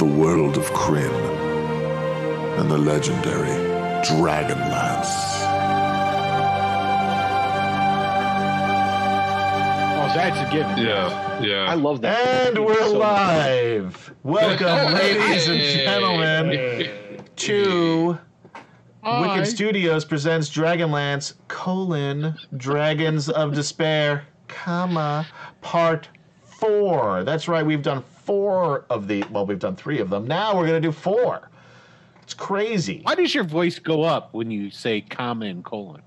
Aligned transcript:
the 0.00 0.06
world 0.06 0.56
of 0.56 0.64
Krynn 0.70 1.12
and 2.58 2.70
the 2.70 2.78
legendary 2.78 3.50
Dragonlance. 4.02 5.12
Oh, 9.98 10.10
that's 10.14 10.38
a 10.38 10.50
given. 10.50 10.78
Yeah, 10.78 11.42
yeah. 11.42 11.66
I 11.68 11.74
love 11.74 12.00
that. 12.00 12.48
And 12.48 12.64
we're 12.64 12.76
So 12.80 12.94
much. 12.94 13.00
live. 13.02 14.14
Welcome, 14.22 14.94
ladies 14.94 15.48
and 15.48 15.60
gentlemen, 15.60 17.20
to 17.36 18.18
Hi. 19.04 19.20
Wicked 19.36 19.50
Studios 19.50 20.06
presents 20.06 20.48
Dragonlance 20.48 21.34
colon 21.48 22.34
Dragons 22.56 23.28
of 23.28 23.52
Despair, 23.52 24.24
comma 24.48 25.26
part 25.60 26.08
four. 26.42 27.22
That's 27.24 27.48
right. 27.48 27.64
We've 27.66 27.82
done 27.82 28.02
four 28.30 28.84
of 28.90 29.08
the. 29.08 29.24
Well, 29.32 29.44
we've 29.44 29.58
done 29.58 29.74
three 29.74 29.98
of 29.98 30.08
them. 30.08 30.24
Now 30.24 30.56
we're 30.56 30.66
gonna 30.66 30.80
do 30.80 30.92
four. 30.92 31.50
It's 32.22 32.32
crazy 32.32 33.00
Why 33.02 33.16
does 33.16 33.34
your 33.34 33.42
voice 33.42 33.80
go 33.80 34.04
up 34.04 34.32
when 34.34 34.52
you 34.52 34.70
say 34.70 35.00
comma 35.00 35.46
and 35.46 35.64
colon? 35.64 36.00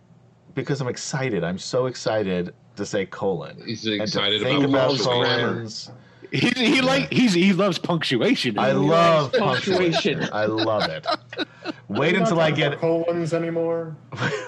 because 0.55 0.80
I'm 0.80 0.88
excited. 0.88 1.44
I'm 1.44 1.57
so 1.57 1.88
excited 1.88 2.53
to 2.77 2.85
say 2.85 3.05
colon. 3.07 3.61
He's 3.66 3.85
And 3.85 3.97
to 3.97 4.03
excited 4.03 4.41
think 4.41 4.63
about, 4.63 4.94
about 4.94 5.05
punctuation. 5.05 5.39
colons. 5.39 5.91
He, 6.33 6.49
he 6.49 6.81
like 6.81 7.11
he's 7.13 7.33
he 7.33 7.53
loves 7.53 7.77
punctuation. 7.77 8.57
I 8.57 8.71
love 8.71 9.31
punctuation. 9.33 10.17
punctuation. 10.19 10.29
I 10.33 10.45
love 10.45 10.89
it. 10.89 11.05
Wait 11.89 12.15
until 12.15 12.39
I 12.39 12.49
get 12.49 12.79
colons 12.79 13.33
anymore. 13.35 13.95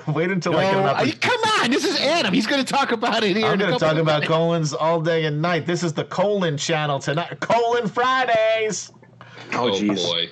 wait 0.07 0.31
until 0.31 0.53
No, 0.53 0.57
I 0.57 0.63
get 0.63 0.77
an 0.77 0.85
opportunity. 0.85 1.17
come 1.20 1.41
on, 1.62 1.70
this 1.71 1.85
is 1.85 1.99
Adam. 1.99 2.34
He's 2.34 2.48
going 2.48 2.63
to 2.66 2.73
talk 2.73 2.91
about 2.91 3.23
it 3.23 3.35
here. 3.38 3.45
I'm 3.45 3.59
going 3.59 3.71
to 3.71 3.79
talk 3.79 3.98
about 3.98 4.21
minutes. 4.21 4.27
colons 4.27 4.73
all 4.73 4.99
day 4.99 5.26
and 5.26 5.41
night. 5.41 5.66
This 5.67 5.84
is 5.84 5.93
the 5.93 6.05
colon 6.05 6.57
channel 6.57 6.98
tonight. 6.99 7.40
Colon 7.40 7.88
Fridays. 7.88 8.91
Oh, 9.54 9.70
Oh, 9.70 9.71
jeez. 9.71 10.04
boy. 10.04 10.29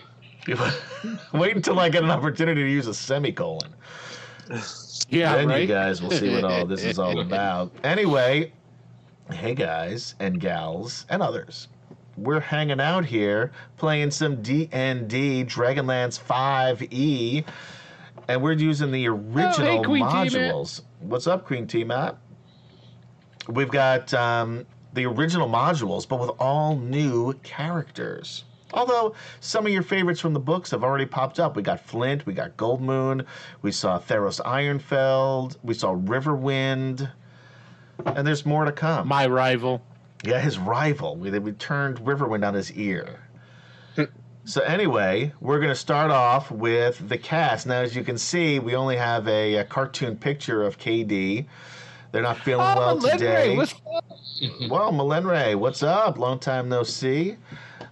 Wait 1.38 1.56
until 1.56 1.80
I 1.80 1.90
get 1.90 2.04
an 2.04 2.10
opportunity 2.10 2.64
to 2.64 2.70
use 2.70 2.88
a 2.88 2.94
semicolon. 2.94 3.74
Yeah, 5.10 5.36
then 5.38 5.48
right. 5.50 5.62
you 5.62 5.68
guys 5.68 6.02
will 6.02 6.12
see 6.12 6.34
what 6.34 6.44
all 6.44 6.66
this 6.66 6.84
is 6.84 6.98
all 7.00 7.20
about. 7.20 7.72
Anyway, 7.84 8.52
hey 9.34 9.54
guys 9.56 10.16
and 10.20 10.40
gals 10.40 11.06
and 11.10 11.22
others. 11.22 11.68
We're 12.18 12.40
hanging 12.40 12.80
out 12.80 13.06
here 13.06 13.52
playing 13.78 14.12
some 14.12 14.42
D&D 14.42 14.70
Dragonlance 15.46 16.20
5e 16.22 17.44
and 18.28 18.42
we're 18.42 18.54
using 18.54 18.92
the 18.92 19.08
original 19.08 19.80
Oh, 19.86 19.94
Matt. 19.98 20.28
modules. 20.28 20.82
What's 21.02 21.28
up 21.28 21.46
Queen 21.46 21.66
Tiamat? 21.68 22.18
We've 23.50 23.72
got 23.72 24.14
um, 24.14 24.66
the 24.94 25.06
original 25.06 25.50
modules 25.50 26.08
but 26.08 26.20
with 26.20 26.30
all 26.40 26.78
new 26.78 27.34
characters. 27.44 28.44
Although 28.74 29.14
some 29.40 29.66
of 29.68 29.72
your 29.74 29.84
favorites 29.84 30.20
from 30.20 30.34
the 30.34 30.40
books 30.40 30.72
have 30.72 30.84
already 30.84 31.06
popped 31.06 31.40
up. 31.40 31.56
We 31.56 31.62
got 31.62 31.80
Flint, 31.80 32.26
we 32.26 32.34
got 32.34 32.58
Goldmoon, 32.58 33.26
we 33.62 33.72
saw 33.72 34.00
Theros 34.00 34.40
Ironfeld, 34.42 35.58
we 35.64 35.74
saw 35.76 35.94
Riverwind, 35.96 37.12
and 38.06 38.26
there's 38.26 38.46
more 38.46 38.66
to 38.66 38.72
come. 38.72 39.08
My 39.08 39.28
rival. 39.28 39.82
Yeah, 40.24 40.40
his 40.40 40.58
rival. 40.58 41.16
We, 41.18 41.38
we 41.40 41.52
turned 41.54 42.00
Riverwind 42.00 42.48
on 42.48 42.54
his 42.54 42.72
ear. 42.74 43.20
so 44.46 44.62
anyway, 44.62 45.34
we're 45.42 45.60
going 45.60 45.70
to 45.70 45.76
start 45.76 46.12
off 46.12 46.50
with 46.50 47.08
the 47.10 47.18
cast. 47.18 47.68
Now, 47.68 47.82
as 47.82 47.96
you 47.96 48.04
can 48.04 48.18
see, 48.18 48.60
we 48.60 48.76
only 48.76 48.96
have 48.96 49.28
a, 49.28 49.56
a 49.56 49.64
cartoon 49.66 50.16
picture 50.16 50.64
of 50.64 50.78
KD. 50.78 51.46
They're 52.12 52.22
not 52.22 52.38
feeling 52.38 52.66
Oh, 52.66 52.76
well 52.78 53.00
today. 53.00 53.58
Well, 54.70 54.92
Malenray, 54.92 55.56
what's 55.56 55.84
up? 55.84 56.18
Long 56.18 56.40
time 56.40 56.70
no 56.70 56.84
see. 56.84 57.38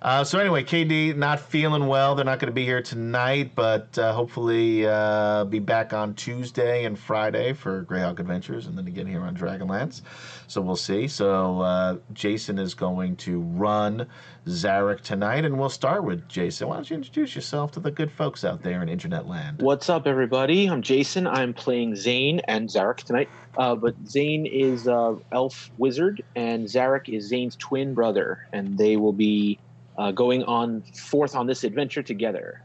Uh, 0.01 0.23
so 0.23 0.39
anyway, 0.39 0.63
KD 0.63 1.15
not 1.15 1.39
feeling 1.39 1.85
well. 1.85 2.15
They're 2.15 2.25
not 2.25 2.39
going 2.39 2.47
to 2.47 2.53
be 2.53 2.65
here 2.65 2.81
tonight, 2.81 3.51
but 3.53 3.95
uh, 3.99 4.13
hopefully 4.13 4.87
uh, 4.87 5.45
be 5.45 5.59
back 5.59 5.93
on 5.93 6.15
Tuesday 6.15 6.85
and 6.85 6.97
Friday 6.97 7.53
for 7.53 7.83
Greyhawk 7.83 8.17
Adventures, 8.17 8.65
and 8.65 8.75
then 8.75 8.87
again 8.87 9.05
here 9.05 9.21
on 9.21 9.37
Dragonlance. 9.37 10.01
So 10.47 10.59
we'll 10.59 10.75
see. 10.75 11.07
So 11.07 11.61
uh, 11.61 11.97
Jason 12.13 12.57
is 12.57 12.73
going 12.73 13.15
to 13.17 13.41
run 13.41 14.07
Zarek 14.47 15.01
tonight, 15.01 15.45
and 15.45 15.59
we'll 15.59 15.69
start 15.69 16.03
with 16.03 16.27
Jason. 16.27 16.67
Why 16.67 16.77
don't 16.77 16.89
you 16.89 16.95
introduce 16.95 17.35
yourself 17.35 17.71
to 17.73 17.79
the 17.79 17.91
good 17.91 18.11
folks 18.11 18.43
out 18.43 18.63
there 18.63 18.81
in 18.81 18.89
Internet 18.89 19.27
land? 19.27 19.61
What's 19.61 19.87
up, 19.87 20.07
everybody? 20.07 20.67
I'm 20.67 20.81
Jason. 20.81 21.27
I'm 21.27 21.53
playing 21.53 21.95
Zane 21.95 22.41
and 22.47 22.67
Zarek 22.67 23.03
tonight. 23.03 23.29
Uh, 23.55 23.75
but 23.75 23.93
Zane 24.07 24.47
is 24.47 24.87
elf 24.87 25.69
wizard, 25.77 26.23
and 26.35 26.65
Zarek 26.65 27.07
is 27.07 27.27
Zane's 27.27 27.55
twin 27.55 27.93
brother, 27.93 28.47
and 28.51 28.79
they 28.79 28.97
will 28.97 29.13
be 29.13 29.59
uh, 29.97 30.11
going 30.11 30.43
on 30.43 30.83
forth 30.95 31.35
on 31.35 31.47
this 31.47 31.63
adventure 31.63 32.03
together. 32.03 32.63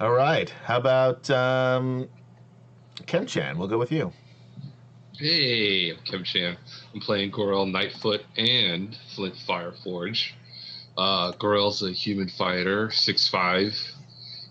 All 0.00 0.10
right. 0.12 0.50
How 0.64 0.78
about 0.78 1.30
um, 1.30 2.08
Ken-chan? 3.06 3.56
We'll 3.58 3.68
go 3.68 3.78
with 3.78 3.92
you. 3.92 4.12
Hey, 5.16 5.90
I'm 5.92 5.98
Kim 6.04 6.24
Chan. 6.24 6.56
I'm 6.92 7.00
playing 7.00 7.30
Gorel 7.30 7.66
Nightfoot 7.66 8.22
and 8.36 8.98
Flint 9.14 9.36
Fireforge. 9.48 10.32
Uh, 10.98 11.30
Gorel's 11.38 11.82
a 11.84 11.92
human 11.92 12.28
fighter, 12.28 12.88
6'5", 12.88 13.92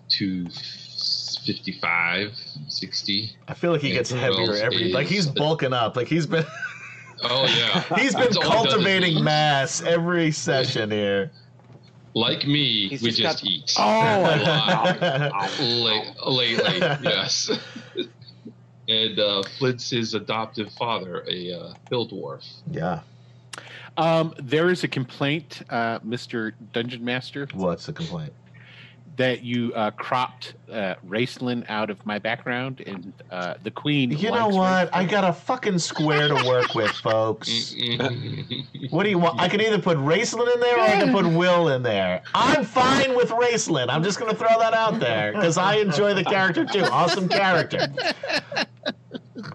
255, 0.09 2.31
60. 2.69 3.35
I 3.47 3.53
feel 3.53 3.71
like 3.73 3.81
he 3.81 3.89
Yeah, 3.89 3.95
gets 3.95 4.11
who 4.11 4.17
heavier 4.17 4.53
every. 4.55 4.93
Like 4.93 5.07
he's 5.07 5.27
bulking 5.27 5.73
up. 5.73 5.97
Like 5.97 6.07
he's 6.07 6.25
been 6.27 6.45
Oh, 7.23 7.45
yeah. 7.45 7.81
he's 7.97 8.13
been 8.13 8.23
That's 8.25 8.37
all 8.37 8.43
he 8.43 8.47
is 8.47 8.53
cultivating 8.73 9.23
mass 9.23 9.81
every 9.81 10.31
session 10.31 10.91
here. 10.91 11.31
Like 12.15 12.45
me, 12.45 12.89
He's 12.89 13.01
we 13.01 13.09
just 13.09 13.21
just 13.21 13.43
got- 13.43 13.49
eat. 13.51 13.73
Oh, 13.77 13.83
A 14.23 14.37
lot. 15.31 15.59
La- 15.59 16.29
lately, 16.31 16.77
yes. 17.03 17.49
and 18.87 19.19
uh, 19.19 19.41
Flint's 19.57 19.89
his 19.89 20.13
adoptive 20.13 20.71
father, 20.73 21.23
a 21.27 21.53
uh, 21.53 21.73
hill 21.89 22.07
dwarf. 22.07 22.45
yeah. 22.71 22.99
um, 23.97 24.33
there 24.37 24.69
is 24.69 24.83
a 24.83 24.87
complaint, 24.87 25.63
uh, 25.71 25.97
Mister 26.03 26.51
Dungeon 26.71 27.03
Master, 27.03 27.47
What's 27.53 27.87
the 27.87 27.93
complaint? 27.93 28.33
That 29.17 29.43
you 29.43 29.71
uh, 29.75 29.91
cropped 29.91 30.55
uh, 30.71 30.95
Raistlin 31.07 31.69
out 31.69 31.91
of 31.91 32.03
my 32.03 32.17
background, 32.17 32.81
and 32.87 33.13
uh, 33.29 33.53
the 33.61 33.69
Queen. 33.69 34.09
You 34.09 34.31
know 34.31 34.47
what? 34.47 34.89
I 34.93 35.05
got 35.05 35.23
a 35.23 35.31
fucking 35.31 35.77
square 35.77 36.27
to 36.29 36.33
work 36.47 36.73
with, 36.73 36.89
folks. 36.89 37.75
What 38.89 39.03
do 39.03 39.09
you 39.11 39.19
want? 39.19 39.39
I 39.39 39.47
can 39.47 39.61
either 39.61 39.77
put 39.77 39.99
Raistlin 39.99 40.51
in 40.51 40.59
there 40.59 40.77
or 40.77 40.81
I 40.81 40.99
can 40.99 41.11
put 41.11 41.27
Will 41.27 41.67
in 41.69 41.83
there. 41.83 42.23
I'm 42.33 42.63
fine 42.63 43.15
with 43.15 43.29
Raistlin. 43.29 43.87
I'm 43.89 44.03
just 44.03 44.19
gonna 44.19 44.33
throw 44.33 44.57
that 44.59 44.73
out 44.73 44.99
there 44.99 45.31
because 45.33 45.59
I 45.59 45.75
enjoy 45.75 46.15
the 46.15 46.23
character 46.23 46.65
too. 46.65 46.83
Awesome 46.85 47.29
character. 47.29 47.87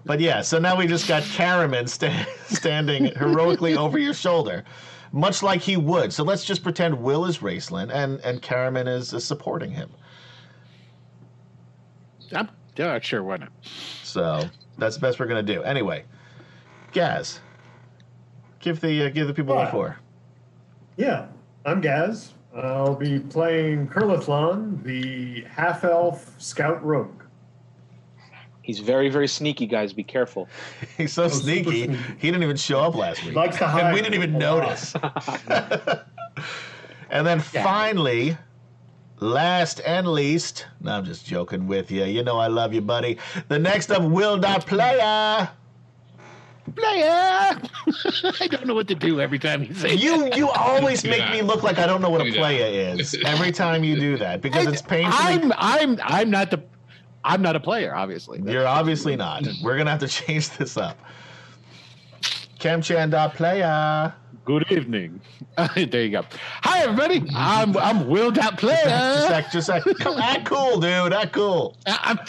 But 0.05 0.19
yeah, 0.19 0.41
so 0.41 0.57
now 0.59 0.75
we 0.77 0.87
just 0.87 1.07
got 1.07 1.23
Caramon 1.23 1.87
sta- 1.87 2.25
standing 2.47 3.05
heroically 3.15 3.75
over 3.75 3.97
your 3.99 4.13
shoulder, 4.13 4.63
much 5.11 5.43
like 5.43 5.61
he 5.61 5.77
would. 5.77 6.13
So 6.13 6.23
let's 6.23 6.43
just 6.43 6.63
pretend 6.63 7.01
Will 7.01 7.25
is 7.25 7.39
Raistlin 7.39 7.91
and 7.93 8.19
and 8.21 8.41
Caramon 8.41 8.87
is, 8.87 9.13
is 9.13 9.23
supporting 9.23 9.71
him. 9.71 9.89
I'm 12.33 12.49
yeah, 12.75 12.99
sure. 12.99 13.23
Why 13.23 13.37
not? 13.37 13.51
So 14.03 14.49
that's 14.77 14.95
the 14.95 15.01
best 15.01 15.19
we're 15.19 15.25
gonna 15.27 15.43
do. 15.43 15.63
Anyway, 15.63 16.05
Gaz, 16.91 17.39
give 18.59 18.79
the 18.81 19.05
uh, 19.05 19.09
give 19.09 19.27
the 19.27 19.33
people 19.33 19.55
what 19.55 19.65
What? 19.65 19.71
for. 19.71 19.97
Yeah, 20.97 21.27
I'm 21.65 21.81
Gaz. 21.81 22.33
I'll 22.55 22.95
be 22.95 23.19
playing 23.19 23.87
Kurlathlan, 23.87 24.83
the 24.83 25.43
half 25.49 25.83
elf 25.83 26.33
scout 26.39 26.83
rogue. 26.83 27.23
He's 28.69 28.77
very, 28.77 29.09
very 29.09 29.27
sneaky, 29.27 29.65
guys. 29.65 29.93
Be 29.93 30.03
careful. 30.03 30.47
He's 30.97 31.11
so 31.11 31.27
sneaky. 31.27 31.85
sneaky. 31.87 31.97
He 32.19 32.27
didn't 32.29 32.43
even 32.43 32.55
show 32.55 32.81
up 32.81 32.93
last 32.93 33.25
week. 33.25 33.33
Likes 33.33 33.57
to 33.57 33.67
and 33.67 33.95
we 33.95 33.99
didn't 33.99 34.13
even 34.13 34.37
notice. 34.37 34.93
and 37.09 37.25
then 37.25 37.39
finally, 37.39 38.37
last 39.21 39.81
and 39.87 40.05
least, 40.07 40.67
no, 40.81 40.91
I'm 40.91 41.03
just 41.03 41.25
joking 41.25 41.65
with 41.65 41.89
you. 41.89 42.03
You 42.03 42.21
know 42.21 42.37
I 42.37 42.45
love 42.45 42.71
you, 42.71 42.81
buddy. 42.81 43.17
The 43.47 43.57
next 43.57 43.89
up, 43.89 44.03
Will 44.03 44.37
Dot 44.37 44.67
Player. 44.67 45.49
Player. 46.75 47.03
I 48.39 48.47
don't 48.51 48.67
know 48.67 48.75
what 48.75 48.87
to 48.89 48.93
do 48.93 49.19
every 49.19 49.39
time 49.39 49.63
you 49.63 49.73
say. 49.73 49.95
You 49.95 50.29
you 50.35 50.47
always 50.49 51.03
make 51.03 51.17
Yeah. 51.17 51.31
me 51.31 51.41
look 51.41 51.63
like 51.63 51.79
I 51.79 51.87
don't 51.87 52.03
know 52.03 52.11
what 52.11 52.21
a 52.21 52.25
Do 52.25 52.31
that. 52.33 52.37
player 52.37 52.93
is 52.95 53.17
every 53.25 53.51
time 53.51 53.83
you 53.83 53.99
do 53.99 54.15
that 54.17 54.41
because 54.41 54.67
it's 54.67 54.83
painful. 54.83 55.17
I'm 55.19 55.51
I'm 55.57 55.99
I'm 56.03 56.29
not 56.29 56.51
the 56.51 56.61
I'm 57.23 57.41
not 57.41 57.55
a 57.55 57.59
player, 57.59 57.95
obviously. 57.95 58.41
You're 58.45 58.67
obviously 58.67 59.15
not. 59.15 59.47
We're 59.63 59.77
gonna 59.77 59.91
have 59.91 59.99
to 60.01 60.07
change 60.25 60.49
this 60.57 60.77
up. 60.77 60.97
Camchan 62.59 63.11
dot 63.11 63.35
player. 63.35 64.13
Good 64.45 64.71
evening. 64.71 65.21
there 65.75 66.03
you 66.03 66.09
go. 66.09 66.23
Hi 66.63 66.83
everybody. 66.83 67.23
I'm 67.35 67.77
I'm 67.77 68.07
Will 68.07 68.31
Dot 68.31 68.57
Just 68.57 68.59
Player. 68.59 69.29
act, 69.31 69.53
just 69.53 69.69
act, 69.69 69.87
act 70.05 70.45
cool, 70.45 70.79
dude. 70.79 71.13
Act 71.13 71.33
cool. 71.33 71.77
I'm, 71.85 72.17
I'm, 72.17 72.25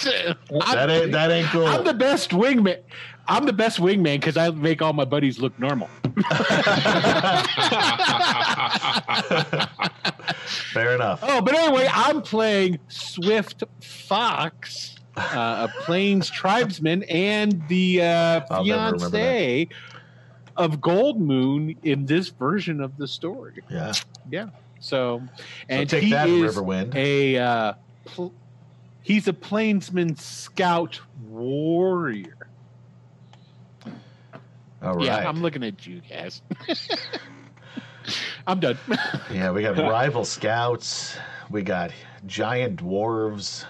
That 0.77 0.91
ain't 0.91 1.13
that 1.13 1.31
ain't 1.31 1.49
cool. 1.49 1.67
I'm 1.67 1.85
the 1.85 1.95
best 1.95 2.31
wingman. 2.31 2.81
I'm 3.27 3.47
the 3.47 3.53
best 3.53 3.79
wingman 3.79 4.17
because 4.21 4.37
I 4.37 4.51
make 4.51 4.83
all 4.83 4.93
my 4.93 5.05
buddies 5.05 5.39
look 5.39 5.59
normal. 5.59 5.89
Fair 10.51 10.95
enough. 10.95 11.21
Oh, 11.23 11.41
but 11.41 11.55
anyway, 11.55 11.89
I'm 11.93 12.23
playing 12.23 12.79
Swift 12.89 13.65
Fox, 13.81 14.97
uh, 15.17 15.69
a 15.69 15.83
Plains 15.85 16.29
tribesman, 16.31 17.03
and 17.05 17.63
the 17.69 18.03
uh, 18.03 18.41
I'll 18.51 18.65
never 18.65 18.93
remember 18.93 19.11
fiance 19.11 19.69
of 20.57 20.81
Gold 20.81 21.21
Moon 21.21 21.77
in 21.83 22.07
this 22.07 22.29
version 22.29 22.81
of 22.81 22.97
the 22.97 23.09
story. 23.09 23.55
Yeah. 23.71 23.93
Yeah. 24.31 24.49
So 24.81 25.23
and 25.69 25.89
take 25.89 26.05
he 26.05 26.11
that, 26.11 26.29
is 26.29 26.57
Riverwind. 26.57 26.95
a 26.95 27.37
uh, 27.39 27.73
pl- 28.07 28.33
he's 29.03 29.29
a 29.29 29.33
plainsman 29.33 30.17
scout 30.17 31.01
warrior. 31.29 32.37
All 34.83 34.95
right. 34.95 35.05
Yeah, 35.07 35.29
I'm 35.29 35.43
looking 35.43 35.63
at 35.63 35.87
you 35.87 36.01
guys. 36.09 36.41
I'm 38.51 38.59
done. 38.61 38.79
Yeah, 39.33 39.53
we 39.53 39.63
got 39.63 39.77
rival 39.79 40.25
scouts. 40.25 41.17
We 41.51 41.63
got 41.63 41.93
giant 42.27 42.81
dwarves. 42.83 43.65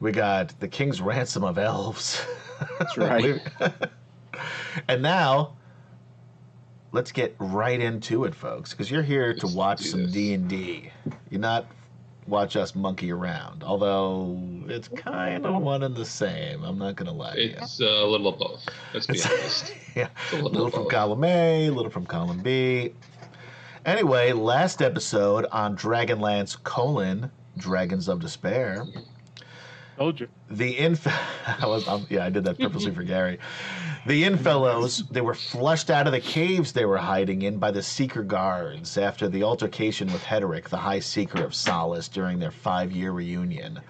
we 0.00 0.12
got 0.12 0.58
the 0.58 0.66
king's 0.66 1.00
ransom 1.00 1.44
of 1.44 1.58
elves. 1.58 2.20
That's 2.78 2.98
right. 2.98 3.40
and 4.88 5.00
now, 5.00 5.56
let's 6.90 7.12
get 7.12 7.36
right 7.38 7.80
into 7.80 8.24
it, 8.24 8.34
folks, 8.34 8.70
because 8.72 8.90
you're 8.90 9.02
here 9.02 9.32
to 9.32 9.46
Let's 9.46 9.56
watch 9.56 9.80
some. 9.82 10.10
D 10.10 10.34
and 10.34 10.48
D. 10.48 10.90
You're 11.30 11.40
not 11.40 11.66
watch 12.28 12.56
us 12.56 12.74
monkey 12.74 13.10
around. 13.10 13.64
Although 13.64 14.38
it's 14.68 14.88
kind 14.88 15.46
of 15.46 15.62
one 15.62 15.82
and 15.82 15.96
the 15.96 16.04
same. 16.04 16.62
I'm 16.62 16.78
not 16.78 16.96
gonna 16.96 17.12
lie 17.12 17.34
to 17.34 17.42
you. 17.42 17.54
It's 17.58 17.80
uh, 17.80 17.84
a 17.86 18.06
little 18.06 18.28
of 18.28 18.38
both. 18.38 18.68
Let's 18.94 19.06
be 19.06 19.20
honest. 19.24 19.74
yeah, 19.96 20.08
It's 20.24 20.32
a 20.32 20.36
a 20.36 20.36
little, 20.36 20.50
little 20.52 20.70
from 20.70 20.82
both. 20.84 20.92
column 20.92 21.24
A, 21.24 21.66
a 21.66 21.70
little 21.70 21.90
from 21.90 22.06
column 22.06 22.40
B. 22.42 22.92
Anyway, 23.86 24.32
last 24.32 24.82
episode 24.82 25.46
on 25.50 25.76
Dragonlance 25.76 26.62
colon 26.62 27.30
Dragons 27.56 28.08
of 28.08 28.20
Despair, 28.20 28.84
Told 29.96 30.20
you. 30.20 30.28
the 30.50 30.78
inf 30.78 31.06
I 31.46 31.66
was 31.66 31.88
um, 31.88 32.06
yeah 32.08 32.24
I 32.24 32.30
did 32.30 32.44
that 32.44 32.58
purposely 32.58 32.92
for 32.92 33.02
Gary. 33.02 33.38
The 34.08 34.24
Infellows 34.24 35.04
they 35.10 35.20
were 35.20 35.34
flushed 35.34 35.90
out 35.90 36.06
of 36.06 36.14
the 36.14 36.20
caves 36.20 36.72
they 36.72 36.86
were 36.86 36.96
hiding 36.96 37.42
in 37.42 37.58
by 37.58 37.70
the 37.70 37.82
Seeker 37.82 38.22
guards 38.22 38.96
after 38.96 39.28
the 39.28 39.42
altercation 39.42 40.10
with 40.10 40.24
Hederic, 40.24 40.70
the 40.70 40.78
High 40.78 41.00
Seeker 41.00 41.44
of 41.44 41.54
Solace, 41.54 42.08
during 42.08 42.38
their 42.38 42.50
five-year 42.50 43.12
reunion. 43.12 43.80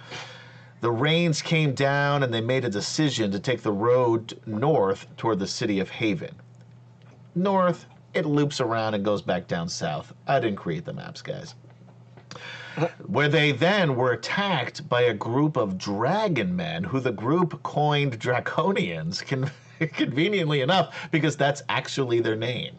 The 0.81 0.91
rains 0.91 1.41
came 1.41 1.73
down 1.73 2.25
and 2.25 2.35
they 2.35 2.41
made 2.41 2.65
a 2.65 2.69
decision 2.69 3.31
to 3.31 3.39
take 3.39 3.63
the 3.63 3.71
road 3.71 4.41
north 4.45 5.07
toward 5.17 5.39
the 5.39 5.47
city 5.47 5.79
of 5.79 5.89
Haven. 5.89 6.35
North, 7.37 7.87
it 8.13 8.27
loops 8.27 8.61
around 8.61 8.95
and 8.95 9.05
goes 9.05 9.23
back 9.23 9.47
down 9.47 9.69
south. 9.69 10.13
I 10.27 10.41
didn't 10.41 10.59
create 10.59 10.85
the 10.85 10.93
maps, 10.93 11.23
guys. 11.23 11.55
Where 13.07 13.29
they 13.29 13.53
then 13.53 13.95
were 13.95 14.11
attacked 14.15 14.89
by 14.89 15.03
a 15.03 15.15
group 15.15 15.57
of 15.57 15.79
dragon 15.79 16.57
men 16.57 16.83
who 16.83 16.99
the 16.99 17.13
group 17.13 17.63
coined 17.63 18.19
Draconians, 18.19 19.25
con- 19.25 19.53
conveniently 19.95 20.61
enough, 20.61 21.09
because 21.11 21.37
that's 21.37 21.63
actually 21.69 22.21
their 22.21 22.37
name. 22.37 22.77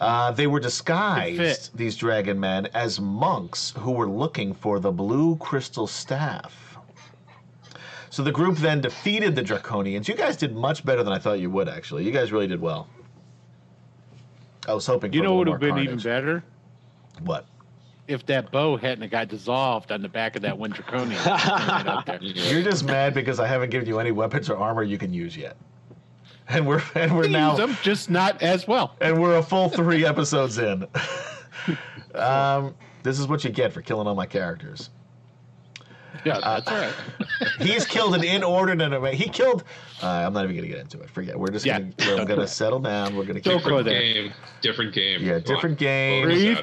Uh, 0.00 0.32
they 0.32 0.46
were 0.46 0.60
disguised, 0.60 1.76
these 1.76 1.96
dragon 1.96 2.38
men, 2.38 2.66
as 2.74 3.00
monks 3.00 3.72
who 3.78 3.92
were 3.92 4.08
looking 4.08 4.52
for 4.52 4.80
the 4.80 4.90
blue 4.90 5.36
crystal 5.36 5.86
staff. 5.86 6.76
So 8.10 8.22
the 8.22 8.32
group 8.32 8.58
then 8.58 8.80
defeated 8.80 9.34
the 9.34 9.42
Draconians. 9.42 10.06
You 10.06 10.14
guys 10.14 10.36
did 10.36 10.54
much 10.54 10.84
better 10.84 11.02
than 11.02 11.12
I 11.12 11.18
thought 11.18 11.40
you 11.40 11.50
would, 11.50 11.68
actually. 11.68 12.04
You 12.04 12.12
guys 12.12 12.32
really 12.32 12.46
did 12.46 12.60
well. 12.60 12.88
I 14.68 14.74
was 14.74 14.86
hoping 14.86 15.12
You 15.12 15.22
know 15.22 15.34
what 15.34 15.48
would 15.48 15.60
have 15.60 15.60
been 15.60 15.78
even 15.78 15.98
better? 15.98 16.44
What? 17.22 17.46
If 18.06 18.26
that 18.26 18.50
bow 18.52 18.76
hadn't 18.76 19.10
got 19.10 19.28
dissolved 19.28 19.90
on 19.90 20.02
the 20.02 20.08
back 20.08 20.36
of 20.36 20.42
that 20.42 20.58
one 20.58 20.70
draconian. 20.70 21.18
right 21.24 21.86
up 21.86 22.04
there. 22.06 22.18
Yeah. 22.20 22.50
You're 22.52 22.62
just 22.62 22.84
mad 22.84 23.14
because 23.14 23.40
I 23.40 23.46
haven't 23.46 23.70
given 23.70 23.88
you 23.88 23.98
any 23.98 24.12
weapons 24.12 24.50
or 24.50 24.56
armor 24.58 24.82
you 24.82 24.98
can 24.98 25.12
use 25.14 25.36
yet. 25.36 25.56
And 26.48 26.66
we're 26.66 26.82
and 26.94 27.16
we're 27.16 27.28
now 27.28 27.56
them, 27.56 27.76
just 27.82 28.10
not 28.10 28.42
as 28.42 28.68
well. 28.68 28.94
and 29.00 29.20
we're 29.22 29.38
a 29.38 29.42
full 29.42 29.70
three 29.70 30.04
episodes 30.12 30.58
in. 30.58 30.86
um, 32.14 32.74
this 33.02 33.18
is 33.18 33.26
what 33.26 33.42
you 33.44 33.50
get 33.50 33.72
for 33.72 33.80
killing 33.80 34.06
all 34.06 34.14
my 34.14 34.26
characters. 34.26 34.90
Yeah, 36.24 36.36
Uh, 36.38 36.60
that's 36.60 36.68
all 36.68 36.76
right. 36.78 36.94
He's 37.58 37.84
killed 37.86 38.14
an 38.14 38.22
inordinate 38.24 38.92
amount. 38.92 39.14
He 39.14 39.28
killed. 39.28 39.64
Uh, 40.02 40.06
I'm 40.08 40.32
not 40.32 40.44
even 40.44 40.56
gonna 40.56 40.68
get 40.68 40.78
into 40.78 41.00
it. 41.00 41.10
Forget. 41.10 41.38
We're 41.38 41.48
just 41.50 41.66
Yeah. 41.66 41.80
gonna 41.80 42.16
we're 42.18 42.24
gonna 42.26 42.46
settle 42.46 42.78
down. 42.78 43.16
We're 43.16 43.24
gonna 43.24 43.40
keep. 43.40 43.62
Don't 43.62 43.62
Different 43.62 43.86
game. 43.88 44.32
Different 44.60 44.94
game. 44.94 45.22
Yeah, 45.22 45.28
Come 45.28 45.36
on. 45.36 45.42
different 45.42 45.78
game. 45.78 46.56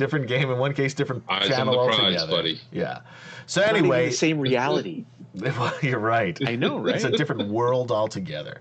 Focus, 0.00 0.12
Breathe. 0.12 0.22
Adam. 0.22 0.26
Different 0.26 0.26
game. 0.28 0.50
In 0.50 0.58
one 0.58 0.74
case, 0.74 0.94
different 0.94 1.24
Eyes 1.28 1.48
channel 1.48 1.72
the 1.86 1.86
prize, 1.86 2.00
altogether. 2.00 2.30
buddy. 2.32 2.60
Yeah. 2.72 3.00
So 3.46 3.60
Not 3.60 3.70
even 3.70 3.84
anyway, 3.84 4.06
the 4.06 4.12
same 4.14 4.40
reality. 4.48 5.04
well, 5.34 5.72
you're 5.80 5.98
right. 6.00 6.38
I 6.46 6.56
know, 6.56 6.78
right? 6.78 6.94
It's 7.00 7.04
a 7.04 7.10
different 7.10 7.48
world 7.48 7.92
altogether. 7.92 8.60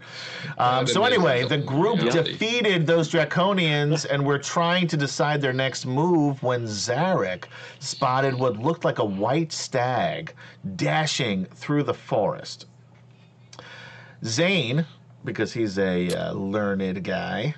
Um, 0.59 0.86
so 0.86 1.03
anyway, 1.03 1.44
the 1.47 1.57
group 1.57 2.01
reality. 2.01 2.33
defeated 2.33 2.86
those 2.86 3.09
Draconians 3.12 4.06
and 4.09 4.24
were 4.25 4.38
trying 4.38 4.88
to 4.88 4.97
decide 4.97 5.41
their 5.41 5.53
next 5.53 5.86
move 5.86 6.44
when 6.44 6.65
Zarek 6.65 7.45
spotted 7.80 8.35
what 8.35 8.57
looked 8.57 8.85
like 8.85 9.00
a 9.00 9.06
white 9.06 9.51
stag 9.51 10.33
dashing 10.75 11.45
through 11.45 11.83
the 11.83 11.94
forest. 11.94 12.68
Zane, 14.24 14.85
because 15.25 15.53
he's 15.53 15.80
a 15.80 16.09
uh, 16.13 16.33
learned 16.33 17.03
guy, 17.03 17.56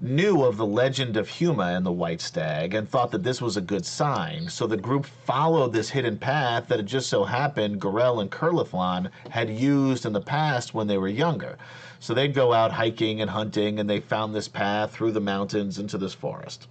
knew 0.00 0.42
of 0.42 0.56
the 0.56 0.66
legend 0.66 1.16
of 1.16 1.28
Huma 1.28 1.76
and 1.76 1.84
the 1.86 1.92
white 1.92 2.20
stag 2.20 2.74
and 2.74 2.88
thought 2.88 3.10
that 3.10 3.22
this 3.22 3.40
was 3.40 3.56
a 3.56 3.60
good 3.60 3.86
sign. 3.86 4.48
So 4.48 4.66
the 4.66 4.76
group 4.76 5.06
followed 5.06 5.72
this 5.72 5.90
hidden 5.90 6.18
path 6.18 6.68
that 6.68 6.80
it 6.80 6.86
just 6.86 7.08
so 7.08 7.24
happened 7.24 7.80
Gorel 7.80 8.20
and 8.20 8.30
Curlithlon 8.30 9.10
had 9.30 9.50
used 9.50 10.06
in 10.06 10.12
the 10.12 10.20
past 10.20 10.74
when 10.74 10.86
they 10.86 10.98
were 10.98 11.08
younger. 11.08 11.56
So 12.00 12.12
they'd 12.12 12.34
go 12.34 12.52
out 12.52 12.72
hiking 12.72 13.20
and 13.20 13.30
hunting 13.30 13.78
and 13.78 13.88
they 13.88 14.00
found 14.00 14.34
this 14.34 14.48
path 14.48 14.92
through 14.92 15.12
the 15.12 15.20
mountains 15.20 15.78
into 15.78 15.98
this 15.98 16.14
forest. 16.14 16.68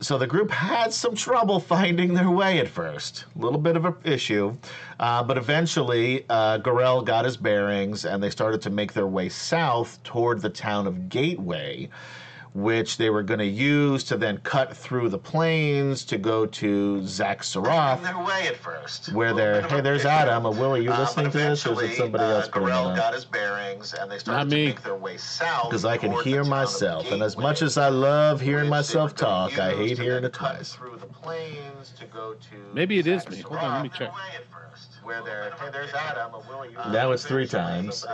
So 0.00 0.18
the 0.18 0.26
group 0.26 0.50
had 0.50 0.92
some 0.92 1.14
trouble 1.14 1.58
finding 1.58 2.12
their 2.12 2.30
way 2.30 2.58
at 2.58 2.68
first. 2.68 3.24
A 3.34 3.42
little 3.42 3.58
bit 3.58 3.76
of 3.76 3.86
an 3.86 3.94
issue. 4.04 4.54
Uh, 5.00 5.22
but 5.22 5.38
eventually, 5.38 6.26
uh, 6.28 6.58
Gorel 6.58 7.00
got 7.00 7.24
his 7.24 7.38
bearings 7.38 8.04
and 8.04 8.22
they 8.22 8.28
started 8.28 8.60
to 8.62 8.70
make 8.70 8.92
their 8.92 9.06
way 9.06 9.30
south 9.30 10.02
toward 10.02 10.42
the 10.42 10.50
town 10.50 10.86
of 10.86 11.08
Gateway, 11.08 11.88
which 12.56 12.96
they 12.96 13.10
were 13.10 13.22
going 13.22 13.38
to 13.38 13.44
use 13.46 14.02
to 14.02 14.16
then 14.16 14.38
cut 14.38 14.74
through 14.74 15.10
the 15.10 15.18
plains 15.18 16.04
to 16.06 16.16
go 16.16 16.46
to 16.46 17.00
Xak 17.02 17.40
Tsaroth. 17.40 18.02
Their 18.02 18.18
way 18.18 18.48
at 18.48 18.56
first. 18.56 19.12
Where 19.12 19.34
they're, 19.34 19.60
hey, 19.60 19.82
there's 19.82 20.06
Adam. 20.06 20.46
Uh, 20.46 20.50
Will, 20.50 20.72
are 20.72 20.78
you 20.78 20.88
listening 20.90 21.30
to 21.30 21.36
this, 21.36 21.66
or 21.66 21.74
is 21.84 21.90
it 21.90 21.96
somebody 21.96 22.24
else 22.24 22.48
putting 22.48 22.68
it 22.68 22.96
got 22.96 23.12
his 23.12 23.26
bearings 23.26 23.92
and 23.92 24.10
they 24.10 24.18
Not 24.26 24.48
me. 24.48 24.74
their 24.82 24.94
way 24.94 25.18
south. 25.18 25.68
Because 25.68 25.84
I 25.84 25.98
can 25.98 26.12
hear 26.24 26.44
myself, 26.44 27.12
and 27.12 27.22
as 27.22 27.36
much 27.36 27.60
as 27.60 27.76
I 27.76 27.90
love 27.90 28.40
hearing 28.40 28.70
myself 28.70 29.14
talk, 29.14 29.58
I 29.58 29.74
hate 29.74 29.98
hearing 29.98 30.24
it 30.24 30.32
twice. 30.32 30.78
Maybe 32.72 32.98
it 32.98 33.06
is 33.06 33.28
me. 33.28 33.42
Hold 33.42 33.60
on, 33.60 33.72
let 33.74 33.82
me 33.82 33.90
check. 33.90 34.12
Where 35.06 35.22
there, 35.22 35.52
hey, 35.60 35.70
there's 35.70 35.94
Adam. 35.94 36.32
Now 36.92 37.12
it's 37.12 37.24
three 37.24 37.46
times. 37.46 38.04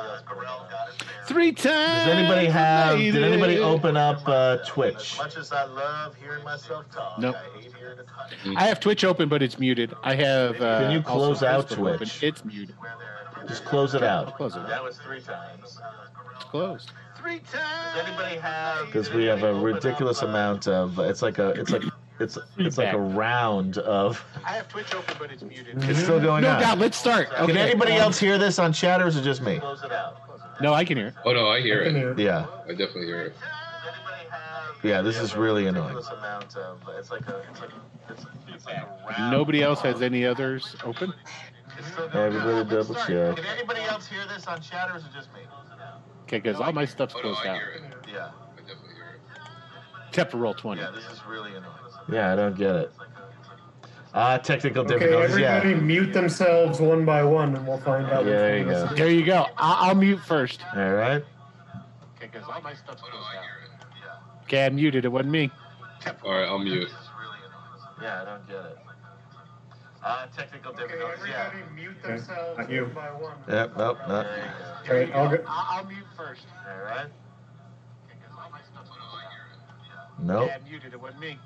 Three 1.26 1.50
times. 1.52 2.04
Does 2.04 2.08
anybody 2.08 2.46
have? 2.49 2.99
made 2.99 3.12
Did 3.12 3.25
anybody 3.25 3.58
open 3.61 3.96
up 3.96 4.20
uh, 4.26 4.58
Twitch? 4.66 5.16
Much 5.16 5.38
as 5.38 5.52
I 5.52 5.64
love 5.64 6.14
hearing 6.16 6.44
myself 6.44 6.84
talk, 6.92 7.18
Nope. 7.18 7.34
I 7.34 7.58
hate 7.58 7.72
hearing 7.78 7.99
it 7.99 8.06
cut. 8.06 8.56
I 8.58 8.66
have 8.66 8.78
Twitch 8.78 9.04
open, 9.04 9.30
but 9.30 9.42
it's 9.42 9.58
muted. 9.58 9.94
I 10.02 10.14
have. 10.16 10.61
Uh, 10.61 10.80
Can 10.80 10.90
you 10.90 11.00
close 11.00 11.42
out 11.42 11.66
Facebook 11.66 11.94
open. 11.94 11.96
Twitch? 11.96 12.22
It's 12.22 12.44
muted. 12.44 12.75
Just 13.49 13.64
close 13.64 13.94
it 13.94 14.02
out. 14.02 14.37
Close 14.37 14.54
it. 14.54 14.58
out. 14.58 14.68
That 14.68 14.84
was 14.84 14.99
three 14.99 15.22
times. 15.22 15.80
It's 16.34 16.44
closed. 16.44 16.90
Three 17.18 17.38
times. 17.38 17.96
Does 17.96 18.06
anybody 18.06 18.37
have? 18.37 18.84
Because 18.84 19.11
we 19.11 19.25
have 19.25 19.44
a 19.44 19.54
ridiculous 19.54 20.20
amount 20.20 20.68
of. 20.68 20.99
It's 20.99 21.22
like 21.22 21.38
a. 21.38 21.52
It's 21.52 21.70
like. 21.70 21.84
It's 22.23 22.38
it's 22.57 22.79
like 22.79 22.93
a 22.93 22.99
round 22.99 23.79
of. 23.79 24.25
I 24.45 24.52
have 24.52 24.69
Twitch 24.69 24.95
open, 24.95 25.14
but 25.19 25.31
it's 25.33 25.43
muted. 25.43 25.83
It's 25.85 25.99
still 25.99 26.21
going 26.21 26.43
No 26.43 26.50
on. 26.50 26.61
doubt. 26.61 26.79
Let's 26.79 26.97
start. 26.97 27.31
Can 27.31 27.50
Okay. 27.50 27.59
anybody 27.61 27.93
um, 27.93 28.02
else 28.02 28.19
hear 28.19 28.38
this 28.38 28.59
on 28.59 28.73
chat, 28.73 29.02
or 29.02 29.07
is 29.09 29.17
it 29.17 29.23
just 29.23 29.43
me? 29.43 29.59
Close 29.59 29.83
it 29.83 29.93
out. 29.93 30.25
Close 30.26 30.38
it 30.41 30.45
out. 30.55 30.61
No, 30.61 30.73
I 30.75 30.85
can 30.85 30.97
hear 30.97 31.09
it. 31.09 31.14
Oh 31.25 31.33
no, 31.33 31.49
I 31.49 31.61
hear 31.61 31.83
Can 31.85 31.97
it. 31.97 32.19
you- 32.19 32.25
Yeah. 32.25 32.47
I 32.64 32.71
definitely 32.71 33.07
hear 33.07 33.23
it. 33.23 33.35
Does 33.35 33.93
anybody 33.95 34.29
have? 34.31 34.85
Yeah, 34.85 35.02
this 35.02 35.19
is 35.19 35.35
really 35.35 35.67
annoying. 35.67 35.95
Ridiculous 35.97 36.19
amount 36.19 36.57
of. 36.57 36.79
It's 36.99 37.11
like 37.11 37.26
a. 37.29 37.43
It's 37.50 37.61
like. 37.61 37.71
It's, 38.09 38.26
it's 38.55 38.67
like 38.67 38.76
a 38.76 38.88
round. 39.19 39.31
Nobody 39.33 39.62
else 39.62 39.81
has 39.81 40.00
any 40.02 40.25
others 40.25 40.76
open. 40.85 41.12
It's 41.79 41.87
still 41.88 42.09
going 42.09 42.26
Everybody 42.26 42.59
on. 42.61 42.69
double 42.69 42.95
check. 42.95 43.37
Can 43.37 43.47
anybody 43.47 43.81
else 43.83 44.07
hear 44.07 44.25
this 44.29 44.47
on 44.47 44.61
chat, 44.61 44.91
or 44.91 44.97
is 44.99 45.05
it 45.05 45.12
just 45.14 45.33
me? 45.35 45.41
Okay, 46.25 46.38
because 46.38 46.61
all 46.61 46.73
my 46.73 46.85
stuff's 46.85 47.14
Oh 47.14 47.19
no, 47.19 47.23
closed 47.35 47.41
I 47.47 47.49
out 47.49 47.57
hear 47.57 47.69
it. 47.76 47.83
Yeah. 48.12 48.29
I 48.57 48.61
definitely 48.61 48.95
hear 48.95 49.01
it. 50.12 50.16
except 50.19 50.31
for 50.31 50.37
roll 50.38 50.54
twenty. 50.54 50.81
Yeah. 50.83 50.90
This 50.90 51.04
is 51.07 51.21
really 51.26 51.50
annoying. 51.50 51.73
Yeah, 52.11 52.33
I 52.33 52.37
don't 52.37 52.57
get 52.57 52.75
it. 52.75 52.92
Ah, 54.14 54.37
technical 54.37 54.83
Okay, 54.85 54.99
difficulties. 54.99 55.31
everybody 55.31 55.71
Yeah. 55.71 55.75
mute 55.81 56.12
themselves 56.12 56.81
one 56.81 57.04
by 57.07 57.23
one, 57.25 57.57
and 57.57 57.66
we'll 57.66 57.78
find 57.78 58.07
out. 58.11 58.25
Yeah, 58.26 58.31
there 58.33 58.59
you 58.59 58.64
go. 58.64 58.87
There 58.88 59.11
you 59.11 59.25
go. 59.25 59.47
I- 59.57 59.88
I'll 59.88 59.95
mute 59.95 60.21
first. 60.21 60.61
All 60.76 60.90
right. 60.92 61.25
Okay, 62.16 62.28
Because 62.31 62.42
all 62.47 62.61
my 62.61 62.75
stuff's 62.75 63.00
closed 63.00 63.14
down. 63.33 63.45
Okay, 64.45 64.66
I 64.66 64.69
muted. 64.69 65.07
It 65.07 65.09
wasn't 65.09 65.31
me. 65.31 65.50
All 66.25 66.33
right, 66.33 66.45
I'll 66.47 66.59
mute. 66.59 66.83
It's 66.83 66.92
really 67.19 67.38
annoying. 67.47 68.02
Yeah, 68.02 68.21
I 68.21 68.25
don't 68.26 68.47
get 68.47 68.57
it. 68.57 68.78
Uh, 70.04 70.26
technical 70.37 70.73
difficulties. 70.75 71.21
Okay, 71.23 71.31
Yeah. 71.31 71.50
mute 71.75 72.02
themselves 72.02 72.59
Not 72.59 72.69
you. 72.71 72.85
one 72.87 72.92
by 72.95 73.12
one. 73.12 73.37
Yep, 73.49 73.76
nope, 73.78 73.99
nope. 74.09 74.26
There 74.87 75.02
you 75.07 75.12
All 75.14 75.25
go. 75.28 75.31
right, 75.31 75.38
I'll 75.38 75.38
go. 75.38 75.45
I'll, 75.49 75.78
I'll 75.78 75.85
mute 75.85 76.04
first. 76.16 76.47
All 76.69 76.83
right. 76.85 77.07
Because 78.09 78.37
all 78.37 78.50
my 78.50 78.59
stuff's 78.61 78.90
closed 78.90 79.23
down. 79.23 80.12
Nope. 80.23 80.49
Yeah, 80.49 80.57
I 80.64 80.69
muted. 80.69 80.93
It 80.93 81.00
wasn't 81.00 81.21
me. 81.21 81.38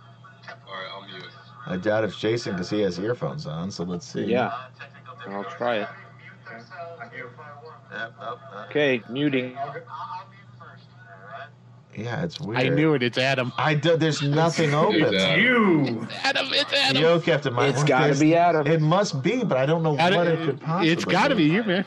All 0.49 0.75
right, 0.75 0.87
I'll 0.93 1.09
mute. 1.09 1.25
I 1.67 1.77
doubt 1.77 2.05
it's 2.05 2.19
Jason 2.19 2.53
because 2.53 2.71
he 2.71 2.81
has 2.83 2.99
earphones 2.99 3.47
on. 3.47 3.71
So 3.71 3.83
let's 3.85 4.07
see. 4.07 4.25
Yeah, 4.25 4.47
Uh, 4.47 5.31
I'll 5.31 5.45
try 5.45 5.77
it. 5.77 5.89
Mute 5.89 6.33
themselves 6.49 7.01
one 7.01 7.09
by 7.37 7.43
one. 7.67 7.75
Yep, 7.93 8.13
nope, 8.21 8.39
nope. 8.53 8.67
Okay, 8.71 9.03
muting. 9.11 9.57
I'll 9.59 9.73
go. 9.73 9.81
I'll, 9.89 10.21
I'll 10.21 10.29
mute 10.29 10.39
first. 10.61 10.85
All 11.09 11.39
right. 11.39 11.49
Yeah, 11.97 12.23
it's 12.23 12.41
weird. 12.41 12.61
I 12.61 12.69
knew 12.69 12.95
it. 12.95 13.03
It's 13.03 13.19
Adam. 13.19 13.53
I 13.59 13.75
do, 13.75 13.97
there's 13.97 14.23
nothing 14.23 14.75
open. 14.75 15.03
It's 15.15 15.37
You. 15.43 16.07
Adam. 16.23 16.47
It's 16.53 16.73
Adam. 16.73 17.03
Yo, 17.03 17.19
Captain 17.21 17.55
Mike. 17.55 17.71
It's 17.75 17.83
got 17.85 18.07
to 18.13 18.21
be 18.21 18.37
Adam. 18.37 18.67
It 18.67 18.81
must 18.83 19.23
be, 19.23 19.43
but 19.43 19.57
I 19.57 19.67
don't 19.67 19.83
know 19.83 19.99
Adam- 19.99 20.19
what 20.19 20.27
it 20.29 20.39
could 20.45 20.61
possibly 20.61 20.87
be. 20.87 20.93
it's 20.93 21.05
got 21.05 21.29
to 21.29 21.35
be 21.35 21.45
you, 21.45 21.65
man. 21.65 21.85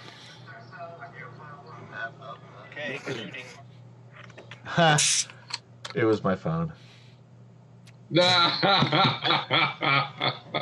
Okay, 2.71 2.99
muting. 3.07 3.43
Ha. 5.93 5.99
it 5.99 6.05
was 6.05 6.23
my 6.23 6.35
phone. 6.35 6.71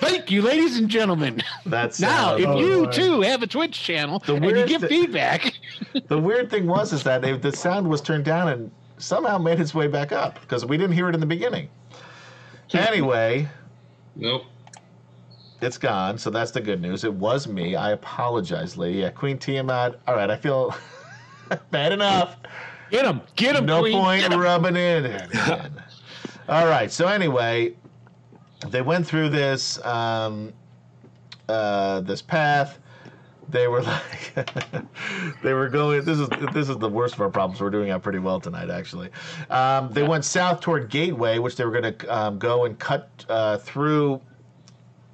Thank 0.00 0.30
you, 0.30 0.42
ladies 0.42 0.78
and 0.78 0.88
gentlemen. 0.88 1.42
That's 1.66 2.00
Now, 2.00 2.34
uh, 2.34 2.38
if 2.38 2.46
Oh, 2.46 2.58
you 2.58 2.84
boy. 2.86 2.90
too 2.92 3.20
have 3.22 3.42
a 3.42 3.46
Twitch 3.46 3.80
channel 3.80 4.18
The 4.20 4.34
and 4.34 4.44
you 4.44 4.52
weird 4.52 4.68
give 4.68 4.82
thi- 4.82 4.88
feedback, 4.88 5.52
the 6.08 6.18
weird 6.18 6.50
thing 6.50 6.66
was 6.66 6.92
is 6.92 7.02
that 7.04 7.24
if 7.24 7.42
the 7.42 7.52
sound 7.52 7.88
was 7.88 8.00
turned 8.00 8.24
down 8.24 8.48
and 8.48 8.70
somehow 8.98 9.38
made 9.38 9.60
its 9.60 9.74
way 9.74 9.86
back 9.86 10.12
up 10.12 10.40
because 10.40 10.64
we 10.66 10.76
didn't 10.76 10.94
hear 10.94 11.08
it 11.08 11.14
in 11.14 11.20
the 11.20 11.26
beginning. 11.26 11.68
Anyway, 12.72 13.48
nope. 14.16 14.42
it's 15.60 15.78
gone, 15.78 16.18
so 16.18 16.30
that's 16.30 16.50
the 16.52 16.60
good 16.60 16.80
news. 16.80 17.02
It 17.04 17.12
was 17.12 17.46
me. 17.48 17.74
I 17.76 17.92
apologize, 17.92 18.76
lady. 18.76 18.98
Yeah, 18.98 19.10
Queen 19.10 19.38
Tiamat. 19.38 19.98
All 20.06 20.14
right, 20.16 20.30
I 20.30 20.36
feel 20.36 20.74
bad 21.70 21.92
enough. 21.92 22.36
Get 22.90 23.04
him, 23.04 23.20
get 23.36 23.56
him, 23.56 23.66
no 23.66 23.80
Queen. 23.80 23.92
point 23.92 24.34
rubbing 24.34 24.76
it 24.76 25.04
in. 25.04 25.72
All 26.48 26.66
right. 26.66 26.90
So 26.90 27.06
anyway, 27.06 27.74
they 28.68 28.82
went 28.82 29.06
through 29.06 29.28
this 29.30 29.84
um, 29.84 30.52
uh, 31.48 32.00
this 32.00 32.22
path. 32.22 32.78
They 33.48 33.66
were 33.68 33.82
like, 34.34 34.34
they 35.42 35.52
were 35.52 35.68
going. 35.68 36.04
This 36.04 36.18
is 36.18 36.28
this 36.52 36.68
is 36.68 36.78
the 36.78 36.88
worst 36.88 37.14
of 37.14 37.20
our 37.20 37.30
problems. 37.30 37.60
We're 37.60 37.70
doing 37.70 37.90
out 37.90 38.02
pretty 38.02 38.18
well 38.18 38.40
tonight, 38.40 38.70
actually. 38.70 39.10
Um, 39.50 39.90
they 39.92 40.02
went 40.02 40.24
south 40.24 40.60
toward 40.60 40.90
Gateway, 40.90 41.38
which 41.38 41.56
they 41.56 41.64
were 41.64 41.72
going 41.80 41.94
to 41.94 42.16
um, 42.16 42.38
go 42.38 42.64
and 42.64 42.78
cut 42.78 43.08
uh, 43.28 43.58
through 43.58 44.20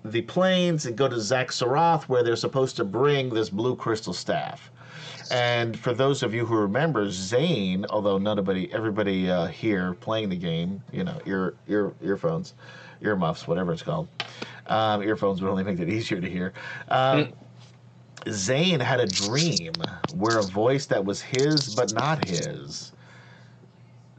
the 0.05 0.23
plains 0.23 0.87
and 0.87 0.97
go 0.97 1.09
to 1.09 1.17
Xak 1.17 1.49
Tsaroth, 1.49 2.05
where 2.05 2.23
they're 2.23 2.37
supposed 2.37 2.77
to 2.77 2.85
bring 2.85 3.31
this 3.31 3.51
blue 3.51 3.77
crystal 3.77 4.13
staff. 4.13 4.71
And 5.31 5.79
for 5.79 5.93
those 5.93 6.23
of 6.23 6.35
you 6.35 6.47
who 6.47 6.57
remember, 6.57 7.11
Zane, 7.11 7.87
although 7.91 8.19
nobody, 8.19 8.73
everybody 8.73 9.31
uh, 9.31 9.47
here 9.47 9.95
playing 9.95 10.29
the 10.29 10.37
game, 10.37 10.83
you 10.93 11.05
know, 11.05 11.19
ear, 11.27 11.55
ear, 11.69 11.95
earphones, 12.03 12.55
earmuffs, 13.03 13.47
whatever 13.47 13.73
it's 13.73 13.83
called, 13.83 14.09
um, 14.69 15.03
earphones 15.03 15.43
would 15.43 15.51
only 15.51 15.65
make 15.65 15.79
it 15.79 15.89
easier 15.93 16.21
to 16.21 16.29
hear. 16.29 16.53
Um, 16.89 17.33
Zane 18.29 18.81
had 18.81 19.01
a 19.01 19.07
dream 19.07 19.73
where 20.15 20.39
a 20.39 20.43
voice 20.43 20.87
that 20.87 21.05
was 21.05 21.23
his 21.23 21.75
but 21.75 21.93
not 21.93 22.27
his 22.27 22.93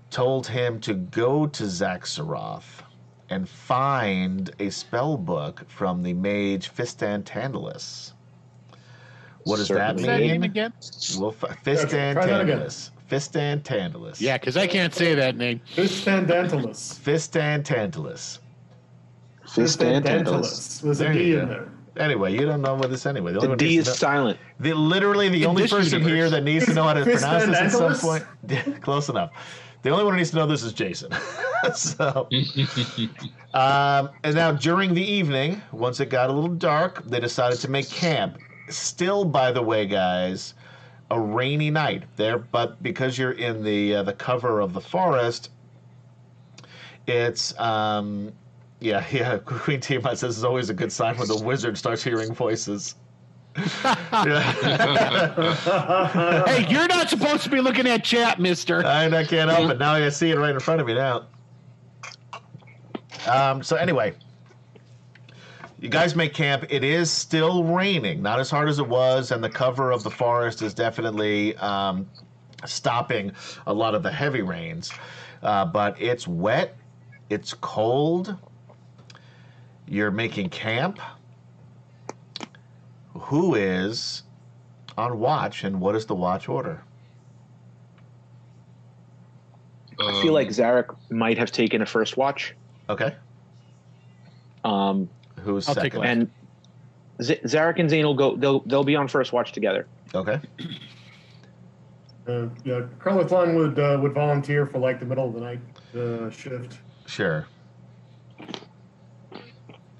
told 0.09 0.47
him 0.47 0.79
to 0.79 0.93
go 0.93 1.45
to 1.47 1.63
Xak 1.63 2.01
Tsaroth 2.03 2.83
and 3.29 3.47
find 3.47 4.49
a 4.59 4.69
spell 4.69 5.17
book 5.17 5.65
from 5.67 6.01
the 6.03 6.13
mage 6.13 6.73
Fistan 6.73 7.23
Tandalus. 7.23 8.13
What 9.47 9.57
does 9.57 9.67
Certainly. 9.67 10.03
Say 10.03 10.07
that 10.07 10.13
that 10.13 10.19
mean? 10.21 10.27
name 10.31 10.43
again? 10.43 10.73
Well, 11.19 11.35
f- 11.41 11.63
Fistan 11.63 12.13
try 12.13 12.25
that 12.27 12.41
again. 12.41 12.59
Tandalus. 12.59 12.89
Fistan 13.09 13.61
Tandalus. 13.63 14.19
Yeah, 14.19 14.37
because 14.37 14.57
I 14.57 14.67
can't 14.67 14.93
say 14.93 15.15
that 15.15 15.37
name. 15.37 15.61
Fistandantilus. 15.75 16.99
Fistan 16.99 17.63
Tandalus. 17.63 18.39
Fistandantilus. 19.47 20.81
There's 20.81 20.97
There 20.99 21.11
a 21.11 21.13
D 21.13 21.23
you 21.29 21.39
in 21.39 21.47
go. 21.47 21.53
there. 21.53 21.69
Anyway, 22.05 22.31
you 22.33 22.41
don't 22.45 22.61
know 22.61 22.75
what 22.75 22.89
this 22.91 23.05
anyway. 23.05 23.31
The, 23.33 23.39
The 23.39 23.55
D 23.55 23.77
is 23.77 23.87
know- 23.87 23.93
silent. 23.93 24.39
the 24.59 24.73
literally 24.73 25.29
the 25.29 25.43
In 25.43 25.49
only 25.49 25.67
person 25.67 25.99
universe. 26.01 26.11
here 26.13 26.29
that 26.29 26.43
needs 26.43 26.65
to 26.65 26.73
know 26.73 26.83
how 26.83 26.93
to 26.93 27.03
pronounce 27.03 27.45
this 27.45 27.57
at 27.57 27.71
some 27.71 27.95
point. 27.95 28.25
Close 28.81 29.09
enough. 29.09 29.31
The 29.83 29.89
only 29.91 30.03
one 30.03 30.13
who 30.13 30.17
needs 30.17 30.31
to 30.31 30.35
know 30.35 30.45
this 30.45 30.63
is 30.63 30.73
Jason. 30.73 31.11
so, 31.75 32.27
um, 33.53 34.09
and 34.23 34.35
now 34.35 34.51
during 34.51 34.93
the 34.93 35.03
evening, 35.03 35.61
once 35.71 35.99
it 35.99 36.09
got 36.09 36.29
a 36.29 36.33
little 36.33 36.49
dark, 36.55 37.03
they 37.05 37.19
decided 37.19 37.59
to 37.59 37.69
make 37.69 37.89
camp. 37.89 38.37
Still, 38.69 39.25
by 39.25 39.51
the 39.51 39.61
way, 39.61 39.85
guys, 39.85 40.53
a 41.11 41.19
rainy 41.19 41.69
night 41.69 42.03
there, 42.15 42.37
but 42.37 42.81
because 42.83 43.17
you're 43.17 43.31
in 43.31 43.63
the 43.63 43.95
uh, 43.95 44.03
the 44.03 44.13
cover 44.13 44.59
of 44.59 44.73
the 44.73 44.81
forest, 44.81 45.51
it's 47.07 47.57
um, 47.59 48.33
yeah, 48.79 49.05
yeah. 49.11 49.37
Queen 49.37 49.79
Tiamat 49.79 50.17
says 50.17 50.37
it's 50.37 50.43
always 50.43 50.69
a 50.69 50.73
good 50.73 50.91
sign 50.91 51.17
when 51.17 51.27
the 51.27 51.41
wizard 51.41 51.77
starts 51.77 52.03
hearing 52.03 52.33
voices. 52.33 52.95
Hey, 56.47 56.67
you're 56.69 56.87
not 56.87 57.09
supposed 57.09 57.43
to 57.43 57.49
be 57.49 57.59
looking 57.59 57.87
at 57.87 58.03
chat, 58.03 58.39
mister. 58.39 58.85
I, 58.85 59.05
I 59.05 59.23
can't 59.23 59.49
help 59.49 59.71
it. 59.71 59.79
Now 59.79 59.93
I 59.93 60.09
see 60.09 60.29
it 60.29 60.37
right 60.37 60.53
in 60.53 60.59
front 60.59 60.79
of 60.79 60.85
me 60.85 60.93
now. 60.93 61.25
Um, 63.27 63.63
so 63.63 63.75
anyway, 63.75 64.13
you 65.79 65.89
guys 65.89 66.15
make 66.15 66.33
camp. 66.33 66.65
It 66.69 66.83
is 66.83 67.11
still 67.11 67.63
raining, 67.63 68.21
not 68.21 68.39
as 68.39 68.49
hard 68.49 68.69
as 68.69 68.79
it 68.79 68.87
was, 68.87 69.31
and 69.31 69.43
the 69.43 69.49
cover 69.49 69.91
of 69.91 70.03
the 70.03 70.09
forest 70.09 70.61
is 70.61 70.73
definitely 70.73 71.55
um, 71.57 72.09
stopping 72.65 73.31
a 73.67 73.73
lot 73.73 73.93
of 73.93 74.03
the 74.03 74.11
heavy 74.11 74.41
rains. 74.41 74.91
Uh, 75.43 75.65
but 75.65 75.99
it's 76.01 76.27
wet, 76.27 76.75
it's 77.29 77.53
cold. 77.53 78.35
You're 79.87 80.11
making 80.11 80.49
camp. 80.49 80.99
Who 83.13 83.55
is 83.55 84.23
on 84.97 85.19
watch, 85.19 85.63
and 85.63 85.79
what 85.79 85.95
is 85.95 86.05
the 86.05 86.15
watch 86.15 86.49
order? 86.49 86.83
I 89.99 90.21
feel 90.21 90.33
like 90.33 90.49
Zarek 90.49 90.95
might 91.09 91.37
have 91.37 91.51
taken 91.51 91.81
a 91.81 91.85
first 91.85 92.17
watch. 92.17 92.53
Okay. 92.89 93.15
Um, 94.63 95.09
Who's 95.47 95.67
I'll 95.69 95.75
second? 95.75 96.01
last. 96.01 96.09
and 96.09 96.31
Z- 97.21 97.39
Zarek 97.45 97.79
and 97.79 97.89
Zane 97.89 98.05
will 98.05 98.13
go. 98.13 98.35
They'll 98.35 98.59
they'll 98.61 98.83
be 98.83 98.95
on 98.97 99.07
first 99.07 99.31
watch 99.33 99.53
together. 99.53 99.87
Okay. 100.13 100.39
Uh, 102.27 102.47
yeah, 102.65 102.81
Krelithlon 102.99 103.55
would 103.55 103.79
uh, 103.79 103.97
would 104.01 104.13
volunteer 104.13 104.65
for 104.65 104.79
like 104.79 104.99
the 104.99 105.05
middle 105.05 105.25
of 105.27 105.33
the 105.33 105.39
night 105.39 105.59
uh, 105.97 106.29
shift. 106.29 106.79
Sure. 107.05 107.47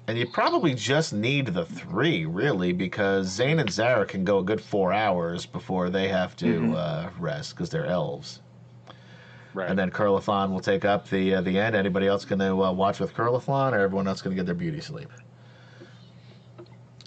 And 0.06 0.16
you 0.18 0.26
probably 0.32 0.74
just 0.74 1.12
need 1.12 1.48
the 1.48 1.64
three, 1.66 2.24
really, 2.24 2.72
because 2.72 3.26
Zane 3.26 3.58
and 3.58 3.70
Zara 3.70 4.06
can 4.06 4.24
go 4.24 4.38
a 4.38 4.42
good 4.42 4.60
four 4.60 4.92
hours 4.92 5.44
before 5.44 5.90
they 5.90 6.08
have 6.08 6.34
to 6.36 6.60
Mhm. 6.60 6.74
uh, 6.76 7.10
rest 7.18 7.54
because 7.54 7.68
they're 7.68 7.84
elves. 7.86 8.40
Right. 9.52 9.68
And 9.68 9.78
then 9.78 9.90
Curlathon 9.90 10.50
will 10.50 10.60
take 10.60 10.84
up 10.86 11.08
the 11.08 11.34
uh, 11.36 11.40
the 11.40 11.58
end. 11.58 11.74
Anybody 11.74 12.06
else 12.06 12.24
going 12.24 12.38
to 12.38 12.62
uh, 12.64 12.72
watch 12.72 13.00
with 13.00 13.12
Curlathon, 13.14 13.72
or 13.72 13.78
everyone 13.80 14.06
else 14.06 14.22
going 14.22 14.34
to 14.36 14.40
get 14.40 14.46
their 14.46 14.54
beauty 14.54 14.80
sleep? 14.80 15.10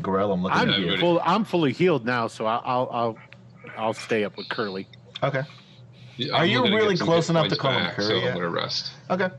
Gorell, 0.02 0.34
I'm 0.34 0.44
looking 0.44 0.58
I'm 0.58 0.70
at 0.70 0.80
you. 0.80 0.98
full, 0.98 1.22
I'm 1.24 1.46
fully 1.46 1.74
healed 1.74 2.06
now, 2.06 2.28
so 2.28 2.46
I'll 2.46 2.62
I'll 2.64 2.90
I'll, 2.92 3.18
I'll 3.78 3.94
stay 3.94 4.24
up 4.24 4.38
with 4.38 4.50
Curly. 4.50 4.88
Okay. 5.24 5.42
Yeah, 6.18 6.36
Are 6.36 6.46
you 6.46 6.64
really 6.64 6.98
close 6.98 7.30
enough 7.30 7.48
to 7.48 7.56
points 7.56 7.62
call 7.62 7.72
him 7.72 7.92
Curly? 7.92 8.22
So? 8.22 8.28
I'm 8.28 8.34
gonna 8.36 8.50
rest. 8.50 8.92
Okay. 9.10 9.30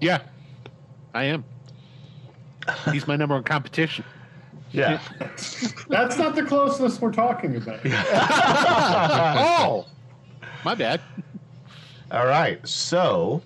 Yeah, 0.00 0.22
I 1.14 1.24
am. 1.24 1.44
He's 2.92 3.06
my 3.06 3.16
number 3.16 3.34
one 3.34 3.44
competition. 3.44 4.04
Yeah. 4.72 5.00
That's 5.88 6.16
not 6.16 6.36
the 6.36 6.44
closeness 6.44 7.00
we're 7.00 7.12
talking 7.12 7.56
about. 7.56 7.80
oh, 7.84 9.86
my 10.64 10.74
bad. 10.74 11.00
All 12.10 12.26
right, 12.26 12.66
so 12.66 13.42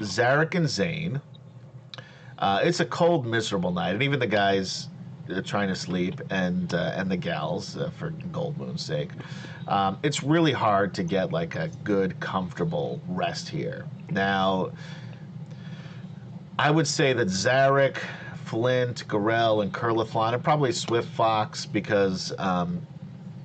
Zarek 0.00 0.54
and 0.54 0.68
Zane. 0.68 1.20
Uh, 2.38 2.60
it's 2.62 2.80
a 2.80 2.84
cold, 2.84 3.26
miserable 3.26 3.72
night, 3.72 3.94
and 3.94 4.02
even 4.02 4.20
the 4.20 4.26
guys 4.26 4.88
trying 5.44 5.68
to 5.68 5.74
sleep, 5.74 6.20
and 6.30 6.72
uh, 6.74 6.92
and 6.94 7.10
the 7.10 7.16
gals, 7.16 7.76
uh, 7.76 7.90
for 7.90 8.10
Gold 8.32 8.56
Moon's 8.58 8.82
sake, 8.82 9.10
um, 9.66 9.98
it's 10.02 10.22
really 10.22 10.52
hard 10.52 10.94
to 10.94 11.02
get 11.02 11.32
like 11.32 11.54
a 11.54 11.68
good, 11.84 12.18
comfortable 12.20 13.00
rest 13.08 13.48
here. 13.48 13.86
Now, 14.10 14.70
I 16.58 16.70
would 16.70 16.86
say 16.86 17.12
that 17.12 17.28
Zarek, 17.28 17.98
Flint, 18.44 19.06
Gorell, 19.06 19.62
and 19.62 19.72
Curlithlon, 19.72 20.34
and 20.34 20.42
probably 20.42 20.72
Swift 20.72 21.08
Fox, 21.08 21.66
because 21.66 22.32
um, 22.38 22.80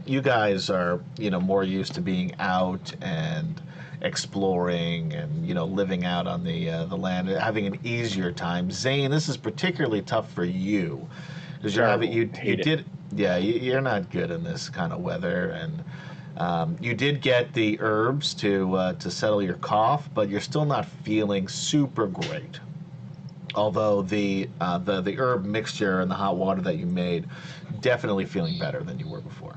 you 0.05 0.21
guys 0.21 0.69
are 0.69 1.01
you 1.17 1.29
know 1.29 1.39
more 1.39 1.63
used 1.63 1.93
to 1.95 2.01
being 2.01 2.33
out 2.39 2.93
and 3.01 3.61
exploring 4.01 5.13
and 5.13 5.47
you 5.47 5.53
know 5.53 5.65
living 5.65 6.05
out 6.05 6.27
on 6.27 6.43
the 6.43 6.69
uh, 6.69 6.85
the 6.85 6.97
land, 6.97 7.27
having 7.27 7.67
an 7.67 7.77
easier 7.83 8.31
time. 8.31 8.71
Zane, 8.71 9.11
this 9.11 9.27
is 9.27 9.35
particularly 9.35 10.01
tough 10.01 10.31
for 10.31 10.45
you 10.45 11.07
because 11.63 11.75
you're 11.77 11.87
having 11.87 12.11
you 12.11 12.23
you 12.23 12.29
Hate 12.33 12.59
it. 12.59 12.63
did 12.63 12.85
yeah 13.15 13.37
you, 13.37 13.53
you're 13.53 13.81
not 13.81 14.11
good 14.11 14.31
in 14.31 14.43
this 14.43 14.69
kind 14.69 14.91
of 14.93 14.99
weather 15.01 15.51
and. 15.51 15.83
Um, 16.35 16.77
you 16.81 16.95
did 16.95 17.21
get 17.21 17.53
the 17.53 17.77
herbs 17.79 18.33
to 18.35 18.73
uh, 18.75 18.93
to 18.93 19.11
settle 19.11 19.39
your 19.43 19.53
cough, 19.57 20.09
but 20.15 20.29
you're 20.29 20.41
still 20.41 20.65
not 20.65 20.87
feeling 21.03 21.47
super 21.47 22.07
great. 22.07 22.59
Although 23.53 24.01
the 24.01 24.49
uh, 24.59 24.79
the 24.79 24.99
the 25.01 25.15
herb 25.19 25.45
mixture 25.45 26.01
and 26.01 26.09
the 26.09 26.15
hot 26.15 26.35
water 26.35 26.59
that 26.61 26.77
you 26.77 26.87
made, 26.87 27.27
definitely 27.81 28.25
feeling 28.25 28.57
better 28.57 28.81
than 28.81 28.97
you 28.97 29.07
were 29.07 29.21
before. 29.21 29.55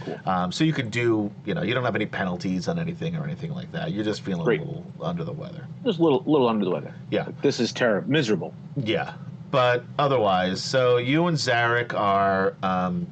Cool. 0.00 0.18
Um, 0.24 0.50
so 0.50 0.64
you 0.64 0.72
could 0.72 0.90
do, 0.90 1.30
you 1.44 1.52
know, 1.52 1.62
you 1.62 1.74
don't 1.74 1.84
have 1.84 1.94
any 1.96 2.06
penalties 2.06 2.68
on 2.68 2.78
anything 2.78 3.14
or 3.14 3.24
anything 3.24 3.52
like 3.52 3.70
that. 3.72 3.92
You're 3.92 4.04
just 4.04 4.22
feeling 4.22 4.44
Great. 4.44 4.60
a 4.62 4.64
little 4.64 4.86
under 5.02 5.24
the 5.24 5.32
weather. 5.32 5.66
Just 5.84 5.98
a 5.98 6.02
little, 6.02 6.22
little 6.26 6.48
under 6.48 6.64
the 6.64 6.70
weather. 6.70 6.94
Yeah. 7.10 7.28
This 7.42 7.60
is 7.60 7.70
terrible, 7.70 8.08
miserable. 8.10 8.54
Yeah, 8.76 9.12
but 9.50 9.84
otherwise, 9.98 10.62
so 10.62 10.96
you 10.98 11.26
and 11.26 11.36
Zarek 11.36 11.94
are 11.94 12.54
um, 12.62 13.06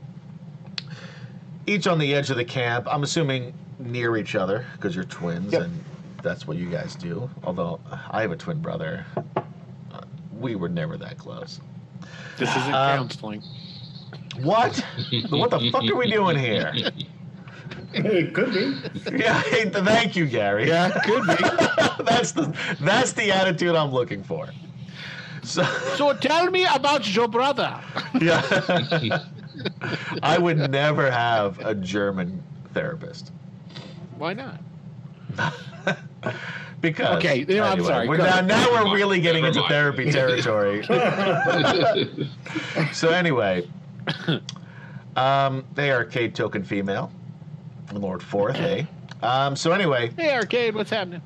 each 1.67 1.87
on 1.87 1.99
the 1.99 2.15
edge 2.15 2.31
of 2.31 2.37
the 2.37 2.45
camp. 2.45 2.87
I'm 2.91 3.03
assuming 3.03 3.55
near 3.79 4.17
each 4.17 4.35
other 4.35 4.67
because 4.77 4.95
you're 4.95 5.05
twins, 5.05 5.53
Yep. 5.53 5.63
and 5.63 5.85
that's 6.23 6.47
what 6.47 6.57
you 6.57 6.69
guys 6.71 6.95
do. 6.95 7.29
Although 7.45 7.81
I 8.11 8.23
have 8.23 8.33
a 8.33 8.37
twin 8.37 8.61
brother, 8.61 9.05
uh, 9.37 10.01
we 10.39 10.55
were 10.55 10.69
never 10.69 10.97
that 10.99 11.19
close. 11.19 11.61
This 12.39 12.51
isn't 12.51 12.75
Um, 12.75 12.99
counseling. 12.99 13.43
What? 14.43 14.77
what 15.31 15.51
the 15.51 15.71
fuck 15.71 15.85
are 15.89 15.95
we 15.97 16.11
doing 16.11 16.37
here? 16.37 16.73
It 17.93 18.35
could 18.35 18.53
be. 18.53 18.77
Yeah, 19.17 19.41
hey, 19.43 19.71
th- 19.71 19.85
thank 19.85 20.17
you, 20.17 20.27
Gary. 20.27 20.67
Yeah, 20.67 20.91
could 21.05 21.23
be. 21.27 21.35
that's 22.05 22.33
the 22.33 22.53
that's 22.81 23.13
the 23.13 23.31
attitude 23.31 23.77
I'm 23.77 23.93
looking 23.93 24.25
for. 24.25 24.49
So 25.45 25.63
So 25.97 26.13
tell 26.15 26.51
me 26.51 26.67
about 26.75 27.13
your 27.15 27.29
brother. 27.29 27.79
yeah, 28.21 29.21
I 30.23 30.39
would 30.39 30.71
never 30.71 31.11
have 31.11 31.59
a 31.61 31.75
German 31.75 32.43
therapist. 32.73 33.33
Why 34.19 34.33
not? 34.35 34.61
Because 36.81 37.17
Okay, 37.17 37.39
you 37.49 37.57
know, 37.57 37.65
I'm 37.65 37.83
sorry, 37.83 38.07
we're 38.07 38.19
now, 38.19 38.43
now 38.43 38.71
we're 38.71 38.95
really 38.95 39.19
getting 39.19 39.43
never 39.43 39.49
into 39.59 39.61
mind. 39.61 39.71
therapy 39.71 40.13
territory. 40.13 40.83
so 42.93 43.09
anyway, 43.09 43.67
um, 45.17 45.65
they 45.75 45.91
are 45.91 45.99
Arcade 46.01 46.35
Token 46.35 46.63
Female, 46.63 47.11
Lord 47.95 48.23
Fourth, 48.23 48.57
eh? 48.57 48.85
Um, 49.23 49.57
so 49.57 49.73
anyway, 49.73 50.11
Hey, 50.15 50.35
arcade, 50.35 50.75
what's 50.75 50.91
happening? 50.91 51.23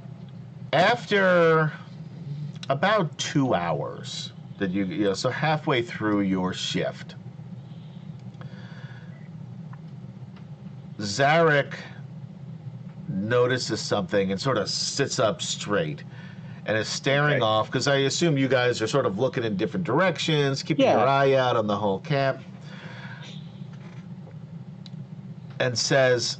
after 0.73 1.73
about 2.69 3.17
two 3.19 3.55
hours, 3.55 4.33
did 4.59 4.73
you, 4.73 4.85
you 4.85 5.05
know, 5.05 5.15
so 5.15 5.31
halfway 5.31 5.83
through 5.83 6.21
your 6.21 6.53
shift, 6.53 7.15
Zarek 10.99 11.75
notices 13.09 13.81
something 13.81 14.31
and 14.33 14.41
sort 14.41 14.59
of 14.59 14.69
sits 14.69 15.19
up 15.19 15.41
straight 15.41 16.03
and 16.67 16.77
is 16.77 16.89
staring 16.89 17.37
Okay. 17.37 17.45
off 17.45 17.67
because 17.67 17.89
I 17.89 17.97
assume 17.99 18.37
you 18.37 18.49
guys 18.49 18.83
are 18.83 18.87
sort 18.87 19.07
of 19.07 19.19
looking 19.19 19.45
in 19.45 19.57
different 19.57 19.85
directions, 19.87 20.63
keeping 20.63 20.85
Yeah. 20.85 20.99
your 20.99 21.07
eye 21.07 21.35
out 21.35 21.57
on 21.57 21.67
the 21.67 21.77
whole 21.77 22.01
camp, 22.01 22.41
and 25.61 25.77
says, 25.79 26.39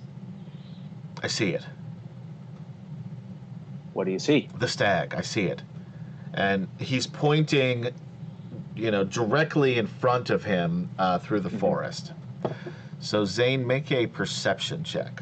I 1.23 1.29
see 1.29 1.51
it. 1.51 1.65
What 3.95 4.05
do 4.05 4.13
you 4.13 4.19
see? 4.19 4.49
the 4.59 4.69
stag. 4.69 5.15
I 5.17 5.23
see 5.23 5.45
it. 5.47 5.63
And 6.38 6.68
he's 6.78 7.04
pointing, 7.04 7.88
you 8.77 8.92
know, 8.92 9.03
directly 9.03 9.77
in 9.77 9.88
front 9.88 10.31
of 10.31 10.44
him 10.44 10.88
uh, 10.96 11.18
through 11.18 11.40
the 11.40 11.51
forest. 11.51 12.12
So, 13.01 13.24
Zane, 13.24 13.66
make 13.66 13.90
a 13.90 14.07
perception 14.07 14.85
check 14.85 15.20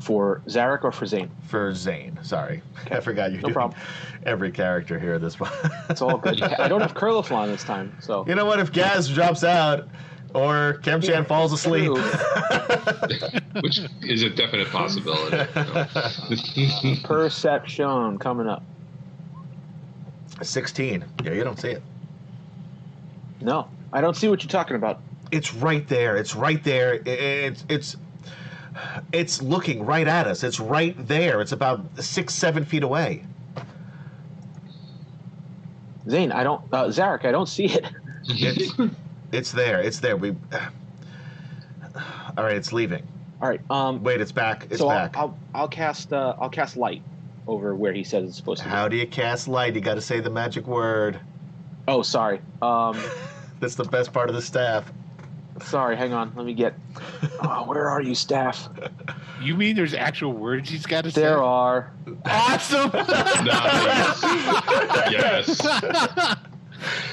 For 0.00 0.42
Zarek 0.46 0.82
or 0.82 0.90
for 0.90 1.06
Zane? 1.06 1.30
for 1.46 1.72
Zane. 1.72 2.18
Sorry. 2.22 2.62
I 2.90 2.98
forgot 2.98 3.30
you 3.30 3.40
No 3.40 3.48
do 3.48 3.54
problem. 3.54 3.80
every 4.26 4.50
character 4.50 4.98
here 4.98 5.20
this 5.20 5.38
one. 5.38 5.52
It's 5.88 6.02
all 6.02 6.18
good. 6.18 6.42
I 6.58 6.66
don't 6.66 6.80
have 6.80 6.94
Curliflon 6.94 7.46
this 7.46 7.62
time, 7.62 7.96
so. 8.00 8.24
you 8.26 8.34
know 8.34 8.44
what? 8.44 8.58
If 8.58 8.72
Gaz 8.72 9.08
drops 9.08 9.44
out 9.44 9.86
or 10.34 10.80
Kemchan 10.82 11.28
falls 11.28 11.52
asleep. 11.52 11.92
Which 13.62 13.78
is 14.02 14.24
a 14.24 14.30
definite 14.30 14.68
possibility. 14.70 15.36
you 16.56 16.66
know. 16.84 16.96
Perception 17.04 18.18
coming 18.18 18.48
up. 18.48 18.64
16. 20.42 21.04
Yeah, 21.24 21.32
you 21.32 21.44
don't 21.44 21.58
see 21.58 21.70
it. 21.70 21.82
No, 23.40 23.68
I 23.92 24.00
don't 24.00 24.16
see 24.16 24.28
what 24.28 24.42
you're 24.42 24.50
talking 24.50 24.76
about. 24.76 25.00
It's 25.30 25.54
right 25.54 25.86
there. 25.88 26.16
It's 26.16 26.34
right 26.34 26.62
there. 26.64 27.00
It's 27.04 27.64
it's 27.68 27.96
it's 29.12 29.42
looking 29.42 29.84
right 29.84 30.06
at 30.06 30.26
us. 30.26 30.42
It's 30.42 30.60
right 30.60 30.94
there. 31.06 31.40
It's 31.40 31.52
about 31.52 31.84
six, 32.00 32.34
seven 32.34 32.64
feet 32.64 32.82
away. 32.82 33.24
Zane, 36.08 36.32
I 36.32 36.42
don't. 36.42 36.62
Uh, 36.72 36.86
Zarek, 36.86 37.26
I 37.26 37.32
don't 37.32 37.48
see 37.48 37.66
it. 37.66 37.84
It's 38.24 38.72
it's 39.32 39.52
there. 39.52 39.80
It's 39.80 40.00
there. 40.00 40.16
We. 40.16 40.30
All 42.36 42.44
right, 42.44 42.56
it's 42.56 42.72
leaving. 42.72 43.06
All 43.42 43.48
right. 43.48 43.60
Um. 43.70 44.02
Wait, 44.02 44.20
it's 44.20 44.32
back. 44.32 44.66
It's 44.70 44.78
so 44.78 44.88
I'll, 44.88 44.96
back. 44.96 45.16
I'll 45.16 45.38
I'll 45.54 45.68
cast 45.68 46.12
uh, 46.12 46.34
I'll 46.40 46.50
cast 46.50 46.76
light 46.76 47.02
over 47.48 47.74
where 47.74 47.92
he 47.92 48.04
says 48.04 48.28
it's 48.28 48.36
supposed 48.36 48.60
to. 48.62 48.66
be. 48.66 48.70
How 48.70 48.86
do 48.88 48.96
you 48.96 49.06
cast 49.06 49.48
light? 49.48 49.74
You 49.74 49.80
got 49.80 49.94
to 49.94 50.00
say 50.00 50.20
the 50.20 50.30
magic 50.30 50.66
word. 50.66 51.18
Oh, 51.88 52.02
sorry. 52.02 52.40
Um. 52.62 53.00
That's 53.60 53.74
the 53.74 53.84
best 53.84 54.12
part 54.12 54.28
of 54.28 54.36
the 54.36 54.42
staff. 54.42 54.92
Sorry. 55.62 55.96
Hang 55.96 56.12
on. 56.12 56.32
Let 56.36 56.46
me 56.46 56.54
get. 56.54 56.74
Oh, 57.42 57.64
where 57.66 57.88
are 57.90 58.00
you, 58.00 58.14
staff? 58.14 58.68
You 59.42 59.54
mean 59.56 59.74
there's 59.74 59.94
actual 59.94 60.32
words 60.32 60.70
he's 60.70 60.86
got 60.86 61.02
to 61.04 61.10
say? 61.10 61.22
There 61.22 61.42
are. 61.42 61.90
Awesome. 62.26 62.90
Nice. 63.44 64.22
yes. 65.10 65.58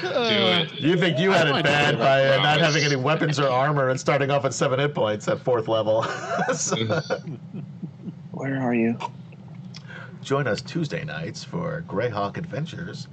Do 0.01 0.07
it. 0.11 0.73
You 0.79 0.95
think 0.97 1.17
you 1.17 1.31
had 1.31 1.47
I 1.47 1.59
it 1.59 1.63
bad 1.63 1.97
by 1.97 2.21
that. 2.21 2.39
uh, 2.39 2.43
not 2.43 2.59
having 2.59 2.83
any 2.83 2.95
weapons 2.95 3.39
or 3.39 3.47
armor 3.49 3.89
and 3.89 3.99
starting 3.99 4.29
off 4.29 4.45
at 4.45 4.53
seven 4.53 4.79
hit 4.79 4.93
points 4.93 5.27
at 5.27 5.39
fourth 5.39 5.67
level. 5.67 6.03
So- 6.53 6.75
Where 8.31 8.61
are 8.61 8.75
you? 8.75 8.97
Join 10.25 10.47
us 10.47 10.59
Tuesday 10.59 11.03
nights 11.03 11.43
for 11.43 11.83
Greyhawk 11.87 12.37
Adventures. 12.37 13.07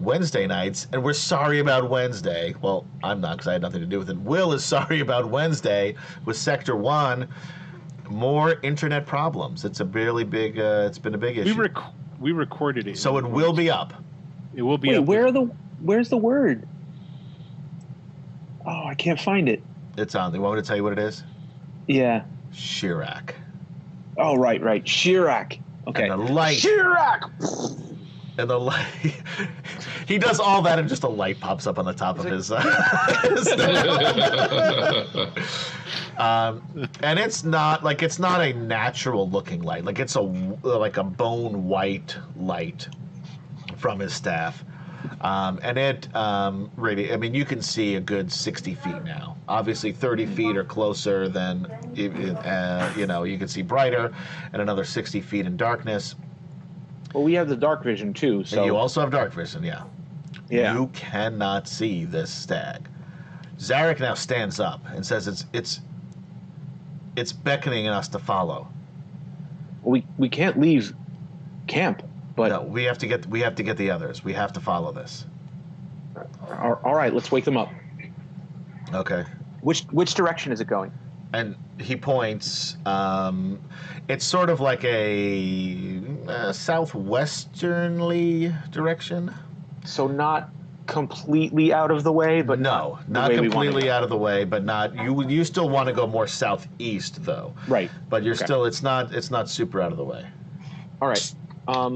Wednesday 0.00 0.44
nights, 0.44 0.88
and 0.92 1.04
we're 1.04 1.12
sorry 1.12 1.60
about 1.60 1.88
Wednesday. 1.88 2.52
Well, 2.60 2.84
I'm 3.04 3.20
not 3.20 3.36
because 3.36 3.46
I 3.46 3.52
had 3.52 3.62
nothing 3.62 3.78
to 3.78 3.86
do 3.86 4.00
with 4.00 4.10
it. 4.10 4.16
Will 4.16 4.52
is 4.52 4.64
sorry 4.76 4.98
about 4.98 5.30
Wednesday 5.30 5.94
with 6.24 6.36
Sector 6.36 6.74
One. 6.74 7.28
More 8.10 8.56
internet 8.62 9.06
problems. 9.06 9.64
It's 9.64 9.78
a 9.78 9.84
really 9.84 10.24
big. 10.24 10.58
Uh, 10.58 10.84
it's 10.88 10.98
been 10.98 11.14
a 11.14 11.18
big 11.18 11.36
we 11.36 11.42
issue. 11.42 11.60
rec- 11.62 11.76
we 12.18 12.32
recorded 12.32 12.88
it. 12.88 12.98
so 12.98 13.18
it 13.18 13.24
will 13.24 13.52
be 13.52 13.70
up. 13.70 13.92
It 14.56 14.62
will 14.62 14.78
be. 14.78 14.88
Wait, 14.88 14.98
up 14.98 15.04
where 15.04 15.26
are 15.26 15.32
the? 15.32 15.42
Where's 15.80 16.08
the 16.08 16.16
word? 16.16 16.66
Oh, 18.66 18.84
I 18.84 18.96
can't 18.96 19.20
find 19.20 19.48
it. 19.48 19.62
It's 19.96 20.16
on. 20.16 20.34
You 20.34 20.40
want 20.40 20.56
me 20.56 20.62
to 20.62 20.66
tell 20.66 20.76
you 20.76 20.82
what 20.82 20.92
it 20.92 20.98
is? 20.98 21.22
Yeah. 21.86 22.24
Shirak. 22.52 23.34
Oh, 24.16 24.34
right, 24.36 24.60
right. 24.60 24.84
Shirak. 24.84 25.60
Okay. 25.88 26.08
And 26.08 26.12
the 26.12 26.32
light. 26.32 26.58
Shirak. 26.58 27.30
And 28.38 28.50
the 28.50 28.58
light. 28.58 28.86
he 30.06 30.18
does 30.18 30.38
all 30.38 30.62
that, 30.62 30.78
and 30.78 30.88
just 30.88 31.02
a 31.02 31.08
light 31.08 31.40
pops 31.40 31.66
up 31.66 31.78
on 31.78 31.86
the 31.86 31.92
top 31.92 32.18
of 32.18 32.26
his. 32.26 32.52
Uh, 32.52 32.60
um, 36.18 36.88
and 37.02 37.18
it's 37.18 37.42
not 37.42 37.82
like 37.82 38.02
it's 38.02 38.18
not 38.18 38.40
a 38.40 38.52
natural 38.52 39.28
looking 39.28 39.62
light. 39.62 39.84
Like 39.84 39.98
it's 39.98 40.14
a 40.14 40.20
like 40.20 40.98
a 40.98 41.04
bone 41.04 41.64
white 41.66 42.16
light 42.36 42.86
from 43.76 43.98
his 43.98 44.12
staff. 44.12 44.62
Um, 45.20 45.58
and 45.62 45.78
it 45.78 46.14
um, 46.14 46.70
really, 46.76 47.12
I 47.12 47.16
mean, 47.16 47.34
you 47.34 47.44
can 47.44 47.62
see 47.62 47.96
a 47.96 48.00
good 48.00 48.30
60 48.30 48.74
feet 48.74 49.04
now. 49.04 49.36
Obviously, 49.48 49.92
30 49.92 50.26
feet 50.26 50.56
or 50.56 50.64
closer, 50.64 51.28
than, 51.28 51.66
uh, 51.66 52.92
you 52.96 53.06
know, 53.06 53.24
you 53.24 53.38
can 53.38 53.48
see 53.48 53.62
brighter, 53.62 54.12
and 54.52 54.62
another 54.62 54.84
60 54.84 55.20
feet 55.20 55.46
in 55.46 55.56
darkness. 55.56 56.14
Well, 57.14 57.24
we 57.24 57.34
have 57.34 57.48
the 57.48 57.56
dark 57.56 57.82
vision 57.82 58.12
too. 58.12 58.44
So 58.44 58.58
And 58.58 58.66
you 58.66 58.76
also 58.76 59.00
have 59.00 59.10
dark 59.10 59.32
vision, 59.32 59.64
yeah. 59.64 59.84
yeah. 60.50 60.74
You 60.74 60.88
cannot 60.88 61.68
see 61.68 62.04
this 62.04 62.30
stag. 62.30 62.88
Zarek 63.58 63.98
now 63.98 64.14
stands 64.14 64.60
up 64.60 64.80
and 64.94 65.04
says 65.04 65.26
it's 65.26 65.44
it's 65.52 65.80
it's 67.16 67.32
beckoning 67.32 67.88
us 67.88 68.06
to 68.08 68.18
follow. 68.18 68.68
we 69.82 70.04
we 70.16 70.28
can't 70.28 70.58
leave 70.60 70.94
camp. 71.66 72.02
But 72.38 72.48
no, 72.50 72.62
we 72.62 72.84
have 72.84 72.98
to 72.98 73.06
get 73.06 73.26
we 73.26 73.40
have 73.40 73.54
to 73.56 73.62
get 73.62 73.76
the 73.76 73.90
others. 73.90 74.24
We 74.24 74.32
have 74.32 74.52
to 74.54 74.60
follow 74.60 74.92
this. 74.92 75.26
all 76.50 76.94
right, 76.94 77.12
let's 77.12 77.30
wake 77.32 77.44
them 77.44 77.56
up. 77.56 77.70
Okay. 78.94 79.24
Which 79.60 79.82
which 79.90 80.14
direction 80.14 80.52
is 80.52 80.60
it 80.60 80.66
going? 80.68 80.92
and 81.34 81.54
he 81.78 81.94
points. 81.94 82.78
Um, 82.86 83.58
it's 84.08 84.24
sort 84.24 84.48
of 84.48 84.60
like 84.60 84.82
a 84.84 85.98
uh, 86.26 86.52
southwesternly 86.52 88.54
direction. 88.70 89.34
So 89.84 90.06
not 90.06 90.48
completely 90.86 91.74
out 91.74 91.90
of 91.90 92.02
the 92.02 92.12
way, 92.12 92.40
but 92.40 92.60
no, 92.60 92.98
not 93.08 93.30
completely 93.32 93.90
out 93.90 94.02
of 94.02 94.08
the 94.08 94.16
way, 94.16 94.44
but 94.44 94.64
not 94.64 94.96
you. 94.96 95.28
You 95.28 95.44
still 95.44 95.68
want 95.68 95.86
to 95.88 95.92
go 95.92 96.06
more 96.06 96.26
southeast 96.26 97.22
though, 97.24 97.52
Right. 97.66 97.90
but 98.08 98.22
you're 98.22 98.34
Okay. 98.34 98.46
still. 98.46 98.64
It's 98.64 98.82
not. 98.82 99.12
It's 99.12 99.30
not 99.30 99.50
super 99.50 99.82
out 99.82 99.92
of 99.92 99.98
the 99.98 100.04
way. 100.04 100.24
All 101.02 101.08
right. 101.08 101.34
Um, 101.68 101.94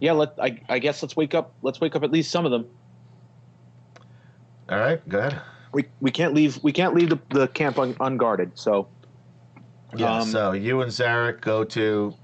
yeah. 0.00 0.12
Let 0.12 0.34
I, 0.40 0.60
I 0.68 0.78
guess 0.78 1.02
let's 1.02 1.16
wake 1.16 1.34
up. 1.34 1.54
Let's 1.62 1.80
wake 1.80 1.96
up 1.96 2.02
at 2.04 2.10
least 2.10 2.30
some 2.30 2.44
of 2.44 2.50
them. 2.50 2.66
All 4.68 4.78
right, 4.78 5.06
go 5.08 5.18
ahead. 5.18 5.40
We 5.72 5.84
we 6.00 6.10
can't 6.10 6.34
leave. 6.34 6.58
We 6.62 6.72
can't 6.72 6.94
leave 6.94 7.10
the, 7.10 7.18
the 7.30 7.48
camp 7.48 7.78
un, 7.78 7.96
unguarded. 8.00 8.52
So 8.54 8.88
Yeah. 9.96 10.18
Um, 10.18 10.28
so 10.28 10.52
you 10.52 10.82
and 10.82 10.90
Zarek 10.90 11.40
go 11.40 11.64
to 11.64 12.14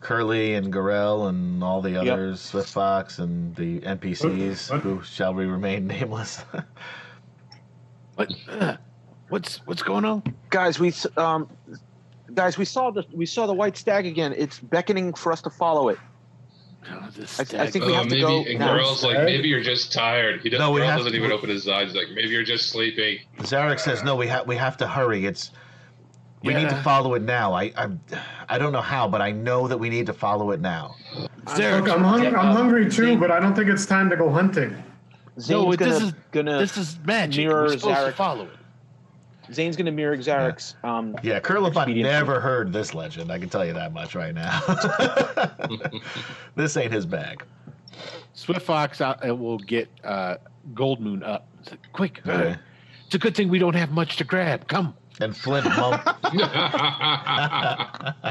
Curly 0.00 0.54
and 0.54 0.72
Gorell 0.72 1.28
and 1.28 1.64
all 1.64 1.80
the 1.80 1.96
others, 1.96 2.40
Swift 2.40 2.68
Fox 2.68 3.18
and 3.18 3.54
the 3.56 3.80
NPCs 3.80 4.70
What? 4.70 4.80
who 4.80 5.02
shall 5.02 5.32
we 5.34 5.46
remain 5.46 5.86
nameless. 5.94 6.44
What? 8.14 8.32
what's 9.28 9.56
what's 9.66 9.82
going 9.82 10.04
on? 10.04 10.22
guys, 10.50 10.78
we 10.78 10.92
um, 11.16 11.48
guys, 12.34 12.58
we 12.58 12.64
saw 12.64 12.90
the 12.90 13.04
we 13.12 13.26
saw 13.26 13.46
the 13.46 13.54
white 13.54 13.76
stag 13.76 14.06
again. 14.06 14.34
It's 14.36 14.60
beckoning 14.60 15.14
for 15.14 15.32
us 15.32 15.42
to 15.42 15.50
follow 15.50 15.88
it. 15.88 15.98
This 17.16 17.38
I- 17.38 17.42
I 17.42 17.44
stag- 17.44 17.70
think 17.70 17.84
we 17.86 17.92
Oh, 17.92 17.96
have 17.96 18.08
to 18.08 18.20
go 18.20 18.44
and 18.44 18.58
now. 18.58 18.76
Gorell's 18.76 19.04
like, 19.04 19.22
maybe 19.24 19.48
you're 19.48 19.62
just 19.62 19.92
tired. 19.92 20.40
He 20.42 20.48
doesn't, 20.50 20.64
No, 20.64 20.72
we 20.72 20.80
Gorell 20.80 20.86
have 20.86 20.98
doesn't 20.98 21.12
to- 21.12 21.18
even 21.18 21.32
open 21.32 21.48
his 21.50 21.68
eyes. 21.68 21.88
He's 21.88 21.94
like, 21.96 22.08
maybe 22.14 22.28
you're 22.28 22.42
just 22.44 22.70
sleeping. 22.70 23.18
Zarek 23.40 23.78
says, 23.80 24.02
"No, 24.02 24.16
we 24.16 24.26
have 24.28 24.46
we 24.46 24.56
have 24.56 24.76
to 24.78 24.86
hurry. 24.86 25.26
It's 25.26 25.50
we 26.42 26.52
need 26.54 26.68
to 26.68 26.76
follow 26.82 27.14
it 27.14 27.22
now. 27.22 27.52
I 27.54 27.72
I'm, 27.76 28.00
I 28.48 28.58
don't 28.58 28.72
know 28.72 28.80
how, 28.82 29.08
but 29.08 29.20
I 29.22 29.30
know 29.32 29.66
that 29.68 29.78
we 29.78 29.88
need 29.88 30.06
to 30.06 30.12
follow 30.12 30.50
it 30.50 30.60
now. 30.60 30.94
Zarek, 31.46 31.84
Look, 31.86 31.88
I'm, 31.96 32.02
hung- 32.04 32.22
Yeah, 32.22 32.28
I'm 32.30 32.50
uh, 32.50 32.52
hungry 32.52 32.84
too, 32.86 32.90
Zane- 33.06 33.20
but 33.20 33.30
I 33.30 33.38
don't 33.40 33.54
think 33.54 33.68
it's 33.70 33.86
time 33.86 34.10
to 34.10 34.16
go 34.16 34.28
hunting. 34.30 34.70
Zane's 35.38 35.50
No, 35.50 35.64
gonna 35.76 35.76
this 35.92 36.02
is- 36.02 36.12
gonna 36.32 36.58
this 36.58 36.76
is 36.76 36.98
magic. 37.04 37.46
mirror 37.46 37.62
We're 37.64 37.78
supposed 37.78 38.06
to 38.06 38.12
follow 38.12 38.44
it. 38.44 38.50
Zane's 39.52 39.76
gonna 39.76 39.92
mirror 39.92 40.16
Zarek's. 40.16 40.74
Um, 40.84 41.16
Yeah, 41.22 41.40
Kurlafon 41.40 41.82
Expedient. 41.82 42.08
never 42.08 42.40
heard 42.40 42.72
this 42.72 42.94
legend. 42.94 43.30
I 43.30 43.38
can 43.38 43.48
tell 43.48 43.64
you 43.64 43.72
that 43.74 43.92
much 43.92 44.14
right 44.14 44.34
now. 44.34 44.60
this 46.56 46.76
ain't 46.76 46.92
his 46.92 47.06
bag. 47.06 47.44
Swift 48.32 48.62
Fox 48.62 49.00
uh, 49.00 49.16
will 49.22 49.58
get 49.58 49.88
uh, 50.02 50.36
Gold 50.74 51.00
Moon 51.00 51.22
up. 51.22 51.46
Like, 51.70 51.92
Quick, 51.92 52.20
uh, 52.26 52.30
Okay. 52.32 52.56
it's 53.06 53.14
a 53.14 53.18
good 53.18 53.36
thing 53.36 53.48
we 53.48 53.58
don't 53.58 53.74
have 53.76 53.90
much 53.90 54.16
to 54.16 54.24
grab. 54.24 54.66
Come. 54.68 54.94
And 55.20 55.36
Flint, 55.36 55.66
mum- 55.66 56.00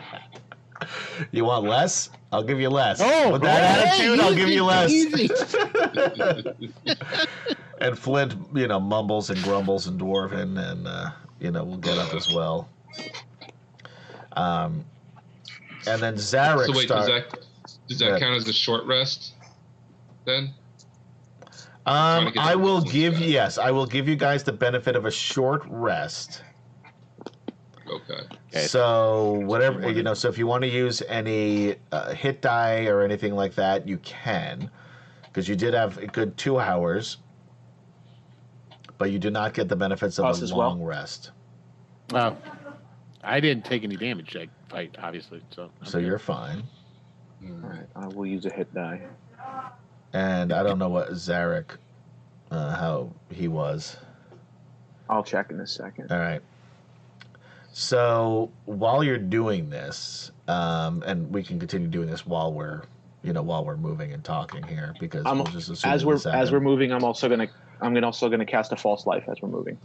you 1.31 1.45
want 1.45 1.65
less? 1.65 2.09
I'll 2.33 2.43
give 2.43 2.59
you 2.59 2.69
less. 2.69 2.99
With 3.31 3.41
that 3.43 3.87
hey, 3.87 4.09
attitude, 4.09 4.19
I'll 4.19 4.35
give 4.35 4.49
you 4.49 4.65
less. 4.65 4.91
easy. 7.83 7.89
and 7.89 7.99
Flint, 7.99 8.35
you 8.55 8.67
know, 8.67 8.79
mumbles 8.79 9.29
and 9.29 9.43
grumbles 9.43 9.87
and 9.87 9.99
dwarven, 9.99 10.57
and 10.71 10.87
uh, 10.87 11.11
you 11.39 11.51
know, 11.51 11.63
will 11.63 11.77
get 11.77 11.97
up 11.97 12.13
as 12.13 12.29
well. 12.29 12.69
Um, 14.33 14.85
and 15.85 16.01
then 16.01 16.15
Zarek 16.15 16.65
so 16.67 16.73
wait, 16.73 16.85
start. 16.87 17.07
does 17.07 17.07
that 17.07 17.47
does 17.87 17.99
that 17.99 18.13
Yeah. 18.13 18.19
count 18.19 18.35
as 18.35 18.47
a 18.47 18.53
short 18.53 18.85
rest? 18.85 19.33
Then 20.25 20.53
um, 21.85 22.25
trying 22.25 22.25
to 22.27 22.31
get 22.31 22.43
I 22.43 22.55
will 22.55 22.81
give 22.81 23.15
back. 23.15 23.23
yes, 23.25 23.57
I 23.57 23.71
will 23.71 23.85
give 23.85 24.07
you 24.07 24.15
guys 24.15 24.43
the 24.43 24.53
benefit 24.53 24.95
of 24.95 25.05
a 25.05 25.11
short 25.11 25.63
rest. 25.67 26.43
okay. 27.87 28.21
Okay. 28.55 28.67
So 28.67 29.33
whatever 29.33 29.89
you 29.91 30.03
know, 30.03 30.13
so 30.13 30.29
if 30.29 30.37
you 30.37 30.47
want 30.47 30.63
to 30.63 30.69
use 30.69 31.01
any 31.03 31.75
uh, 31.91 32.13
hit 32.13 32.41
die 32.41 32.85
or 32.85 33.01
anything 33.01 33.35
like 33.35 33.55
that, 33.55 33.87
you 33.87 33.97
can, 33.99 34.69
because 35.25 35.49
you 35.49 35.55
did 35.55 35.73
have 35.73 35.97
a 35.97 36.07
good 36.07 36.37
two 36.37 36.59
hours, 36.59 37.17
but 39.03 39.11
you 39.11 39.19
do 39.19 39.29
not 39.29 39.53
get 39.53 39.67
the 39.67 39.75
benefits 39.75 40.17
of 40.17 40.23
Us 40.23 40.39
a 40.39 40.45
as 40.45 40.53
well? 40.53 40.69
long 40.69 40.81
rest. 40.81 41.31
Well, 42.13 42.37
I 43.21 43.41
didn't 43.41 43.65
take 43.65 43.83
any 43.83 43.97
damage 43.97 44.31
that 44.31 44.47
fight, 44.69 44.95
obviously. 44.97 45.41
So, 45.49 45.69
I'm 45.81 45.85
So 45.85 45.99
good. 45.99 46.07
you're 46.07 46.17
fine. 46.19 46.63
all 47.45 47.49
right, 47.69 47.85
I 47.97 48.07
will 48.07 48.25
use 48.25 48.45
a 48.45 48.49
hit 48.49 48.73
die. 48.73 49.01
And 50.13 50.53
I 50.53 50.63
don't 50.63 50.79
know 50.79 50.87
what 50.87 51.09
Zarek, 51.09 51.71
uh, 52.49 52.77
how 52.77 53.11
he 53.29 53.49
was. 53.49 53.97
I'll 55.09 55.21
check 55.21 55.49
in 55.51 55.59
a 55.59 55.67
second. 55.67 56.09
All 56.09 56.17
right. 56.19 56.41
So 57.73 58.49
while 58.63 59.03
you're 59.03 59.17
doing 59.17 59.69
this, 59.69 60.31
um, 60.47 61.03
and 61.05 61.29
we 61.29 61.43
can 61.43 61.59
continue 61.59 61.89
doing 61.89 62.09
this 62.09 62.25
while 62.25 62.53
we're, 62.53 62.83
you 63.21 63.33
know, 63.33 63.41
while 63.41 63.65
we're 63.65 63.75
moving 63.75 64.13
and 64.13 64.23
talking 64.23 64.63
here, 64.63 64.93
because 65.01 65.25
I'm- 65.25 65.39
we'll 65.39 65.47
just 65.47 65.69
assume 65.69 65.91
As 65.91 66.05
we're 66.05 66.19
as 66.31 66.53
we're 66.53 66.61
moving, 66.61 66.93
I'm 66.93 67.03
also 67.03 67.27
gonna 67.27 67.49
I'm 67.83 67.93
gonna 67.93 68.05
also 68.05 68.29
gonna 68.29 68.45
cast 68.45 68.71
a 68.71 68.75
false 68.75 69.05
life 69.05 69.25
as 69.27 69.41
we're 69.41 69.49
moving. 69.49 69.77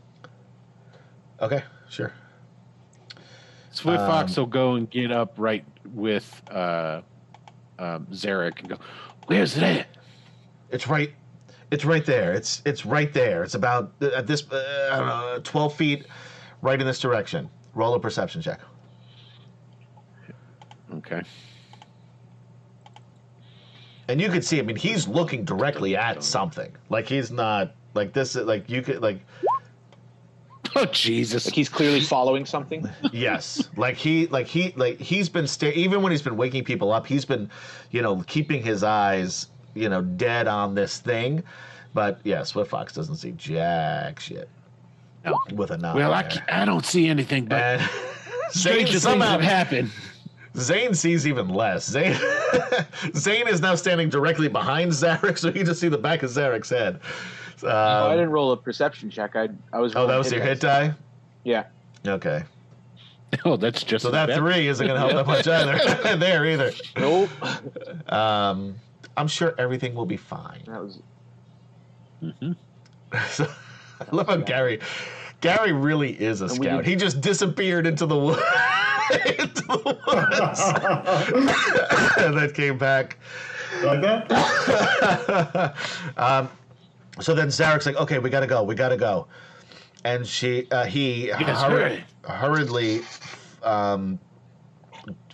okay, 1.41 1.63
sure. 1.91 2.13
Swift 3.73 3.99
Fox 4.01 4.37
Um, 4.37 4.43
will 4.43 4.49
go 4.49 4.75
and 4.75 4.91
get 4.91 5.13
up 5.13 5.35
right 5.37 5.65
with 5.95 6.43
uh, 6.51 7.03
um, 7.79 8.07
Zarek 8.11 8.59
and 8.61 8.69
go, 8.71 8.77
Where's 9.27 9.57
it 9.57 9.63
at? 9.63 9.87
It's 10.71 10.87
right. 10.89 11.13
It's 11.71 11.85
right 11.85 12.05
there. 12.07 12.33
It's 12.33 12.63
it's 12.65 12.87
right 12.87 13.13
there. 13.13 13.43
It's 13.43 13.55
about 13.55 13.93
uh, 14.01 14.07
at 14.17 14.27
this 14.27 14.51
uh, 14.51 14.91
I 14.93 14.97
don't 14.99 15.07
know, 15.09 15.41
twelve 15.45 15.75
feet, 15.75 16.07
right 16.63 16.81
in 16.81 16.87
this 16.87 16.99
direction. 16.99 17.51
Roll 17.75 17.95
a 17.95 18.01
perception 18.01 18.41
check. 18.43 18.61
Okay. 20.95 21.23
And 24.09 24.21
you 24.21 24.31
can 24.31 24.41
see. 24.41 24.59
I 24.59 24.63
mean, 24.63 24.77
he's 24.77 25.07
looking 25.07 25.45
directly 25.45 25.95
at 25.97 26.25
something. 26.25 26.75
Like 26.89 27.07
he's 27.07 27.31
not 27.31 27.75
like 27.95 28.13
this. 28.13 28.35
Like 28.35 28.69
you 28.69 28.83
could 28.83 29.03
like 29.03 29.21
Oh, 30.77 30.85
Jesus. 30.87 31.47
Like 31.47 31.55
he's 31.55 31.69
clearly 31.69 32.01
following 32.01 32.45
something. 32.45 32.89
yes. 33.13 33.69
Like 33.77 33.97
he 33.97 34.27
like 34.29 34.47
he 34.47 34.73
like 34.77 35.01
he's 35.01 35.29
been 35.29 35.47
sta- 35.47 35.73
even 35.75 36.03
when 36.03 36.13
he's 36.13 36.23
been 36.23 36.37
waking 36.37 36.65
people 36.65 36.93
up. 36.93 37.07
He's 37.07 37.25
been, 37.25 37.51
you 37.91 38.03
know, 38.03 38.23
keeping 38.27 38.63
his 38.63 38.83
eyes 38.85 39.49
you 39.75 39.89
know 39.89 40.03
dead 40.03 40.47
on 40.49 40.75
this 40.75 40.99
thing. 40.99 41.43
But 41.95 42.21
yeah, 42.25 42.43
Swift 42.43 42.71
Fox 42.71 42.93
doesn't 42.93 43.17
see 43.17 43.33
jack 43.33 44.21
shit 44.21 44.49
No. 45.25 45.39
with 45.55 45.71
a 45.71 45.79
nine. 45.79 45.97
Well, 45.97 46.13
I, 46.13 46.29
I 46.51 46.65
don't 46.65 46.85
see 46.85 47.09
anything, 47.09 47.47
but 47.47 47.61
And 47.61 47.81
Zane 48.53 48.53
stranger 48.53 48.87
things 48.93 49.03
somehow 49.03 49.31
have 49.33 49.41
happened. 49.41 49.91
Zane 50.57 50.93
sees 50.95 51.27
even 51.27 51.49
less. 51.49 51.89
Zane 51.89 52.17
Zane 53.17 53.49
is 53.49 53.61
now 53.61 53.75
standing 53.75 54.11
directly 54.11 54.49
behind 54.49 54.93
Zarek, 54.93 55.39
so 55.39 55.51
he 55.51 55.63
just 55.63 55.81
see 55.81 55.89
the 55.89 55.99
back 55.99 56.23
of 56.23 56.31
Zarek's 56.31 56.71
head. 56.71 57.01
Um, 57.65 57.71
oh, 57.71 58.09
I 58.11 58.15
didn't 58.15 58.31
roll 58.31 58.53
a 58.53 58.57
perception 58.57 59.11
check. 59.11 59.35
I 59.37 59.49
I 59.73 59.79
was. 59.81 59.95
oh, 59.97 60.07
that 60.07 60.17
was 60.17 60.31
your 60.33 60.43
hit 60.43 60.61
dice. 60.61 60.89
die. 60.91 60.95
Yeah. 61.45 61.65
Okay, 62.07 62.43
Oh, 63.45 63.57
that's 63.57 63.83
just 63.83 64.03
so 64.05 64.11
that 64.11 64.29
bad. 64.29 64.39
three 64.39 64.69
isn't 64.69 64.87
going 64.87 65.01
to 65.01 65.09
help 65.09 65.13
that 65.13 65.27
much 65.27 65.47
either. 65.49 66.17
there 66.17 66.45
either. 66.47 66.73
Nope. 66.97 67.31
Um, 68.13 68.77
I'm 69.17 69.29
sure 69.29 69.55
everything 69.59 69.95
will 69.95 70.07
be 70.07 70.17
fine. 70.17 70.63
That 70.67 70.81
was. 70.83 70.99
Mhm. 72.23 72.57
So, 73.31 73.47
I 74.01 74.15
love 74.15 74.29
how 74.29 74.37
Gary, 74.37 74.81
Gary 75.41 75.73
really 75.73 76.13
is 76.13 76.41
a 76.41 76.45
And 76.45 76.53
scout. 76.55 76.85
need- 76.85 76.91
He 76.91 76.97
just 76.97 77.21
disappeared 77.21 77.87
into 77.87 78.07
the 78.07 78.17
wood, 78.17 78.39
into 79.39 79.63
the 79.63 79.99
woods, 80.07 80.61
and 82.19 82.37
then 82.37 82.53
came 82.53 82.79
back. 82.79 83.17
like 83.83 84.01
that? 84.03 85.75
um, 86.17 86.49
so 87.21 87.35
then 87.35 87.49
Zarek's 87.49 87.87
like, 87.87 87.97
"Okay, 87.97 88.19
we 88.19 88.31
gotta 88.31 88.47
go. 88.47 88.63
We 88.63 88.75
gotta 88.75 88.97
go," 88.97 89.27
and 90.05 90.27
she, 90.27 90.67
uh, 90.71 90.85
he 90.85 91.29
Yes, 91.29 91.63
hurri- 91.63 92.05
hurriedly 92.25 93.03
um, 93.63 94.19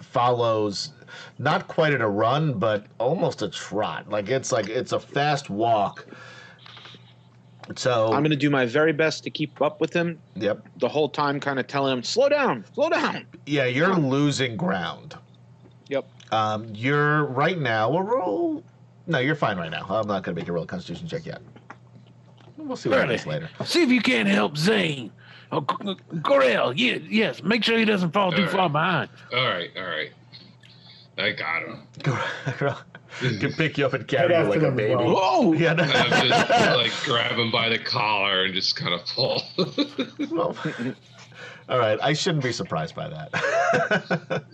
follows. 0.00 0.92
Not 1.38 1.68
quite 1.68 1.92
at 1.92 2.00
a 2.00 2.08
run, 2.08 2.54
but 2.58 2.86
almost 2.98 3.42
a 3.42 3.48
trot. 3.48 4.08
Like 4.08 4.28
it's 4.28 4.50
like 4.52 4.68
it's 4.68 4.92
a 4.92 5.00
fast 5.00 5.50
walk. 5.50 6.06
So 7.76 8.12
I'm 8.12 8.22
gonna 8.22 8.36
do 8.36 8.50
my 8.50 8.66
very 8.66 8.92
best 8.92 9.24
to 9.24 9.30
keep 9.30 9.62
up 9.62 9.80
with 9.80 9.92
him 9.92 10.18
yep, 10.36 10.66
the 10.78 10.88
whole 10.88 11.08
time, 11.08 11.40
kind 11.40 11.58
of 11.58 11.66
telling 11.66 11.92
him, 11.92 12.02
"Slow 12.02 12.28
down, 12.28 12.64
slow 12.74 12.90
down." 12.90 13.26
yeah, 13.46 13.64
you're 13.64 13.94
losing 13.94 14.56
ground. 14.56 15.16
Yep. 15.88 16.06
Um, 16.32 16.68
you're 16.74 17.24
right 17.24 17.58
now. 17.58 17.90
We'll 17.90 18.02
roll. 18.02 18.62
No, 19.06 19.18
you're 19.18 19.34
fine 19.34 19.56
right 19.56 19.70
now. 19.70 19.86
I'm 19.88 20.06
not 20.06 20.22
gonna 20.22 20.34
make 20.34 20.46
you 20.46 20.52
roll 20.52 20.64
a 20.64 20.66
Constitution 20.66 21.08
check 21.08 21.26
yet. 21.26 21.40
We'll 22.66 22.76
see 22.76 22.88
what 22.88 22.96
Really? 23.02 23.16
happens 23.16 23.26
later. 23.26 23.48
See 23.64 23.82
if 23.82 23.90
you 23.90 24.00
can't 24.00 24.28
help 24.28 24.56
Zane. 24.56 25.10
Oh, 25.52 25.60
G- 25.60 25.94
G- 26.74 26.84
yeah, 26.84 26.98
yes. 27.08 27.42
Make 27.42 27.62
sure 27.62 27.78
he 27.78 27.84
doesn't 27.84 28.10
fall 28.12 28.32
too 28.32 28.38
All 28.38 28.42
right. 28.44 28.52
far 28.52 28.70
behind. 28.70 29.10
All 29.32 29.44
right, 29.44 29.70
all 29.76 29.84
right. 29.84 30.10
I 31.18 31.30
got 31.32 31.62
him. 31.62 33.38
can 33.40 33.52
pick 33.52 33.78
you 33.78 33.86
up 33.86 33.92
and 33.92 34.08
carry 34.08 34.34
you 34.34 34.42
like 34.48 34.62
a 34.62 34.70
baby. 34.72 34.94
bro. 34.94 35.14
Whoa! 35.14 35.52
Yeah. 35.52 35.72
And 35.72 35.82
I'm 35.82 36.28
just 36.28 36.50
like 36.76 36.92
grab 37.04 37.38
him 37.38 37.52
by 37.52 37.68
the 37.68 37.78
collar 37.78 38.44
and 38.44 38.54
just 38.54 38.74
kind 38.74 38.94
of 38.94 39.06
pull. 39.06 39.42
well, 40.30 40.56
All 41.68 41.78
right, 41.78 41.98
I 42.02 42.12
shouldn't 42.14 42.42
be 42.44 42.52
surprised 42.52 42.94
by 42.96 43.08
that. 43.08 44.44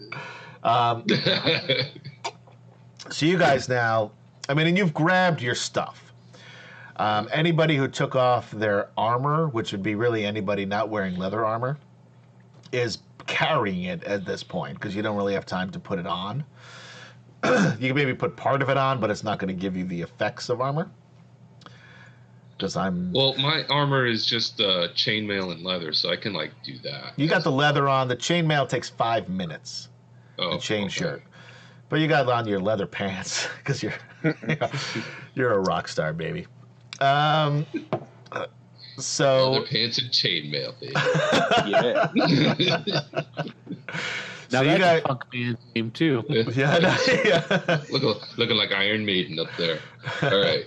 um, 0.63 1.05
so 3.11 3.25
you 3.27 3.39
guys 3.39 3.69
now, 3.69 4.13
I 4.49 4.55
mean, 4.55 4.67
and 4.67 4.77
you've 4.79 4.95
grabbed 4.95 5.41
your 5.41 5.55
stuff. 5.55 6.10
Um, 7.01 7.31
anybody 7.33 7.77
who 7.77 7.89
took 7.89 8.15
off 8.15 8.51
their 8.51 8.91
armor, 8.95 9.49
which 9.49 9.73
would 9.73 9.83
be 9.83 9.95
really 9.95 10.27
anybody 10.27 10.67
not 10.67 10.91
wearing 10.91 11.17
leather 11.17 11.47
armor, 11.47 11.79
is 12.73 12.99
carrying 13.27 13.85
it 13.85 14.05
at 14.05 14.27
this 14.27 14.43
point 14.43 14.75
because 14.75 14.95
you 14.95 15.01
don't 15.01 15.17
really 15.17 15.33
have 15.33 15.47
time 15.47 15.71
to 15.71 15.81
put 15.81 15.99
it 15.99 16.07
on. 16.07 16.45
you 17.45 17.89
can 17.89 17.95
maybe 17.95 18.13
put 18.13 18.37
part 18.37 18.61
of 18.61 18.69
it 18.69 18.77
on, 18.77 19.01
but 19.01 19.11
it's 19.11 19.25
not 19.25 19.39
going 19.39 19.49
to 19.49 19.59
give 19.59 19.79
you 19.79 19.85
the 19.85 20.03
effects 20.03 20.51
of 20.51 20.61
armor. 20.61 20.91
Because 22.51 22.77
I'm. 22.77 23.15
well, 23.15 23.35
my 23.39 23.65
armor 23.71 24.05
is 24.05 24.27
just 24.27 24.61
uh, 24.61 24.89
chainmail 24.89 25.53
and 25.53 25.63
leather, 25.63 25.95
so 25.95 26.11
I 26.11 26.17
can 26.17 26.35
like 26.35 26.53
do 26.63 26.77
that. 26.81 27.15
You 27.17 27.29
got 27.29 27.45
the 27.45 27.51
leather 27.53 27.89
on. 27.89 28.09
The 28.09 28.17
chainmail 28.17 28.69
takes 28.69 28.91
five 28.91 29.27
minutes. 29.31 29.89
oh, 30.39 30.57
the 30.57 30.59
chain 30.59 30.85
okay. 30.85 30.91
shirt. 30.93 31.23
But 31.89 32.01
you 32.01 32.09
got 32.09 32.29
on 32.29 32.47
your 32.47 32.61
leather 32.61 32.87
pants 32.87 33.49
because 33.57 33.83
you're 33.83 33.95
you're 35.35 35.55
a 35.55 35.61
rock 35.61 35.89
star, 35.89 36.13
baby. 36.13 36.47
Um, 37.01 37.67
so 39.01 39.53
Leather 39.53 39.67
pants 39.67 39.99
and 39.99 40.11
chainmail, 40.11 40.79
baby. 40.81 40.93
Yeah. 41.67 42.11
Now 44.53 44.59
so 44.59 44.63
you 44.63 44.69
that's 44.69 44.81
guys, 44.81 45.03
a 45.05 45.09
punk 45.09 45.31
band 45.31 45.59
name 45.75 45.91
too. 45.91 46.25
yeah, 46.29 46.79
no, 46.79 46.97
yeah. 47.25 47.83
looking, 47.91 48.15
looking 48.37 48.57
like 48.57 48.73
Iron 48.73 49.05
Maiden 49.05 49.39
up 49.39 49.49
there. 49.57 49.79
All 50.23 50.41
right. 50.43 50.65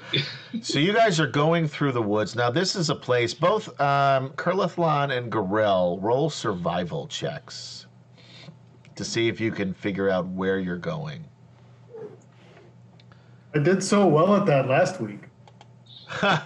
So 0.61 0.79
you 0.79 0.93
guys 0.93 1.19
are 1.19 1.27
going 1.27 1.67
through 1.67 1.91
the 1.91 2.01
woods. 2.01 2.35
Now 2.35 2.49
this 2.49 2.75
is 2.75 2.89
a 2.89 2.95
place. 2.95 3.33
Both 3.33 3.69
um, 3.79 4.29
Kurlathlon 4.31 5.15
and 5.15 5.31
Gorell 5.31 6.01
roll 6.01 6.29
survival 6.29 7.07
checks 7.07 7.87
to 8.95 9.03
see 9.03 9.27
if 9.27 9.39
you 9.39 9.51
can 9.51 9.73
figure 9.73 10.09
out 10.09 10.27
where 10.27 10.59
you're 10.59 10.77
going. 10.77 11.25
I 13.55 13.59
did 13.59 13.83
so 13.83 14.07
well 14.07 14.35
at 14.35 14.45
that 14.47 14.67
last 14.67 14.99
week. 14.99 15.22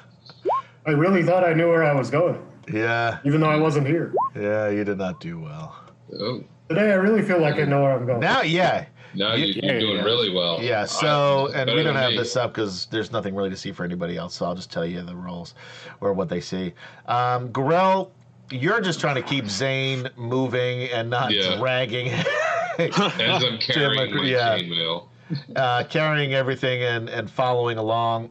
I 0.86 0.92
really 0.92 1.24
thought 1.24 1.44
I 1.44 1.54
knew 1.54 1.68
where 1.68 1.84
I 1.84 1.94
was 1.94 2.10
going, 2.10 2.42
yeah, 2.72 3.20
even 3.26 3.42
though 3.42 3.50
I 3.50 3.58
wasn't 3.58 3.88
here. 3.88 4.14
yeah, 4.36 4.70
you 4.70 4.84
did 4.84 4.98
not 4.98 5.20
do 5.20 5.40
well. 5.40 5.76
Oh, 6.20 6.44
Today, 6.70 6.92
I 6.92 6.96
really 6.96 7.22
feel 7.22 7.40
like 7.40 7.56
I 7.56 7.64
know 7.64 7.82
where 7.84 7.94
I'm 7.94 8.06
going. 8.06 8.20
Now, 8.20 8.42
yeah, 8.42 8.86
now 9.16 9.34
You- 9.36 9.46
you, 9.48 9.62
you're 9.64 9.80
doing 9.80 9.98
yeah. 9.98 10.04
really 10.04 10.30
well. 10.30 10.60
Yeah, 10.62 10.82
I- 10.82 10.86
so, 10.86 11.50
and 11.56 11.70
we 11.72 11.82
don't 11.84 11.96
have 11.96 12.12
me. 12.12 12.18
this 12.18 12.36
up 12.36 12.54
because 12.54 12.88
there's 12.88 13.12
nothing 13.12 13.36
really 13.36 13.50
to 13.50 13.56
see 13.58 13.72
for 13.72 13.84
anybody 13.86 14.18
else, 14.18 14.36
so 14.36 14.46
I'll 14.46 14.56
just 14.56 14.72
tell 14.72 14.86
you 14.86 15.02
the 15.02 15.16
roles 15.16 15.56
or 16.02 16.12
what 16.14 16.28
they 16.30 16.42
see. 16.42 16.74
Um, 17.08 17.50
Gorell, 17.54 18.10
you're 18.52 18.82
just 18.82 19.00
trying 19.00 19.16
to 19.16 19.22
keep 19.22 19.48
Zane 19.48 20.10
moving 20.18 20.84
and 20.92 21.10
not 21.10 21.32
Yeah. 21.32 21.56
dragging, 21.58 22.10
As 22.80 22.98
I'm 23.44 23.58
carrying 23.60 24.14
my 24.16 24.24
yeah. 24.24 24.58
chainmail. 24.58 25.08
uh, 25.56 25.84
carrying 25.86 26.34
everything 26.34 26.84
and, 26.84 27.10
and 27.10 27.30
following 27.32 27.78
along. 27.78 28.30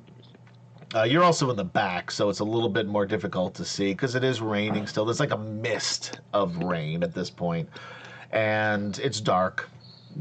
Uh, 0.95 1.03
you're 1.03 1.25
also 1.25 1.51
in 1.51 1.57
the 1.57 1.65
back, 1.65 2.11
so 2.11 2.29
it's 2.29 2.39
a 2.39 2.45
little 2.45 2.69
bit 2.69 2.87
more 2.87 3.05
difficult 3.05 3.55
to 3.55 3.65
see 3.65 3.93
because 3.93 4.15
it 4.15 4.23
is 4.23 4.41
raining 4.41 4.87
still. 4.87 5.05
There's 5.05 5.21
like 5.21 5.33
a 5.33 5.39
mist 5.39 6.21
of 6.33 6.57
rain 6.59 7.03
at 7.03 7.13
this 7.13 7.29
point, 7.29 7.69
and 8.31 8.99
it's 9.01 9.21
dark. 9.21 9.69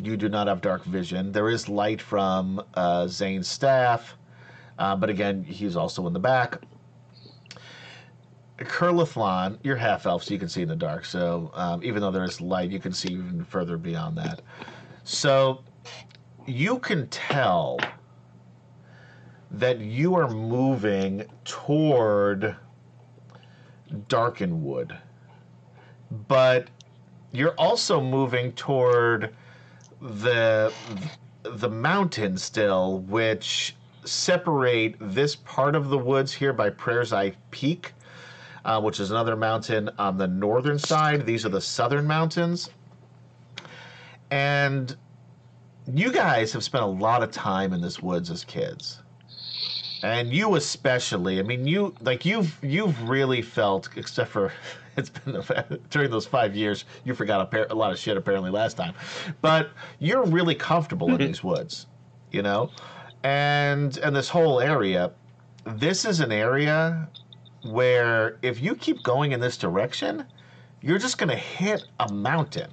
You 0.01 0.17
do 0.17 0.27
not 0.27 0.47
have 0.47 0.61
dark 0.61 0.83
vision. 0.83 1.31
There 1.31 1.49
is 1.49 1.69
light 1.69 2.01
from 2.01 2.63
uh, 2.73 3.07
Zane's 3.07 3.47
staff, 3.47 4.15
uh, 4.79 4.95
but 4.95 5.09
again, 5.09 5.43
he's 5.43 5.75
also 5.75 6.07
in 6.07 6.13
the 6.13 6.19
back. 6.19 6.59
Kurlathlon, 8.57 9.59
you're 9.63 9.75
half 9.75 10.05
elf, 10.05 10.23
so 10.23 10.33
you 10.33 10.39
can 10.39 10.49
see 10.49 10.63
in 10.63 10.67
the 10.67 10.75
dark. 10.75 11.05
So 11.05 11.51
um, 11.53 11.83
even 11.83 12.01
though 12.01 12.11
there 12.11 12.23
is 12.23 12.41
light, 12.41 12.71
you 12.71 12.79
can 12.79 12.93
see 12.93 13.09
even 13.09 13.45
further 13.45 13.77
beyond 13.77 14.17
that. 14.17 14.41
So 15.03 15.63
you 16.47 16.79
can 16.79 17.07
tell 17.09 17.77
that 19.59 19.79
you 19.79 20.15
are 20.15 20.29
moving 20.29 21.23
toward 21.45 22.57
Darkenwood, 24.09 24.97
but 26.27 26.67
you're 27.31 27.53
also 27.57 28.01
moving 28.01 28.51
toward 28.53 29.33
the 30.01 30.73
the 31.43 31.69
mountain 31.69 32.37
still, 32.37 32.99
which 33.01 33.75
separate 34.03 34.95
this 34.99 35.35
part 35.37 35.75
of 35.75 35.89
the 35.89 35.97
woods 35.97 36.33
here 36.33 36.51
by 36.51 36.69
Prayer's 36.69 37.13
Eye 37.13 37.33
Peak, 37.51 37.93
uh, 38.65 38.81
which 38.81 38.99
is 38.99 39.11
another 39.11 39.37
mountain 39.37 39.89
on 39.97 40.17
the 40.17 40.27
northern 40.27 40.79
side. 40.79 41.25
These 41.25 41.45
are 41.45 41.49
the 41.49 41.61
southern 41.61 42.05
mountains, 42.05 42.71
and 44.31 44.97
you 45.93 46.11
guys 46.11 46.51
have 46.51 46.63
spent 46.63 46.83
a 46.83 46.87
lot 46.87 47.23
of 47.23 47.31
time 47.31 47.71
in 47.71 47.79
this 47.79 48.01
woods 48.01 48.29
as 48.29 48.43
kids 48.43 49.01
and 50.05 50.31
you 50.31 50.55
especially 50.55 51.39
i 51.39 51.41
mean 51.41 51.65
you 51.65 51.93
like 52.01 52.25
you've 52.25 52.57
you've 52.61 53.09
really 53.09 53.41
felt 53.41 53.89
except 53.97 54.29
for 54.29 54.53
it's 54.97 55.09
been 55.09 55.41
during 55.89 56.11
those 56.11 56.27
five 56.27 56.55
years 56.55 56.85
you 57.03 57.13
forgot 57.13 57.41
a, 57.41 57.45
pair, 57.45 57.65
a 57.69 57.73
lot 57.73 57.91
of 57.91 57.99
shit 57.99 58.15
apparently 58.15 58.49
last 58.49 58.77
time. 58.77 58.93
But 59.41 59.71
you're 59.99 60.25
really 60.25 60.55
comfortable 60.55 61.07
in 61.09 61.17
mm-hmm. 61.17 61.27
these 61.27 61.43
woods 61.43 61.87
you 62.31 62.41
know? 62.41 62.69
And 63.23 63.97
and 63.97 64.15
this 64.15 64.29
whole 64.29 64.59
area 64.59 65.11
this 65.65 66.05
is 66.05 66.19
an 66.19 66.31
area 66.31 67.09
where 67.63 68.37
if 68.43 68.61
you 68.61 68.75
keep 68.75 69.01
going 69.01 69.31
in 69.31 69.39
this 69.39 69.57
direction 69.57 70.23
you're 70.81 70.99
just 70.99 71.17
going 71.17 71.29
to 71.29 71.35
hit 71.35 71.83
a 71.99 72.13
mountain 72.13 72.69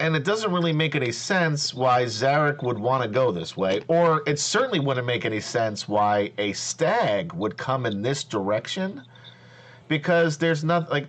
and 0.00 0.14
it 0.14 0.24
doesn't 0.24 0.52
really 0.52 0.72
make 0.72 0.94
any 0.94 1.12
sense 1.12 1.72
why 1.72 2.04
Zarek 2.04 2.62
would 2.62 2.78
want 2.78 3.02
to 3.02 3.08
go 3.08 3.30
this 3.32 3.56
way, 3.56 3.80
or 3.88 4.22
it 4.26 4.38
certainly 4.38 4.80
wouldn't 4.80 5.06
make 5.06 5.24
any 5.24 5.40
sense 5.40 5.88
why 5.88 6.32
a 6.38 6.52
stag 6.52 7.32
would 7.32 7.56
come 7.56 7.86
in 7.86 8.02
this 8.02 8.22
direction, 8.22 9.02
because 9.88 10.36
there's 10.36 10.64
nothing 10.64 10.90
like, 10.90 11.08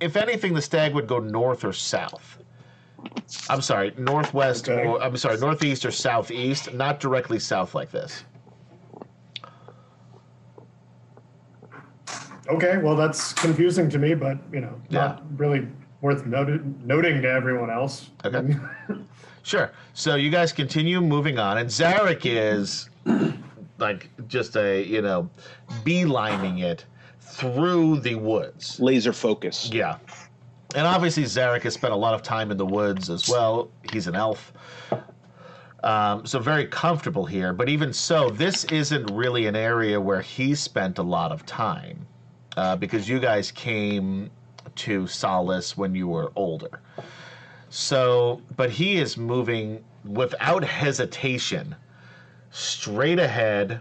if 0.00 0.16
anything, 0.16 0.54
the 0.54 0.62
stag 0.62 0.94
would 0.94 1.06
go 1.06 1.18
north 1.20 1.64
or 1.64 1.72
south. 1.72 2.38
I'm 3.48 3.62
sorry, 3.62 3.94
northwest, 3.96 4.68
Okay. 4.68 4.86
or 4.86 5.02
I'm 5.02 5.16
sorry, 5.16 5.38
northeast 5.38 5.84
or 5.84 5.90
southeast, 5.90 6.74
not 6.74 7.00
directly 7.00 7.38
south 7.38 7.74
like 7.74 7.90
this. 7.90 8.24
Okay, 12.48 12.78
well, 12.78 12.96
that's 12.96 13.32
confusing 13.32 13.88
to 13.90 13.98
me, 13.98 14.14
but 14.14 14.38
you 14.52 14.60
know, 14.60 14.80
not 14.90 15.22
really 15.38 15.68
worth 16.00 16.26
noted, 16.26 16.86
noting 16.86 17.22
to 17.22 17.28
everyone 17.28 17.70
else. 17.70 18.10
Okay. 18.24 18.56
Sure. 19.42 19.72
So 19.94 20.16
you 20.16 20.30
guys 20.30 20.52
continue 20.52 21.00
moving 21.00 21.38
on, 21.38 21.58
and 21.58 21.68
Zarek 21.68 22.20
is 22.24 22.90
like 23.78 24.08
just 24.28 24.56
a 24.56 24.82
you 24.82 25.02
know 25.02 25.30
beelining 25.82 26.62
it 26.62 26.84
through 27.20 28.00
the 28.00 28.16
woods. 28.16 28.78
Laser 28.80 29.12
focus. 29.12 29.70
Yeah. 29.72 29.96
And 30.74 30.86
obviously, 30.86 31.24
Zarek 31.24 31.62
has 31.62 31.74
spent 31.74 31.92
a 31.92 31.96
lot 31.96 32.14
of 32.14 32.22
time 32.22 32.50
in 32.50 32.56
the 32.56 32.66
woods 32.66 33.10
as 33.10 33.28
well. 33.28 33.70
He's 33.90 34.06
an 34.06 34.14
elf. 34.14 34.52
Um, 35.82 36.26
so, 36.26 36.38
very 36.38 36.66
comfortable 36.66 37.24
here. 37.24 37.52
But 37.52 37.68
even 37.68 37.92
so, 37.92 38.30
this 38.30 38.64
isn't 38.64 39.06
really 39.10 39.46
an 39.46 39.56
area 39.56 40.00
where 40.00 40.20
he 40.20 40.54
spent 40.54 40.98
a 40.98 41.02
lot 41.02 41.32
of 41.32 41.44
time 41.46 42.06
uh, 42.56 42.76
because 42.76 43.08
you 43.08 43.18
guys 43.18 43.50
came 43.50 44.30
to 44.76 45.06
Solace 45.06 45.76
when 45.76 45.94
you 45.94 46.08
were 46.08 46.32
older. 46.36 46.80
So, 47.68 48.42
but 48.56 48.70
he 48.70 48.96
is 48.96 49.16
moving 49.16 49.84
without 50.04 50.64
hesitation 50.64 51.76
straight 52.50 53.18
ahead 53.18 53.80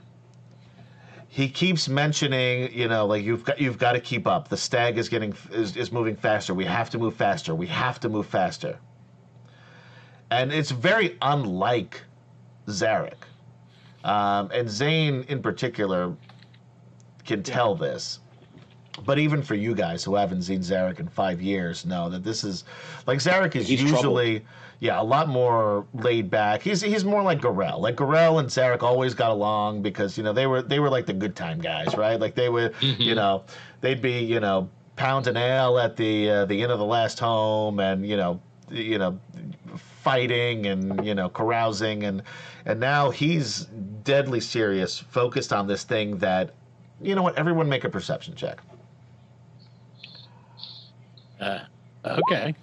he 1.32 1.48
keeps 1.48 1.88
mentioning, 1.88 2.74
you 2.74 2.88
know, 2.88 3.06
like 3.06 3.24
you've 3.24 3.44
got 3.44 3.62
you've 3.62 3.78
got 3.78 3.92
to 3.94 4.00
keep 4.00 4.26
up. 4.26 4.50
The 4.50 4.58
stag 4.58 4.98
is 4.98 5.08
getting 5.08 5.36
is, 5.52 5.78
is 5.78 5.92
moving 5.92 6.16
faster. 6.16 6.56
We 6.56 6.66
have 6.66 6.90
to 6.90 6.98
move 6.98 7.16
faster. 7.16 7.54
We 7.54 7.68
have 7.68 8.00
to 8.00 8.10
move 8.10 8.26
faster. 8.26 8.80
And 10.32 10.52
it's 10.52 10.72
very 10.72 11.18
unlike 11.22 12.02
Zarek. 12.68 13.24
Um, 14.04 14.50
and 14.52 14.68
Zane 14.68 15.24
in 15.30 15.42
particular 15.42 16.16
can 17.26 17.44
tell 17.44 17.76
this. 17.76 18.20
But 19.06 19.20
even 19.20 19.42
for 19.42 19.56
you 19.56 19.76
guys 19.76 20.04
who 20.04 20.16
haven't 20.16 20.42
seen 20.44 20.60
Zarek 20.60 21.00
in 21.00 21.08
five 21.08 21.42
years, 21.42 21.86
know 21.86 22.10
that 22.10 22.24
this 22.24 22.44
is 22.44 22.64
like 23.08 23.20
Zarek 23.20 23.56
is 23.56 23.68
He's 23.68 23.82
usually 23.82 24.44
yeah, 24.80 25.02
a 25.02 25.04
lot 25.04 25.28
more 25.28 25.86
laid 25.94 26.30
back. 26.30 26.62
He's 26.62 26.82
he's 26.82 27.04
more 27.04 27.22
like 27.22 27.42
Gorell. 27.42 27.80
Like 27.80 27.98
Gorell 27.98 28.40
and 28.40 28.48
Zarek 28.48 28.82
always 28.82 29.14
got 29.14 29.32
along 29.32 29.82
because 29.82 30.18
you 30.18 30.24
know 30.24 30.32
they 30.32 30.48
were 30.48 30.62
they 30.62 30.80
were 30.80 30.90
like 30.90 31.06
the 31.06 31.14
good 31.14 31.36
time 31.36 31.60
guys, 31.60 31.96
right? 31.98 32.20
Like 32.20 32.36
they 32.36 32.50
would 32.50 32.74
you 32.82 33.16
know 33.16 33.44
they'd 33.82 34.02
be 34.02 34.20
you 34.20 34.40
know 34.40 34.70
pounding 34.96 35.36
ale 35.36 35.78
at 35.80 35.98
the 35.98 36.30
uh, 36.30 36.46
the 36.46 36.62
inn 36.62 36.72
of 36.72 36.80
the 36.80 36.86
last 36.86 37.20
home 37.20 37.80
and 37.80 38.08
you 38.08 38.16
know 38.16 38.42
you 38.70 38.98
know 38.98 39.20
fighting 39.76 40.68
and 40.68 41.06
you 41.06 41.14
know 41.14 41.28
carousing 41.28 42.04
and 42.04 42.24
and 42.66 42.80
now 42.80 43.10
he's 43.10 43.66
deadly 44.04 44.40
serious, 44.40 44.98
focused 44.98 45.52
on 45.52 45.68
this 45.68 45.84
thing 45.84 46.18
that 46.20 46.52
you 47.02 47.16
know 47.16 47.24
what 47.24 47.38
everyone 47.38 47.68
make 47.68 47.84
a 47.84 47.90
perception 47.90 48.34
check. 48.34 48.62
Uh, 51.40 51.60
okay. 52.06 52.54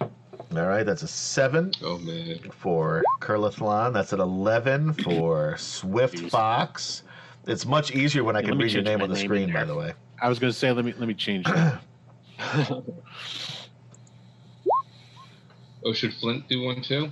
All 0.00 0.66
right, 0.66 0.84
that's 0.84 1.02
a 1.02 1.08
seven 1.08 1.72
Oh 1.82 1.98
man. 1.98 2.38
for 2.50 3.02
Curlithlon. 3.20 3.92
That's 3.94 4.12
an 4.12 4.20
11 4.20 4.92
for 4.94 5.56
Swift 5.56 6.16
Jeez. 6.16 6.30
Fox. 6.30 7.02
It's 7.46 7.64
much 7.66 7.92
easier 7.92 8.22
when 8.22 8.36
I 8.36 8.40
Yeah, 8.40 8.48
can 8.48 8.58
me 8.58 8.64
read 8.64 8.72
your 8.72 8.82
change 8.82 8.84
name 8.84 8.98
my 8.98 9.04
on 9.04 9.08
the 9.10 9.14
name 9.14 9.24
in 9.24 9.26
screen, 9.26 9.52
by 9.52 9.64
there. 9.64 9.66
the 9.66 9.74
way. 9.74 9.94
I 10.20 10.28
was 10.28 10.38
going 10.38 10.52
to 10.52 10.58
say 10.58 10.70
let 10.72 10.84
me 10.84 10.94
let 10.98 11.08
me 11.08 11.14
change 11.14 11.46
that. 11.46 11.82
Oh, 15.84 15.92
should 15.92 16.14
Flint 16.14 16.48
do 16.48 16.62
one 16.62 16.82
too? 16.82 17.10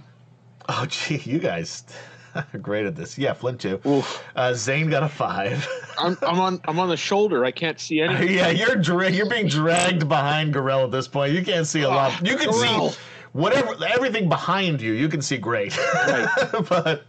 Oh, 0.69 0.87
gee, 0.87 1.17
you 1.19 1.39
guys 1.41 1.83
are 1.89 1.93
great 2.63 2.87
at 2.87 2.95
this. 2.97 3.17
Yeah, 3.19 3.33
Flint 3.33 3.61
too. 3.61 3.81
Oof. 3.87 4.25
Uh, 4.37 4.53
Zane 4.55 4.89
got 4.91 5.03
a 5.03 5.09
five. 5.09 5.67
I'm, 5.99 6.17
I'm 6.23 6.41
on 6.41 6.61
I'm 6.67 6.79
on 6.79 6.89
the 6.89 6.97
shoulder. 6.97 7.45
I 7.45 7.51
can't 7.51 7.79
see 7.81 8.01
anything. 8.01 8.31
yeah, 8.35 8.51
you're 8.51 8.77
dra- 8.77 9.11
you're 9.11 9.29
being 9.29 9.47
dragged 9.49 10.09
behind 10.09 10.55
Gorell 10.55 10.85
at 10.85 10.91
this 10.91 11.09
point. 11.09 11.33
You 11.33 11.45
can't 11.45 11.67
see 11.67 11.83
a 11.83 11.89
lot. 11.89 12.27
You 12.27 12.37
can 12.37 12.49
Gorell. 12.51 12.91
see 12.91 12.99
whatever 13.33 13.75
everything 13.85 14.29
behind 14.29 14.81
you. 14.81 14.93
You 14.93 15.09
can 15.09 15.23
see 15.23 15.37
great, 15.39 15.77
Right. 16.07 16.29
but 16.69 17.05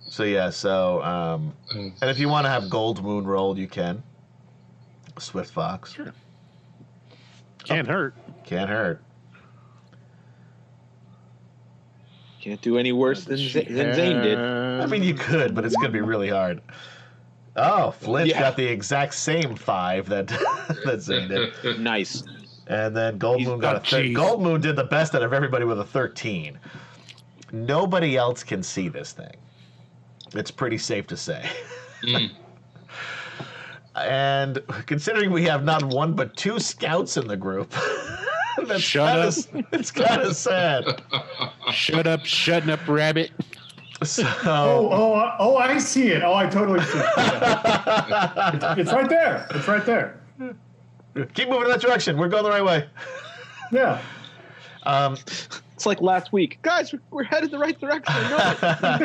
so 0.00 0.22
yeah. 0.24 0.50
So 0.50 1.02
um, 1.02 1.54
and 1.72 2.10
if 2.10 2.18
you 2.18 2.28
want 2.28 2.44
to 2.46 2.50
have 2.50 2.70
Gold 2.70 3.02
Moon 3.02 3.26
rolled, 3.26 3.58
you 3.58 3.68
can. 3.68 4.02
Swift 5.18 5.50
Fox 5.50 5.92
Sure. 5.94 6.12
Can't 7.64 7.88
hurt. 7.88 8.14
can't 8.44 8.68
hurt. 8.68 9.02
Can't 12.46 12.60
do 12.60 12.78
any 12.78 12.92
worse 12.92 13.24
than, 13.24 13.38
Z- 13.38 13.66
than 13.70 13.92
Zane 13.92 14.22
did. 14.22 14.38
I 14.38 14.86
mean, 14.86 15.02
you 15.02 15.14
could, 15.14 15.52
but 15.52 15.64
it's 15.64 15.74
gonna 15.74 15.88
be 15.88 16.00
really 16.00 16.28
hard. 16.28 16.60
Oh, 17.56 17.90
Flint's 17.90 18.30
Yeah. 18.30 18.38
got 18.38 18.56
the 18.56 18.64
exact 18.64 19.14
same 19.14 19.56
five 19.56 20.08
that 20.10 20.28
that 20.84 21.00
Zane 21.00 21.26
did. 21.26 21.52
Nice. 21.80 22.22
And 22.68 22.96
then 22.96 23.18
Gold 23.18 23.38
He's 23.40 23.48
Moon 23.48 23.58
got 23.58 23.74
a 23.74 23.78
got 23.80 23.88
thir- 23.88 24.12
Gold 24.12 24.42
Moon 24.42 24.60
did 24.60 24.76
the 24.76 24.84
best 24.84 25.16
out 25.16 25.24
of 25.24 25.32
everybody 25.32 25.64
with 25.64 25.80
a 25.80 25.84
13. 25.84 26.56
Nobody 27.50 28.16
else 28.16 28.44
can 28.44 28.62
see 28.62 28.88
this 28.88 29.10
thing. 29.10 29.34
It's 30.32 30.52
pretty 30.52 30.78
safe 30.78 31.08
to 31.08 31.16
say. 31.16 31.50
mm, 32.04 32.30
And 33.96 34.62
considering 34.86 35.32
we 35.32 35.42
have 35.46 35.64
not 35.64 35.82
one 35.82 36.12
but 36.12 36.36
two 36.36 36.60
scouts 36.60 37.16
in 37.16 37.26
the 37.26 37.36
group, 37.36 37.72
that's 38.68 38.82
Shut 38.82 39.34
kinda, 39.52 39.68
It's 39.72 39.90
kind 39.90 40.22
of 40.22 40.36
sad. 40.36 41.02
Shut 41.72 42.06
up, 42.06 42.24
shutting 42.24 42.70
up, 42.70 42.86
rabbit. 42.86 43.30
So, 44.04 44.24
Oh, 44.44 44.88
oh, 44.92 45.12
I- 45.14 45.36
oh! 45.38 45.56
I 45.56 45.78
see 45.78 46.08
it. 46.08 46.22
Oh, 46.22 46.34
I 46.34 46.46
totally 46.46 46.80
see 46.84 46.98
it. 46.98 47.04
Yeah. 47.16 48.74
It's 48.76 48.92
right 48.92 49.08
there. 49.08 49.46
It's 49.54 49.66
right 49.66 49.86
there. 49.86 50.20
keep 51.32 51.48
moving 51.48 51.62
in 51.64 51.68
that 51.70 51.80
direction. 51.80 52.18
We're 52.18 52.28
going 52.28 52.44
the 52.44 52.50
right 52.50 52.64
way. 52.64 52.86
Yeah. 53.72 54.00
Um, 54.82 55.14
It's 55.74 55.86
like 55.86 56.00
last 56.02 56.32
week, 56.32 56.58
guys. 56.62 56.92
We're, 56.92 57.00
we're 57.10 57.22
headed 57.24 57.50
the 57.50 57.58
right 57.58 57.78
direction. 57.80 58.14
I 58.16 58.98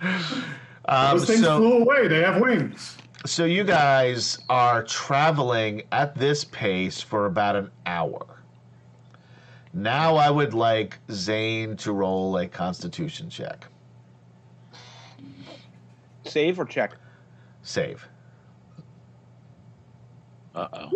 know 0.00 0.08
um, 0.88 1.18
Those 1.18 1.26
things 1.26 1.40
so, 1.42 1.58
flew 1.58 1.78
away. 1.78 2.08
They 2.08 2.20
have 2.22 2.40
wings. 2.40 2.96
So 3.28 3.44
you 3.44 3.62
guys 3.62 4.38
are 4.48 4.82
traveling 4.82 5.82
at 5.92 6.14
this 6.14 6.44
pace 6.44 7.02
for 7.02 7.26
about 7.26 7.56
an 7.56 7.70
hour. 7.84 8.42
Now 9.74 10.16
I 10.16 10.30
would 10.30 10.54
like 10.54 10.98
Zane 11.10 11.76
to 11.78 11.92
roll 11.92 12.38
a 12.38 12.48
Constitution 12.48 13.28
check. 13.28 13.66
Save 16.24 16.58
or 16.58 16.64
check? 16.64 16.96
Save. 17.62 18.08
Uh 20.54 20.68
oh. 20.72 20.90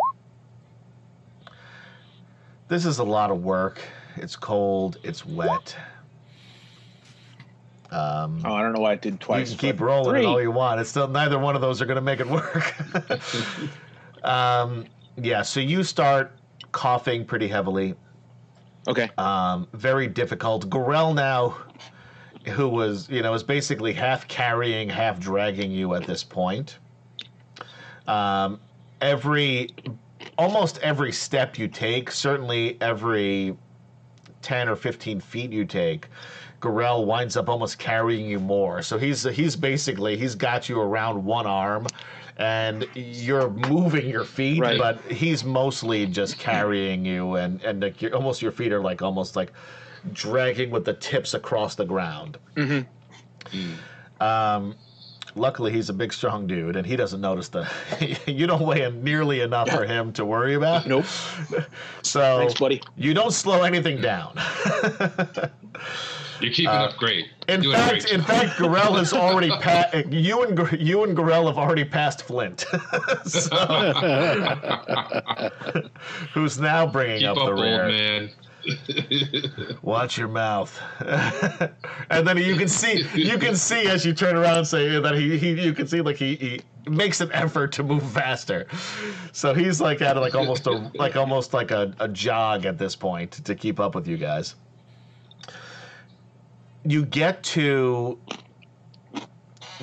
This 2.68 2.86
is 2.86 2.98
a 2.98 3.04
lot 3.04 3.30
of 3.30 3.44
work. 3.44 3.78
It's 4.16 4.36
cold. 4.36 4.96
It's 5.02 5.26
wet. 5.26 5.76
Um, 7.92 8.40
Oh, 8.44 8.54
I 8.54 8.62
don't 8.62 8.72
know 8.72 8.80
why 8.80 8.94
it 8.94 9.02
did 9.02 9.20
twice. 9.20 9.50
you 9.50 9.56
can 9.56 9.70
keep 9.72 9.80
rolling 9.80 10.22
it 10.22 10.24
all 10.26 10.40
you 10.40 10.50
want. 10.50 10.80
It's 10.80 10.88
still 10.90 11.06
neither 11.08 11.38
one 11.38 11.54
of 11.54 11.60
those 11.60 11.82
are 11.82 11.86
going 11.86 11.96
to 11.96 12.00
make 12.00 12.20
it 12.20 12.26
work. 12.26 12.74
um, 14.24 14.86
yeah. 15.16 15.42
So 15.42 15.60
you 15.60 15.82
start 15.84 16.32
coughing 16.72 17.24
pretty 17.24 17.48
heavily. 17.48 17.94
Okay. 18.88 19.10
Um, 19.18 19.68
very 19.74 20.06
difficult. 20.08 20.68
Gorell 20.70 21.14
now, 21.14 21.56
who 22.48 22.68
was 22.68 23.08
you 23.10 23.22
know 23.22 23.34
is 23.34 23.42
basically 23.42 23.92
half 23.92 24.26
carrying, 24.26 24.88
half 24.88 25.20
dragging 25.20 25.70
you 25.70 25.94
at 25.94 26.04
this 26.06 26.24
point. 26.24 26.78
Um, 28.08 28.58
every, 29.00 29.68
almost 30.38 30.78
every 30.78 31.12
step 31.12 31.58
you 31.58 31.68
take, 31.68 32.10
certainly 32.10 32.76
every 32.80 33.56
ten 34.40 34.68
or 34.68 34.74
fifteen 34.74 35.20
feet 35.20 35.52
you 35.52 35.64
take, 35.64 36.08
Gorell 36.62 37.04
winds 37.04 37.36
up 37.36 37.48
almost 37.48 37.78
carrying 37.78 38.24
you 38.26 38.38
more. 38.40 38.80
So 38.82 38.96
he's 38.96 39.24
he's 39.24 39.56
basically 39.56 40.16
he's 40.16 40.34
got 40.34 40.68
you 40.68 40.80
around 40.80 41.22
one 41.24 41.46
arm. 41.46 41.86
And 42.38 42.88
you're 42.94 43.50
moving 43.50 44.08
your 44.08 44.24
feet, 44.24 44.58
Right. 44.60 44.78
but 44.78 44.98
he's 45.02 45.44
mostly 45.44 46.06
just 46.06 46.38
carrying 46.38 47.04
you, 47.04 47.34
and 47.34 47.62
and 47.62 47.82
like 47.82 48.00
you're, 48.00 48.14
almost 48.14 48.40
your 48.40 48.52
feet 48.52 48.72
are 48.72 48.80
like 48.80 49.02
almost 49.02 49.36
like 49.36 49.52
dragging 50.14 50.70
with 50.70 50.86
the 50.86 50.94
tips 50.94 51.34
across 51.34 51.74
the 51.74 51.84
ground. 51.84 52.38
Mhm. 52.56 52.86
Um, 54.20 54.74
luckily, 55.34 55.72
he's 55.72 55.90
a 55.90 55.92
big, 55.92 56.10
strong 56.12 56.46
dude, 56.46 56.76
and 56.76 56.86
he 56.86 56.96
doesn't 56.96 57.20
notice 57.20 57.48
the. 57.48 57.68
you 58.26 58.46
don't 58.46 58.62
weigh 58.62 58.82
in 58.84 59.04
nearly 59.04 59.40
enough 59.42 59.68
for 59.68 59.84
him 59.84 60.10
to 60.14 60.24
worry 60.24 60.54
about. 60.54 60.86
Nope. 60.86 61.04
So 62.02 62.38
Thanks, 62.38 62.54
buddy. 62.58 62.80
you 62.96 63.12
don't 63.12 63.32
slow 63.32 63.62
anything 63.62 64.00
down. 64.00 64.38
You're 66.42 66.52
keeping 66.52 66.70
Uh, 66.70 66.84
up 66.86 66.96
great. 66.96 67.26
In 67.48 67.60
Doing 67.62 67.76
fact, 67.76 67.90
great 68.02 68.12
in 68.12 68.22
fact, 68.22 68.58
Gorell 68.58 68.98
has 68.98 69.12
already 69.12 69.50
passed. 69.60 69.94
You 70.10 70.42
and 70.42 70.80
you 70.80 71.04
and 71.04 71.16
Gorell 71.16 71.46
have 71.46 71.58
already 71.58 71.84
passed 71.84 72.24
Flint, 72.24 72.60
so, 73.24 73.56
who's 76.34 76.58
now 76.58 76.86
bringing 76.86 77.18
keep 77.20 77.28
up 77.28 77.38
up, 77.38 77.46
the 77.46 77.54
rear. 77.54 77.88
man. 77.88 78.30
Watch 79.82 80.16
your 80.16 80.28
mouth. 80.28 80.80
and 82.10 82.26
then 82.26 82.38
you 82.38 82.54
can 82.56 82.68
see 82.68 83.04
you 83.14 83.36
can 83.38 83.56
see 83.56 83.88
as 83.88 84.04
you 84.06 84.12
turn 84.14 84.36
around 84.36 84.58
and 84.58 84.66
say 84.66 85.00
that 85.00 85.14
he, 85.16 85.36
he 85.36 85.60
you 85.60 85.72
can 85.72 85.88
see 85.88 86.00
like 86.00 86.16
he, 86.16 86.36
he 86.36 86.60
makes 86.88 87.20
an 87.20 87.30
effort 87.32 87.72
to 87.72 87.82
move 87.82 88.08
faster. 88.12 88.66
So 89.32 89.52
he's 89.52 89.80
like 89.80 90.00
at 90.00 90.16
like 90.16 90.36
almost 90.36 90.66
a 90.68 90.90
like 90.94 91.16
almost 91.16 91.52
like 91.54 91.72
a, 91.72 91.92
a 91.98 92.06
jog 92.08 92.64
at 92.64 92.78
this 92.78 92.94
point 92.94 93.32
to 93.44 93.54
keep 93.56 93.80
up 93.80 93.96
with 93.96 94.06
you 94.06 94.16
guys. 94.16 94.54
You 96.84 97.04
get 97.06 97.42
to 97.44 98.18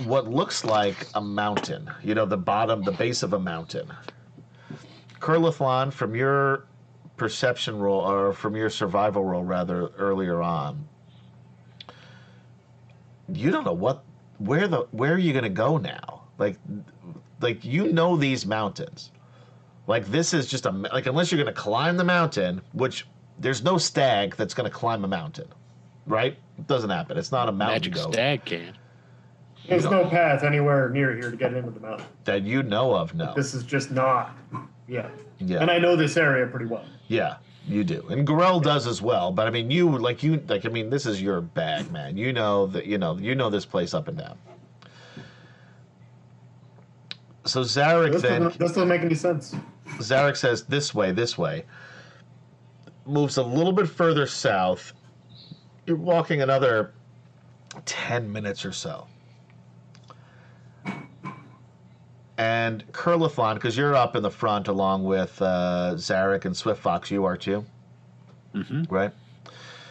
what 0.06 0.28
looks 0.30 0.64
like 0.64 1.08
a 1.14 1.22
mountain. 1.22 1.90
You 2.04 2.16
know, 2.16 2.26
the 2.26 2.38
bottom, 2.38 2.84
the 2.84 2.92
base 2.92 3.24
of 3.24 3.34
a 3.34 3.40
mountain. 3.40 3.94
Curlithlon, 5.20 5.92
from 5.94 6.16
your 6.16 6.68
perception 7.18 7.78
roll 7.80 8.00
or 8.02 8.34
from 8.34 8.56
your 8.56 8.70
survival 8.70 9.24
roll 9.24 9.44
rather 9.44 9.88
earlier 9.90 10.42
on 10.42 10.88
you 13.34 13.52
don't 13.52 13.66
know 13.66 13.74
what 13.74 14.04
where 14.38 14.68
the 14.68 14.88
where 14.92 15.14
are 15.14 15.18
you 15.20 15.34
going 15.34 15.44
to 15.44 15.50
go 15.50 15.78
now 15.78 16.24
like 16.38 16.58
like 17.42 17.64
you 17.64 17.92
know 17.92 18.16
these 18.16 18.46
mountains 18.46 19.12
like 19.88 20.06
this 20.08 20.34
is 20.34 20.48
just 20.48 20.66
a 20.66 20.72
like 20.72 21.06
unless 21.06 21.32
you're 21.32 21.42
going 21.42 21.54
to 21.54 21.62
climb 21.62 21.98
the 21.98 22.04
mountain 22.04 22.62
which 22.72 23.06
there's 23.38 23.64
no 23.64 23.78
stag 23.78 24.36
that's 24.36 24.54
going 24.54 24.70
to 24.70 24.76
climb 24.76 25.04
a 25.04 25.08
mountain 25.08 25.48
right 26.06 26.38
it 26.60 26.68
doesn't 26.68 26.90
happen 26.90 27.18
it's 27.18 27.32
not 27.32 27.50
a 27.50 27.52
mountain 27.52 27.76
Magic 27.76 27.94
goat 27.94 28.14
stag 28.14 28.46
can. 28.46 28.76
There's 29.68 29.86
no 29.86 30.06
path 30.10 30.44
anywhere 30.44 30.90
near 30.90 31.16
here 31.16 31.30
to 31.30 31.38
get 31.38 31.54
into 31.54 31.70
the 31.72 31.80
mountain. 31.80 32.06
that 32.26 32.44
you 32.44 32.64
know 32.64 32.96
of 32.96 33.14
no 33.14 33.34
This 33.36 33.54
is 33.54 33.64
just 33.64 33.92
not. 33.92 34.36
Yeah. 34.88 35.10
yeah 35.38 35.60
And 35.60 35.70
I 35.70 35.78
know 35.78 35.96
this 35.96 36.18
area 36.18 36.48
pretty 36.48 36.66
well. 36.66 36.86
Yeah, 37.08 37.38
you 37.68 37.84
do, 37.84 38.08
and 38.10 38.28
Gorell 38.28 38.62
does 38.62 38.88
as 38.88 39.02
well. 39.02 39.32
But 39.32 39.48
I 39.48 39.52
mean, 39.52 39.70
you 39.70 39.98
like 39.98 40.24
you 40.24 40.44
like 40.48 40.66
I 40.66 40.70
mean, 40.70 40.90
this 40.90 41.06
is 41.06 41.22
your 41.22 41.42
bag, 41.42 41.92
man. 41.92 42.18
You 42.18 42.34
know 42.34 42.66
that 42.68 42.86
you 42.88 42.98
know 42.98 43.18
you 43.18 43.36
know 43.36 43.50
this 43.50 43.66
place 43.66 43.94
up 43.94 44.08
and 44.08 44.18
down. 44.18 44.38
So 47.46 47.62
Zarek 47.62 48.14
This 48.14 48.22
then 48.22 48.44
doesn't, 48.44 48.60
this 48.60 48.72
doesn't 48.74 48.88
make 48.88 49.02
any 49.02 49.16
sense. 49.16 49.56
Zarek 49.98 50.38
says 50.38 50.64
this 50.66 50.94
way, 50.94 51.12
this 51.12 51.38
way. 51.38 51.66
Moves 53.06 53.38
a 53.38 53.44
little 53.44 53.72
bit 53.72 53.88
further 53.88 54.28
south. 54.28 54.94
You're 55.90 55.98
walking 55.98 56.44
another 56.44 56.94
ten 57.86 58.32
minutes 58.32 58.64
or 58.64 58.72
so. 58.72 59.08
And 62.38 62.90
Curlithlon, 62.92 63.56
because 63.56 63.76
you're 63.76 63.96
up 63.96 64.16
in 64.16 64.22
the 64.22 64.30
front 64.30 64.68
along 64.68 65.04
with 65.04 65.42
uh, 65.42 65.94
Zarek 65.96 66.46
and 66.46 66.56
Swift 66.56 66.80
Fox, 66.80 67.10
you 67.10 67.26
are 67.26 67.36
too, 67.36 67.66
hmm 68.54 68.84
right? 68.88 69.12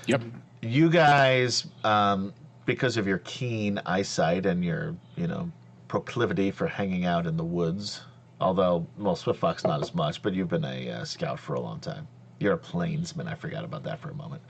Yep. 0.06 0.22
You 0.62 0.88
guys, 0.88 1.66
um, 1.82 2.32
because 2.64 2.96
of 2.96 3.08
your 3.08 3.18
keen 3.18 3.80
eyesight 3.84 4.46
and 4.46 4.64
your, 4.64 4.94
you 5.16 5.26
know, 5.26 5.50
proclivity 5.88 6.52
for 6.52 6.68
hanging 6.68 7.06
out 7.06 7.26
in 7.26 7.36
the 7.36 7.44
woods. 7.44 8.02
Although, 8.40 8.86
well, 8.98 9.16
Swift 9.16 9.40
Fox 9.40 9.64
not 9.64 9.82
as 9.82 9.92
much, 9.96 10.22
but 10.22 10.32
you've 10.32 10.48
been 10.48 10.64
a 10.64 10.90
uh, 10.90 11.04
scout 11.04 11.40
for 11.40 11.54
a 11.54 11.60
long 11.60 11.80
time. 11.80 12.06
You're 12.38 12.52
a 12.52 12.58
plainsman. 12.58 13.26
I 13.26 13.34
forgot 13.34 13.64
about 13.64 13.82
that 13.82 13.98
for 13.98 14.10
a 14.10 14.14
moment. 14.14 14.42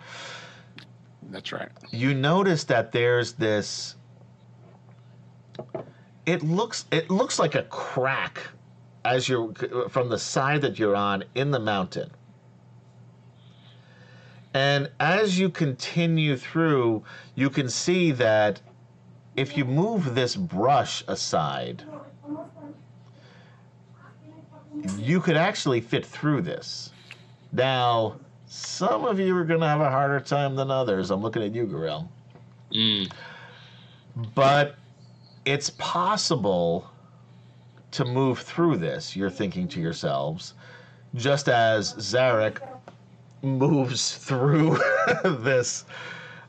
That's 1.28 1.52
right. 1.52 1.68
You 1.90 2.14
notice 2.14 2.64
that 2.64 2.92
there's 2.92 3.32
this. 3.34 3.96
It 6.26 6.42
looks 6.42 6.86
it 6.90 7.10
looks 7.10 7.38
like 7.38 7.54
a 7.54 7.62
crack 7.64 8.40
as 9.04 9.28
you're 9.28 9.52
from 9.88 10.08
the 10.08 10.18
side 10.18 10.62
that 10.62 10.78
you're 10.78 10.96
on 10.96 11.24
in 11.34 11.50
the 11.50 11.58
mountain. 11.58 12.10
And 14.54 14.90
as 14.98 15.38
you 15.38 15.50
continue 15.50 16.36
through, 16.36 17.04
you 17.34 17.50
can 17.50 17.68
see 17.68 18.12
that 18.12 18.60
if 19.36 19.56
you 19.56 19.64
move 19.64 20.14
this 20.14 20.34
brush 20.34 21.04
aside, 21.06 21.84
you 24.96 25.20
could 25.20 25.36
actually 25.36 25.80
fit 25.80 26.04
through 26.04 26.42
this. 26.42 26.90
Now, 27.52 28.16
some 28.48 29.04
of 29.04 29.20
you 29.20 29.36
are 29.36 29.44
going 29.44 29.60
to 29.60 29.66
have 29.66 29.80
a 29.80 29.90
harder 29.90 30.20
time 30.20 30.56
than 30.56 30.70
others. 30.70 31.10
I'm 31.10 31.20
looking 31.20 31.42
at 31.42 31.54
you, 31.54 31.66
Gorell. 31.66 32.08
Mm. 32.74 33.12
But 34.34 34.76
it's 35.44 35.70
possible 35.70 36.90
to 37.90 38.04
move 38.04 38.40
through 38.40 38.76
this, 38.78 39.14
you're 39.14 39.30
thinking 39.30 39.68
to 39.68 39.80
yourselves, 39.80 40.54
just 41.14 41.48
as 41.48 41.94
Zarek 41.94 42.58
moves 43.42 44.16
through 44.26 44.78
this 45.22 45.84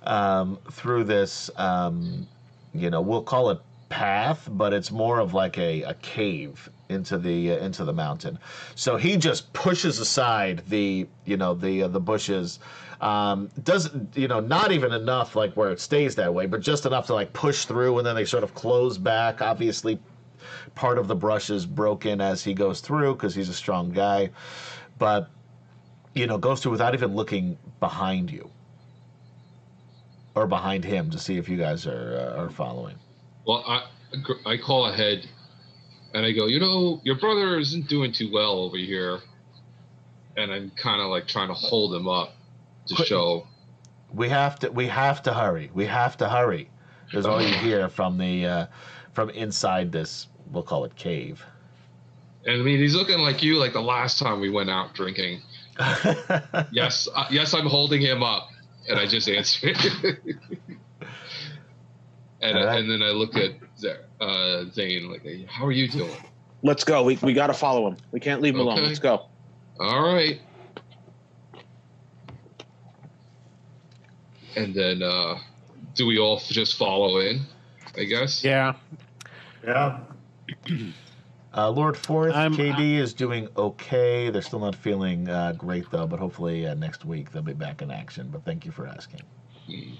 um, 0.03 0.57
through 0.71 1.03
this 1.03 1.49
um, 1.57 2.27
you 2.73 2.89
know 2.89 3.01
we'll 3.01 3.21
call 3.21 3.49
it 3.49 3.59
path 3.89 4.47
but 4.51 4.73
it's 4.73 4.91
more 4.91 5.19
of 5.19 5.33
like 5.33 5.57
a, 5.57 5.81
a 5.83 5.93
cave 5.95 6.69
into 6.89 7.17
the 7.17 7.51
uh, 7.53 7.57
into 7.57 7.85
the 7.85 7.93
mountain. 7.93 8.37
So 8.75 8.97
he 8.97 9.15
just 9.15 9.51
pushes 9.53 9.99
aside 9.99 10.63
the 10.67 11.07
you 11.25 11.37
know 11.37 11.53
the 11.53 11.83
uh, 11.83 11.87
the 11.87 11.99
bushes. 11.99 12.59
Um, 12.99 13.49
doesn't 13.63 14.17
you 14.17 14.27
know 14.27 14.41
not 14.41 14.71
even 14.71 14.91
enough 14.91 15.35
like 15.35 15.53
where 15.53 15.71
it 15.71 15.79
stays 15.79 16.15
that 16.15 16.33
way 16.33 16.47
but 16.47 16.59
just 16.59 16.85
enough 16.85 17.07
to 17.07 17.13
like 17.13 17.31
push 17.31 17.63
through 17.63 17.97
and 17.97 18.05
then 18.05 18.15
they 18.15 18.25
sort 18.25 18.43
of 18.43 18.53
close 18.53 18.97
back. 18.97 19.41
Obviously 19.41 19.99
part 20.75 20.97
of 20.97 21.07
the 21.07 21.15
brush 21.15 21.49
is 21.49 21.65
broken 21.65 22.19
as 22.19 22.43
he 22.43 22.53
goes 22.53 22.81
through 22.81 23.13
because 23.13 23.33
he's 23.35 23.49
a 23.49 23.53
strong 23.53 23.91
guy. 23.91 24.29
But 24.97 25.29
you 26.13 26.27
know 26.27 26.37
goes 26.37 26.61
through 26.61 26.73
without 26.73 26.93
even 26.93 27.15
looking 27.15 27.57
behind 27.79 28.31
you. 28.31 28.49
Or 30.35 30.47
behind 30.47 30.85
him 30.85 31.09
to 31.11 31.19
see 31.19 31.37
if 31.37 31.49
you 31.49 31.57
guys 31.57 31.85
are 31.87 32.33
uh, 32.35 32.41
are 32.41 32.49
following. 32.49 32.95
Well, 33.45 33.63
I 33.67 33.83
I 34.45 34.57
call 34.57 34.87
ahead, 34.87 35.27
and 36.13 36.25
I 36.25 36.31
go, 36.31 36.47
you 36.47 36.59
know, 36.59 37.01
your 37.03 37.15
brother 37.15 37.57
isn't 37.59 37.87
doing 37.87 38.11
too 38.11 38.31
well 38.31 38.59
over 38.59 38.77
here, 38.77 39.19
and 40.37 40.51
I'm 40.51 40.71
kind 40.71 41.01
of 41.01 41.09
like 41.09 41.27
trying 41.27 41.49
to 41.49 41.53
hold 41.53 41.93
him 41.93 42.07
up 42.07 42.33
to 42.87 42.95
Quick. 42.95 43.07
show. 43.07 43.47
we 44.13 44.29
have 44.29 44.57
to 44.59 44.71
we 44.71 44.87
have 44.87 45.21
to 45.23 45.33
hurry 45.33 45.69
we 45.73 45.85
have 45.85 46.17
to 46.17 46.27
hurry 46.27 46.69
is 47.13 47.25
all 47.27 47.41
you 47.41 47.53
hear 47.55 47.87
from 47.89 48.17
the 48.17 48.45
uh, 48.45 48.65
from 49.13 49.29
inside 49.31 49.91
this 49.91 50.27
we'll 50.51 50.63
call 50.63 50.83
it 50.85 50.95
cave 50.95 51.43
And 52.45 52.61
I 52.61 52.63
mean, 52.63 52.79
he's 52.79 52.95
looking 52.95 53.19
like 53.19 53.43
you, 53.43 53.57
like 53.57 53.73
the 53.73 53.81
last 53.81 54.17
time 54.17 54.39
we 54.39 54.49
went 54.49 54.69
out 54.69 54.93
drinking. 54.95 55.41
Yes, 56.71 57.07
uh, 57.13 57.25
yes, 57.29 57.53
I'm 57.53 57.67
holding 57.67 58.01
him 58.01 58.23
up, 58.23 58.49
and 58.87 58.99
I 58.99 59.05
just 59.05 59.29
answered. 59.29 59.77
and 62.41 62.55
right. 62.55 62.79
and 62.79 62.89
then 62.89 63.01
I 63.03 63.11
look 63.11 63.35
at 63.35 63.51
Z- 63.77 63.93
uh, 64.19 64.65
Zane, 64.71 65.09
like, 65.11 65.47
how 65.47 65.65
are 65.65 65.71
you 65.71 65.87
doing? 65.87 66.11
Let's 66.61 66.83
go. 66.83 67.03
We, 67.03 67.17
we 67.21 67.33
got 67.33 67.47
to 67.47 67.53
follow 67.53 67.87
him. 67.87 67.97
We 68.11 68.19
can't 68.19 68.41
leave 68.41 68.53
him 68.55 68.61
alone. 68.61 68.83
Let's 68.83 68.99
go. 68.99 69.27
All 69.79 70.03
right. 70.13 70.41
And 74.55 74.73
then, 74.73 75.01
uh, 75.01 75.39
do 75.95 76.05
we 76.05 76.19
all 76.19 76.39
just 76.39 76.77
follow 76.77 77.19
in? 77.19 77.41
I 77.97 78.03
guess. 78.03 78.43
Yeah. 78.43 78.73
Yeah. 79.63 79.99
uh, 81.53 81.69
lord 81.69 81.97
fourth 81.97 82.33
I'm- 82.33 82.55
kd 82.55 82.95
is 82.97 83.13
doing 83.13 83.47
okay 83.57 84.29
they're 84.29 84.41
still 84.41 84.59
not 84.59 84.75
feeling 84.75 85.29
uh, 85.29 85.51
great 85.53 85.89
though 85.91 86.07
but 86.07 86.19
hopefully 86.19 86.65
uh, 86.65 86.73
next 86.73 87.05
week 87.05 87.31
they'll 87.31 87.41
be 87.43 87.53
back 87.53 87.81
in 87.81 87.91
action 87.91 88.29
but 88.31 88.43
thank 88.45 88.65
you 88.65 88.71
for 88.71 88.87
asking 88.87 89.21
Hmm. 89.67 89.91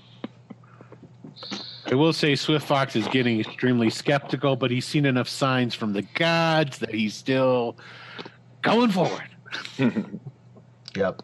I 1.92 1.96
will 1.96 2.14
say 2.14 2.36
Swift 2.36 2.68
Fox 2.68 2.96
is 2.96 3.08
getting 3.08 3.40
extremely 3.40 3.90
skeptical, 3.90 4.56
but 4.56 4.70
he's 4.70 4.86
seen 4.86 5.06
enough 5.06 5.28
signs 5.28 5.74
from 5.74 5.94
the 5.94 6.04
gods 6.14 6.78
that 6.80 6.94
he's 6.94 7.16
still 7.16 7.78
going 8.62 8.92
forward. 8.92 9.30
yep 10.96 11.22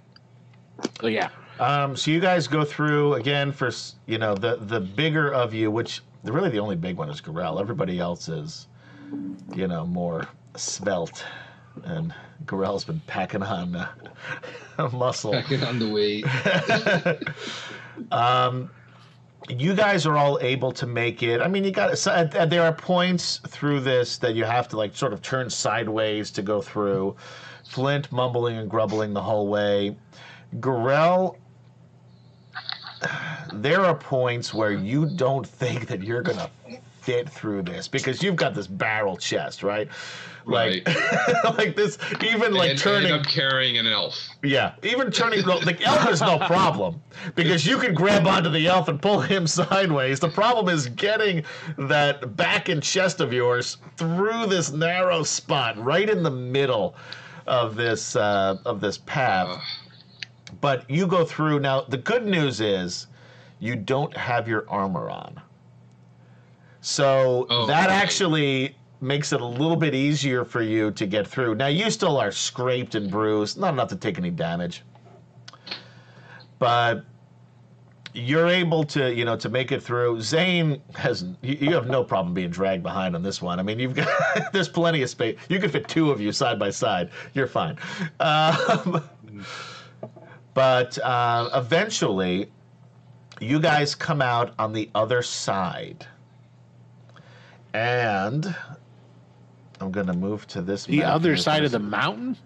So 0.99 1.07
yeah. 1.07 1.29
Um, 1.59 1.95
so 1.95 2.09
you 2.09 2.19
guys 2.19 2.47
go 2.47 2.65
through 2.65 3.13
again 3.13 3.51
for 3.51 3.69
you 4.07 4.17
know 4.17 4.33
the 4.33 4.57
the 4.57 4.79
bigger 4.79 5.31
of 5.31 5.53
you, 5.53 5.69
which 5.69 6.01
really 6.23 6.49
the 6.49 6.59
only 6.59 6.75
big 6.75 6.97
one 6.97 7.09
is 7.09 7.21
Gorell. 7.21 7.61
Everybody 7.61 7.99
else 7.99 8.27
is, 8.27 8.67
you 9.55 9.67
know, 9.67 9.85
more 9.85 10.27
svelte, 10.55 11.23
and 11.83 12.13
Gorell's 12.45 12.83
been 12.83 13.01
packing 13.07 13.43
on 13.43 13.75
uh, 13.75 14.89
muscle. 14.93 15.31
Packing 15.31 15.63
on 15.63 15.79
the 15.79 15.89
weight. 15.89 16.25
um, 18.11 18.69
you 19.49 19.75
guys 19.75 20.05
are 20.05 20.17
all 20.17 20.39
able 20.41 20.71
to 20.71 20.87
make 20.87 21.23
it. 21.23 21.41
I 21.41 21.47
mean, 21.47 21.63
you 21.63 21.71
got 21.71 21.97
so, 21.97 22.11
uh, 22.11 22.29
uh, 22.35 22.45
there 22.45 22.63
are 22.63 22.73
points 22.73 23.39
through 23.47 23.81
this 23.81 24.17
that 24.17 24.35
you 24.35 24.43
have 24.43 24.67
to 24.69 24.77
like 24.77 24.95
sort 24.95 25.13
of 25.13 25.21
turn 25.21 25.49
sideways 25.49 26.31
to 26.31 26.41
go 26.41 26.61
through. 26.61 27.15
Flint 27.67 28.11
mumbling 28.11 28.57
and 28.57 28.69
grumbling 28.69 29.13
the 29.13 29.21
whole 29.21 29.47
way. 29.47 29.95
Gorell, 30.59 31.37
there 33.53 33.81
are 33.81 33.95
points 33.95 34.53
where 34.53 34.71
you 34.71 35.05
don't 35.05 35.45
think 35.45 35.87
that 35.87 36.01
you're 36.01 36.21
gonna 36.21 36.49
fit 37.01 37.29
through 37.29 37.61
this 37.61 37.87
because 37.87 38.23
you've 38.23 38.35
got 38.35 38.53
this 38.55 38.67
barrel 38.67 39.17
chest, 39.17 39.63
right? 39.63 39.89
Like, 40.45 40.87
like 41.57 41.75
this, 41.75 41.97
even 42.23 42.53
like 42.53 42.71
and, 42.71 42.79
turning. 42.79 43.11
and 43.11 43.19
I'm 43.21 43.23
carrying 43.25 43.77
an 43.77 43.87
elf. 43.87 44.15
Yeah, 44.43 44.75
even 44.83 45.11
turning 45.11 45.39
the, 45.45 45.57
the 45.59 45.81
elf 45.83 46.09
is 46.09 46.21
no 46.21 46.37
problem 46.47 47.01
because 47.33 47.65
you 47.65 47.77
can 47.79 47.93
grab 47.95 48.27
onto 48.27 48.49
the 48.49 48.67
elf 48.67 48.87
and 48.87 49.01
pull 49.01 49.19
him 49.21 49.47
sideways. 49.61 50.19
The 50.19 50.29
problem 50.29 50.69
is 50.69 50.87
getting 50.89 51.43
that 51.77 52.35
back 52.35 52.69
and 52.69 52.81
chest 52.83 53.21
of 53.21 53.33
yours 53.33 53.77
through 53.97 54.45
this 54.45 54.71
narrow 54.71 55.23
spot 55.23 55.77
right 55.83 56.09
in 56.09 56.21
the 56.21 56.31
middle 56.31 56.95
of 57.47 57.75
this 57.75 58.15
uh, 58.15 58.57
of 58.65 58.81
this 58.81 58.97
path. 58.99 59.47
Uh, 59.49 59.59
But 60.61 60.89
you 60.89 61.07
go 61.07 61.25
through 61.25 61.59
now. 61.59 61.81
The 61.81 61.97
good 61.97 62.25
news 62.25 62.61
is 62.61 63.07
you 63.59 63.75
don't 63.75 64.15
have 64.15 64.47
your 64.47 64.65
armor 64.69 65.09
on, 65.09 65.41
so 66.81 67.47
Oh, 67.49 67.65
that 67.65 67.87
right. 67.89 67.95
actually 68.03 68.75
makes 69.05 69.31
it 69.31 69.39
a 69.41 69.45
little 69.45 69.75
bit 69.75 69.93
easier 69.93 70.43
for 70.43 70.61
you 70.61 70.91
to 70.91 71.05
get 71.05 71.27
through. 71.27 71.55
Now 71.55 71.67
you 71.67 71.89
still 71.91 72.17
are 72.17 72.31
scraped 72.31 72.95
and 72.95 73.09
bruised, 73.09 73.57
not 73.57 73.73
enough 73.73 73.89
to 73.89 73.95
take 73.95 74.17
any 74.17 74.31
damage, 74.31 74.83
but 76.59 77.05
you're 78.15 78.47
able 78.47 78.83
to 78.85 79.13
you 79.13 79.25
know 79.25 79.35
to 79.35 79.49
make 79.49 79.71
it 79.71 79.83
through. 79.83 80.21
Zane 80.21 80.81
has 80.95 81.25
you, 81.41 81.73
have 81.73 81.87
no 81.87 82.03
problem 82.03 82.33
being 82.33 82.49
dragged 82.49 82.81
behind 82.81 83.15
on 83.15 83.21
this 83.21 83.41
one. 83.41 83.59
I 83.59 83.63
mean 83.63 83.77
you've 83.77 83.93
got 83.95 84.07
there's 84.53 84.69
plenty 84.69 85.03
of 85.03 85.09
space. 85.09 85.37
You 85.49 85.59
could 85.59 85.71
fit 85.71 85.87
two 85.87 86.11
of 86.11 86.21
you 86.21 86.31
side 86.31 86.57
by 86.57 86.69
side. 86.69 87.11
You're 87.33 87.47
fine. 87.47 87.77
Um, 88.19 89.03
but 90.53 90.97
uh, 90.99 91.49
eventually, 91.53 92.49
you 93.41 93.59
guys 93.59 93.93
come 93.93 94.21
out 94.21 94.53
on 94.57 94.71
the 94.71 94.89
other 94.95 95.21
side, 95.21 96.07
and 97.73 98.55
I'm 99.81 99.91
gonna 99.91 100.13
move 100.13 100.47
to 100.47 100.61
this. 100.61 100.85
The 100.85 101.03
other 101.03 101.35
side 101.37 101.63
of 101.63 101.71
the 101.71 101.79
mountain? 101.79 102.37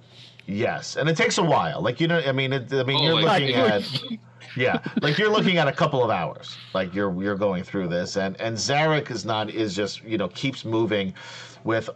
Yes, 0.46 0.96
and 0.96 1.08
it 1.08 1.16
takes 1.16 1.38
a 1.38 1.44
while. 1.44 1.82
Like 1.82 2.00
you 2.00 2.08
know, 2.08 2.20
I 2.20 2.32
mean, 2.32 2.54
it, 2.54 2.74
I 2.74 2.84
mean, 2.84 2.98
Oh, 2.98 3.04
you're 3.04 3.22
looking 3.22 3.54
at 3.54 3.84
yeah, 4.58 4.80
like 5.02 5.18
you're 5.18 5.30
looking 5.30 5.58
at 5.58 5.68
a 5.68 5.72
couple 5.72 6.04
of 6.04 6.10
hours. 6.10 6.58
Like 6.74 6.94
you're 6.94 7.14
you're 7.22 7.36
going 7.36 7.64
through 7.64 7.88
this, 7.90 8.18
and 8.18 8.40
and 8.42 8.58
Zarek 8.58 9.12
is 9.12 9.26
not 9.26 9.50
is 9.52 9.76
just 9.76 10.04
you 10.04 10.18
know 10.18 10.28
keeps 10.30 10.66
moving, 10.66 11.14
with 11.64 11.90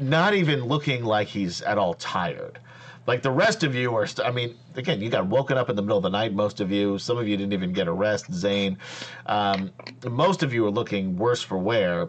not 0.00 0.34
even 0.34 0.64
looking 0.64 1.04
like 1.04 1.28
he's 1.28 1.62
at 1.62 1.78
all 1.78 1.94
tired. 1.94 2.58
Like 3.06 3.22
the 3.22 3.30
rest 3.32 3.64
of 3.64 3.74
you 3.74 3.94
are, 3.96 4.06
st- 4.06 4.26
I 4.26 4.30
mean, 4.30 4.56
again, 4.76 5.00
you 5.00 5.10
got 5.10 5.26
woken 5.26 5.58
up 5.58 5.68
in 5.68 5.74
the 5.74 5.82
middle 5.82 5.96
of 5.96 6.04
the 6.04 6.08
night. 6.08 6.34
Most 6.34 6.60
of 6.60 6.70
you, 6.70 6.98
some 6.98 7.18
of 7.18 7.26
you 7.26 7.36
didn't 7.36 7.52
even 7.52 7.72
get 7.72 7.88
a 7.88 7.92
rest. 7.92 8.32
Zane, 8.32 8.78
um, 9.26 9.72
most 10.08 10.42
of 10.44 10.52
you 10.54 10.64
are 10.66 10.70
looking 10.70 11.16
worse 11.16 11.42
for 11.42 11.58
wear. 11.58 12.08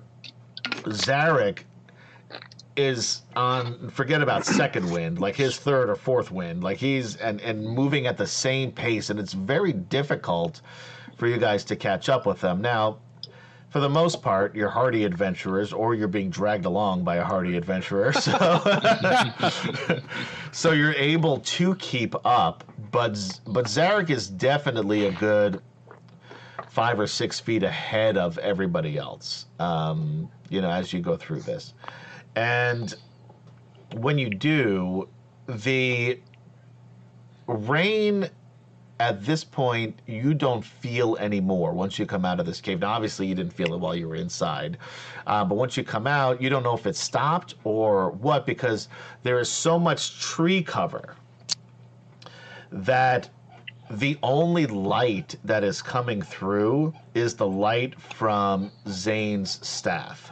Zarek 0.86 1.60
is 2.76 3.22
on 3.36 3.90
forget 3.90 4.22
about 4.22 4.46
second 4.46 4.90
wind 4.90 5.20
like 5.20 5.36
his 5.36 5.58
third 5.58 5.92
or 5.92 5.96
fourth 5.96 6.32
wind 6.32 6.64
like 6.64 6.78
he's 6.78 7.16
and 7.18 7.40
and 7.42 7.64
moving 7.64 8.08
at 8.08 8.18
the 8.18 8.26
same 8.26 8.72
pace 8.72 9.12
and 9.12 9.20
it's 9.20 9.34
very 9.34 9.74
difficult 9.74 10.62
for 11.16 11.28
you 11.28 11.38
guys 11.38 11.64
to 11.64 11.76
catch 11.76 12.10
up 12.10 12.26
with 12.26 12.42
them 12.42 12.62
now 12.62 12.98
for 13.74 13.80
the 13.80 13.90
most 13.90 14.22
part, 14.22 14.56
you're 14.56 14.70
hardy 14.70 15.04
adventurers, 15.04 15.74
or 15.74 15.96
you're 15.96 16.08
being 16.08 16.30
dragged 16.30 16.66
along 16.66 17.04
by 17.04 17.16
a 17.16 17.24
hardy 17.24 17.58
adventurer. 17.58 18.14
So, 18.14 18.62
so 20.52 20.74
you're 20.74 20.94
able 20.94 21.40
to 21.40 21.74
keep 21.78 22.14
up. 22.24 22.64
But 22.92 23.18
but 23.48 23.66
Zarek 23.66 24.12
is 24.12 24.30
definitely 24.30 25.08
a 25.08 25.12
good 25.14 25.60
five 26.74 27.00
or 27.00 27.06
six 27.06 27.40
feet 27.40 27.62
ahead 27.62 28.18
of 28.18 28.40
everybody 28.40 28.98
else. 28.98 29.46
Um, 29.60 30.28
you 30.50 30.60
know, 30.60 30.72
as 30.72 30.92
you 30.92 31.02
go 31.02 31.16
through 31.16 31.42
this, 31.42 31.76
and 32.36 32.96
when 33.92 34.18
you 34.18 34.32
do, 34.32 35.08
the 35.48 36.20
rain 37.46 38.28
at 39.00 39.24
this 39.24 39.44
point 39.44 40.00
you 40.08 40.34
don't 40.34 40.64
feel 40.64 41.16
anymore 41.18 41.74
once 41.74 42.00
you 42.00 42.06
come 42.06 42.24
out 42.24 42.40
of 42.40 42.46
this 42.46 42.62
cave 42.62 42.80
now 42.80 42.92
obviously 42.92 43.26
you 43.28 43.36
didn't 43.36 43.52
feel 43.52 43.74
it 43.74 43.80
while 43.80 43.96
you 43.96 44.08
were 44.08 44.16
inside 44.16 44.78
uh, 45.28 45.44
but 45.44 45.56
once 45.56 45.76
you 45.76 45.84
come 45.84 46.08
out 46.08 46.42
you 46.42 46.48
don't 46.48 46.64
know 46.64 46.76
if 46.76 46.86
it 46.86 46.96
stopped 46.96 47.56
or 47.66 48.12
what 48.12 48.46
because 48.46 48.88
there 49.24 49.40
is 49.40 49.50
so 49.50 49.78
much 49.78 50.22
tree 50.22 50.64
cover 50.64 51.16
that 52.72 53.30
the 53.92 54.18
only 54.24 54.66
light 54.68 55.36
that 55.44 55.64
is 55.64 55.82
coming 55.82 56.22
through 56.22 56.94
is 57.14 57.36
the 57.36 57.48
light 57.48 58.00
from 58.00 58.72
zane's 58.88 59.66
staff 59.68 60.32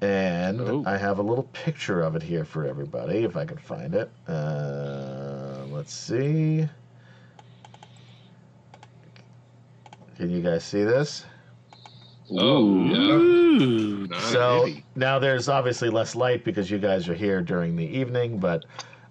and 0.00 0.60
Oh. 0.60 0.82
I 0.86 0.96
have 0.98 1.18
a 1.18 1.22
little 1.22 1.48
picture 1.52 2.02
of 2.02 2.14
it 2.16 2.22
here 2.22 2.44
for 2.44 2.66
everybody, 2.66 3.24
if 3.24 3.36
I 3.36 3.44
can 3.46 3.56
find 3.56 3.94
it. 3.94 4.10
Uh, 4.28 5.64
let's 5.70 5.94
see. 5.94 6.68
Can 10.16 10.30
you 10.30 10.42
guys 10.42 10.62
see 10.62 10.84
this? 10.84 11.24
Oh, 12.30 12.84
yeah. 12.84 12.96
Ooh, 12.98 14.08
So 14.30 14.68
now 14.94 15.18
there's 15.18 15.48
obviously 15.48 15.88
less 15.90 16.14
light 16.14 16.44
because 16.44 16.70
you 16.70 16.78
guys 16.78 17.08
are 17.08 17.14
here 17.14 17.40
during 17.40 17.74
the 17.76 17.86
evening, 17.86 18.38
but 18.38 18.64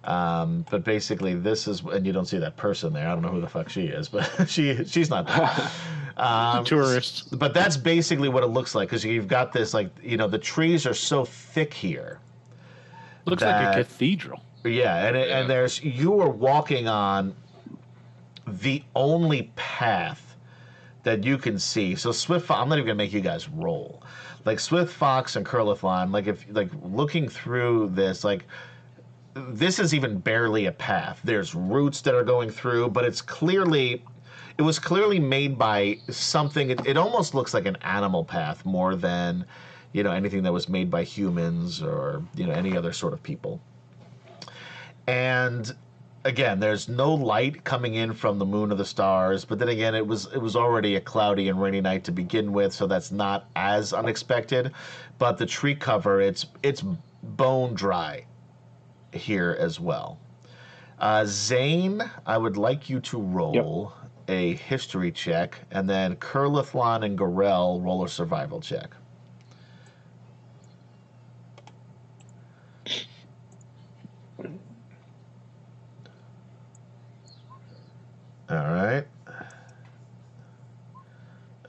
um, 0.04 0.64
but 0.70 0.84
basically 0.84 1.34
this 1.34 1.66
is 1.68 1.80
and 1.82 2.06
you 2.06 2.12
don't 2.12 2.26
see 2.26 2.38
that 2.38 2.56
person 2.56 2.92
there. 2.92 3.08
I 3.08 3.12
don't 3.12 3.22
know 3.22 3.28
who 3.30 3.40
the 3.40 3.48
fuck 3.48 3.68
she 3.68 3.86
is, 3.86 4.08
but 4.08 4.28
she 4.48 4.84
she's 4.84 5.10
not 5.10 5.26
there. 5.26 5.70
Um, 6.16 6.64
tourist. 6.64 7.36
but 7.40 7.54
that's 7.54 7.76
basically 7.76 8.28
what 8.28 8.44
it 8.44 8.46
looks 8.46 8.76
like 8.76 8.88
because 8.88 9.04
you've 9.04 9.26
got 9.26 9.52
this 9.52 9.74
like 9.74 9.90
you 10.00 10.16
know 10.16 10.28
the 10.28 10.38
trees 10.38 10.86
are 10.86 10.94
so 10.94 11.24
thick 11.24 11.74
here 11.74 12.20
Looks 13.24 13.42
like 13.42 13.74
a 13.74 13.78
cathedral. 13.82 14.40
yeah 14.64 15.08
and, 15.08 15.16
it, 15.16 15.28
Yeah. 15.28 15.40
and 15.40 15.50
there's 15.50 15.82
you 15.82 16.20
are 16.20 16.28
walking 16.28 16.86
on 16.86 17.34
the 18.46 18.84
only 18.94 19.50
path 19.56 20.36
that 21.02 21.24
you 21.24 21.36
can 21.36 21.58
see 21.58 21.96
so 21.96 22.12
swift 22.12 22.48
i'm 22.48 22.68
not 22.68 22.76
even 22.78 22.86
gonna 22.86 22.94
make 22.96 23.12
you 23.12 23.20
guys 23.20 23.48
roll 23.48 24.00
like 24.44 24.60
swift 24.60 24.92
fox 24.92 25.34
and 25.34 25.44
curlithlon 25.44 26.12
like 26.12 26.28
if 26.28 26.46
like 26.50 26.70
looking 26.84 27.28
through 27.28 27.90
this 27.92 28.22
like 28.22 28.44
this 29.34 29.78
is 29.78 29.92
even 29.92 30.18
barely 30.18 30.66
a 30.66 30.72
path. 30.72 31.20
There's 31.24 31.54
roots 31.54 32.00
that 32.02 32.14
are 32.14 32.24
going 32.24 32.50
through 32.50 32.90
but 32.90 33.04
it's 33.04 33.20
clearly 33.20 34.04
it 34.56 34.62
was 34.62 34.78
clearly 34.78 35.18
made 35.18 35.58
by 35.58 35.98
something. 36.08 36.70
It, 36.70 36.86
it 36.86 36.96
almost 36.96 37.34
looks 37.34 37.52
like 37.54 37.66
an 37.66 37.76
animal 37.82 38.24
path 38.24 38.64
more 38.64 38.94
than 38.94 39.44
you 39.92 40.02
know 40.02 40.12
anything 40.12 40.42
that 40.44 40.52
was 40.52 40.68
made 40.68 40.90
by 40.90 41.02
humans 41.02 41.82
or 41.82 42.22
you 42.34 42.46
know 42.46 42.52
any 42.52 42.76
other 42.76 42.92
sort 42.92 43.12
of 43.12 43.22
people. 43.22 43.60
And 45.06 45.74
again 46.24 46.58
there's 46.58 46.88
no 46.88 47.12
light 47.12 47.64
coming 47.64 47.96
in 47.96 48.12
from 48.12 48.38
the 48.38 48.46
moon 48.46 48.72
or 48.72 48.76
the 48.76 48.84
stars 48.84 49.44
but 49.44 49.58
then 49.58 49.68
again 49.68 49.94
it 49.94 50.06
was 50.06 50.26
it 50.32 50.38
was 50.38 50.56
already 50.56 50.96
a 50.96 51.00
cloudy 51.00 51.50
and 51.50 51.60
rainy 51.60 51.82
night 51.82 52.02
to 52.02 52.10
begin 52.10 52.50
with 52.50 52.72
so 52.72 52.86
that's 52.86 53.10
not 53.10 53.48
as 53.56 53.92
unexpected. 53.92 54.72
But 55.18 55.38
the 55.38 55.46
tree 55.46 55.74
cover 55.74 56.20
it's 56.20 56.46
it's 56.62 56.84
bone 57.22 57.74
dry 57.74 58.24
here 59.14 59.56
as 59.58 59.80
well 59.80 60.18
uh, 60.98 61.24
Zane, 61.26 62.02
I 62.26 62.38
would 62.38 62.56
like 62.56 62.88
you 62.88 63.00
to 63.00 63.20
roll 63.20 63.92
a 64.28 64.54
history 64.54 65.10
check, 65.12 65.60
and 65.70 65.88
then 65.88 66.16
Curlithlon 66.16 67.04
and 67.04 67.18
Gorell 67.18 67.82
roll 67.84 68.04
a 68.04 68.08
survival 68.08 68.60
check. 68.60 68.94
All 78.48 78.56
right. 78.56 79.04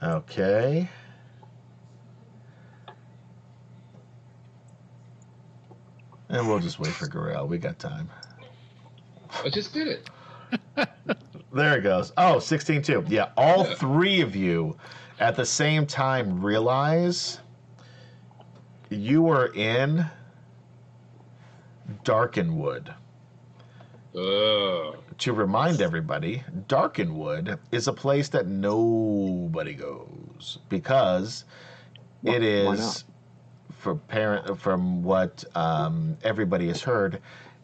Okay. 0.02 0.88
And 6.28 6.46
we'll 6.48 6.58
just 6.58 6.78
wait 6.78 6.92
for 6.92 7.06
Gorell. 7.06 7.46
We 7.48 7.58
got 7.58 7.78
time. 7.78 8.08
I 9.44 9.48
just 9.48 9.72
did 9.72 9.88
it. 9.88 10.10
There 11.52 11.78
it 11.78 11.82
goes. 11.82 12.12
Oh, 12.16 12.38
16 12.38 12.82
too. 12.82 13.04
Yeah, 13.08 13.30
all 13.36 13.66
Yeah. 13.66 13.74
three 13.76 14.20
of 14.20 14.36
you 14.36 14.76
at 15.20 15.36
the 15.36 15.46
same 15.46 15.86
time 15.86 16.42
realize 16.42 17.40
you 18.90 19.22
were 19.22 19.52
in 19.54 20.06
Darkenwood. 22.04 22.94
Uh, 24.14 24.96
To 25.18 25.32
remind 25.32 25.80
everybody, 25.80 26.42
Darkenwood 26.68 27.58
is 27.70 27.88
a 27.88 27.92
place 27.92 28.28
that 28.30 28.46
nobody 28.46 29.74
goes 29.74 30.58
because 30.68 31.44
it 32.22 32.42
Why- 32.42 32.66
why 32.66 32.74
is 32.74 33.04
for 33.86 33.94
parent 33.94 34.60
from 34.60 35.04
what 35.04 35.44
um, 35.54 36.18
everybody 36.24 36.66
has 36.66 36.82
heard 36.82 37.20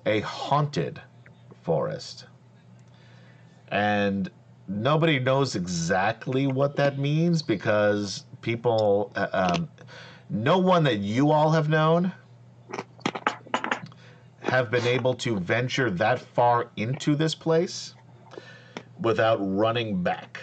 a 0.07 0.21
haunted 0.21 1.01
forest. 1.65 2.27
And 3.73 4.31
nobody 4.69 5.19
knows 5.19 5.57
exactly 5.57 6.47
what 6.47 6.77
that 6.77 6.97
means 6.97 7.43
because 7.43 8.25
people 8.41 9.11
uh, 9.17 9.27
um, 9.33 9.69
no 10.31 10.59
one 10.59 10.85
that 10.85 10.99
you 10.99 11.33
all 11.33 11.51
have 11.51 11.69
known 11.69 12.13
have 14.43 14.71
been 14.71 14.87
able 14.87 15.15
to 15.15 15.41
venture 15.41 15.91
that 15.91 16.21
far 16.21 16.71
into 16.77 17.17
this 17.17 17.35
place 17.35 17.97
without 19.01 19.39
running 19.41 20.05
back. 20.05 20.41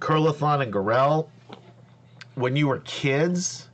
Curlithlon 0.00 0.62
and 0.62 0.72
Gorell, 0.72 1.28
when 2.34 2.56
you 2.56 2.68
were 2.68 2.80
kids, 2.80 3.68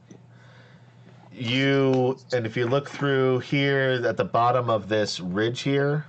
you 1.33 2.19
and 2.33 2.45
if 2.45 2.57
you 2.57 2.67
look 2.67 2.89
through 2.89 3.39
here 3.41 4.03
at 4.05 4.17
the 4.17 4.25
bottom 4.25 4.69
of 4.69 4.89
this 4.89 5.21
ridge 5.21 5.61
here 5.61 6.05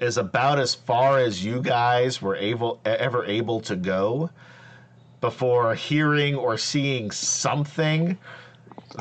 is 0.00 0.16
about 0.16 0.58
as 0.58 0.74
far 0.74 1.18
as 1.18 1.44
you 1.44 1.60
guys 1.60 2.22
were 2.22 2.36
able 2.36 2.80
ever 2.84 3.24
able 3.24 3.60
to 3.60 3.76
go 3.76 4.30
before 5.20 5.74
hearing 5.74 6.34
or 6.34 6.56
seeing 6.56 7.10
something 7.10 8.16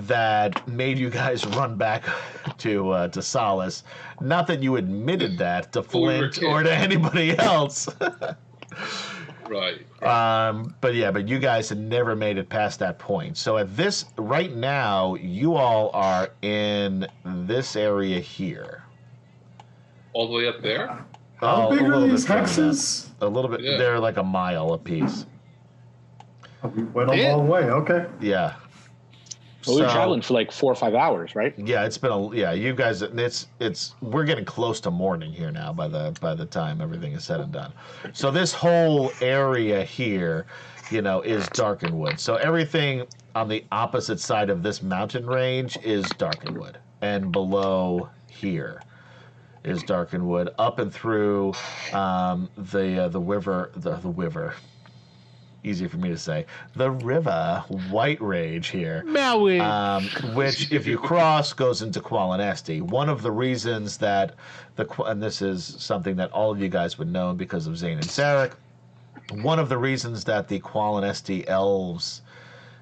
that 0.03 0.67
made 0.67 0.97
you 0.97 1.09
guys 1.09 1.45
run 1.57 1.77
back 1.77 2.03
to 2.57 2.89
uh, 2.91 3.07
to 3.09 3.21
Solace. 3.21 3.83
Not 4.19 4.47
that 4.47 4.61
you 4.63 4.75
admitted 4.77 5.37
that 5.37 5.71
to 5.73 5.83
Flint 5.83 6.41
or 6.43 6.63
to 6.63 6.73
anybody 6.73 7.37
else. 7.39 7.87
Right. 9.49 9.81
Um, 10.03 10.75
but 10.81 10.95
yeah, 10.95 11.11
but 11.11 11.27
you 11.27 11.39
guys 11.39 11.69
had 11.69 11.77
never 11.79 12.15
made 12.15 12.37
it 12.37 12.49
past 12.49 12.79
that 12.79 12.99
point. 12.99 13.37
So 13.37 13.57
at 13.57 13.75
this 13.75 14.05
right 14.17 14.53
now, 14.55 15.15
you 15.15 15.55
all 15.55 15.89
are 15.93 16.29
in 16.41 17.07
this 17.23 17.75
area 17.75 18.19
here. 18.19 18.83
All 20.13 20.27
the 20.27 20.33
way 20.33 20.47
up 20.47 20.61
there? 20.61 20.87
How 21.37 21.67
Oh, 21.67 21.69
big 21.69 21.81
a 21.81 21.85
are 21.85 21.89
little 21.89 22.07
these 22.07 22.25
bit 22.25 22.33
further 22.33 22.47
hexes? 22.47 23.09
A 23.21 23.27
little 23.27 23.49
bit. 23.49 23.61
Yeah. 23.61 23.77
They're 23.77 23.99
like 23.99 24.17
a 24.17 24.23
mile 24.23 24.73
apiece. 24.73 25.25
Oh, 26.63 26.69
we 26.69 26.83
went 26.83 27.11
a 27.11 27.17
Yeah. 27.17 27.35
long 27.35 27.47
way. 27.47 27.63
Okay. 27.63 28.05
Yeah. 28.21 28.53
Well, 29.67 29.75
we 29.77 29.81
were 29.83 29.87
So- 29.89 29.93
traveling 29.95 30.21
for 30.21 30.33
like 30.33 30.51
four 30.51 30.71
or 30.71 30.75
five 30.75 30.93
hours, 30.95 31.35
right? 31.35 31.53
Yeah, 31.57 31.85
it's 31.85 31.97
been 31.97 32.11
a 32.11 32.35
yeah. 32.35 32.51
You 32.51 32.73
guys, 32.73 33.01
it's 33.01 33.47
it's 33.59 33.95
we're 34.01 34.25
getting 34.25 34.45
close 34.45 34.79
to 34.81 34.91
morning 34.91 35.31
here 35.31 35.51
now. 35.51 35.73
By 35.73 35.87
the 35.87 36.15
by 36.21 36.33
the 36.35 36.45
time 36.45 36.81
everything 36.81 37.13
is 37.13 37.23
said 37.23 37.39
and 37.39 37.51
done, 37.51 37.71
so 38.13 38.31
this 38.31 38.53
whole 38.53 39.11
area 39.21 39.83
here, 39.83 40.45
you 40.91 41.01
know, 41.01 41.21
is 41.21 41.47
Darkenwood. 41.49 42.19
So 42.19 42.35
everything 42.35 43.05
on 43.35 43.47
the 43.47 43.65
opposite 43.71 44.19
side 44.19 44.49
of 44.49 44.63
this 44.63 44.81
mountain 44.81 45.25
range 45.25 45.77
is 45.83 46.05
Darkenwood, 46.05 46.75
and 47.01 47.31
below 47.31 48.09
here 48.27 48.81
is 49.63 49.83
Darkenwood. 49.83 50.53
Up 50.59 50.79
and 50.79 50.93
through 50.93 51.53
um, 51.93 52.49
the 52.57 53.05
uh, 53.05 53.07
the 53.07 53.19
river, 53.19 53.71
the 53.75 53.95
the 53.95 54.09
river. 54.09 54.53
Easy 55.65 55.87
for 55.87 55.97
me 55.97 56.09
to 56.09 56.17
say. 56.17 56.45
The 56.75 56.91
river, 56.91 57.63
White 57.89 58.21
Rage 58.21 58.67
here 58.67 59.03
Maui. 59.03 59.59
um, 59.59 60.03
which, 60.35 60.71
if 60.71 60.85
you 60.85 60.99
cross, 60.99 61.53
goes 61.53 61.81
into 61.81 61.99
Qualinesti. 62.01 62.83
One 62.83 63.09
of 63.09 63.23
the 63.23 63.31
reasons 63.31 63.97
that 63.97 64.35
the 64.75 64.85
and 65.03 65.23
this 65.23 65.41
is 65.41 65.65
something 65.79 66.15
that 66.17 66.31
all 66.31 66.51
of 66.51 66.61
you 66.61 66.69
guys 66.69 66.99
would 66.99 67.11
know 67.11 67.33
because 67.33 67.65
of 67.65 67.77
Zane 67.77 67.97
and 67.97 68.05
Zarek, 68.05 68.53
one 69.41 69.57
of 69.57 69.67
the 69.67 69.77
reasons 69.77 70.23
that 70.25 70.47
the 70.47 70.59
Qualinesti 70.59 71.47
elves 71.47 72.21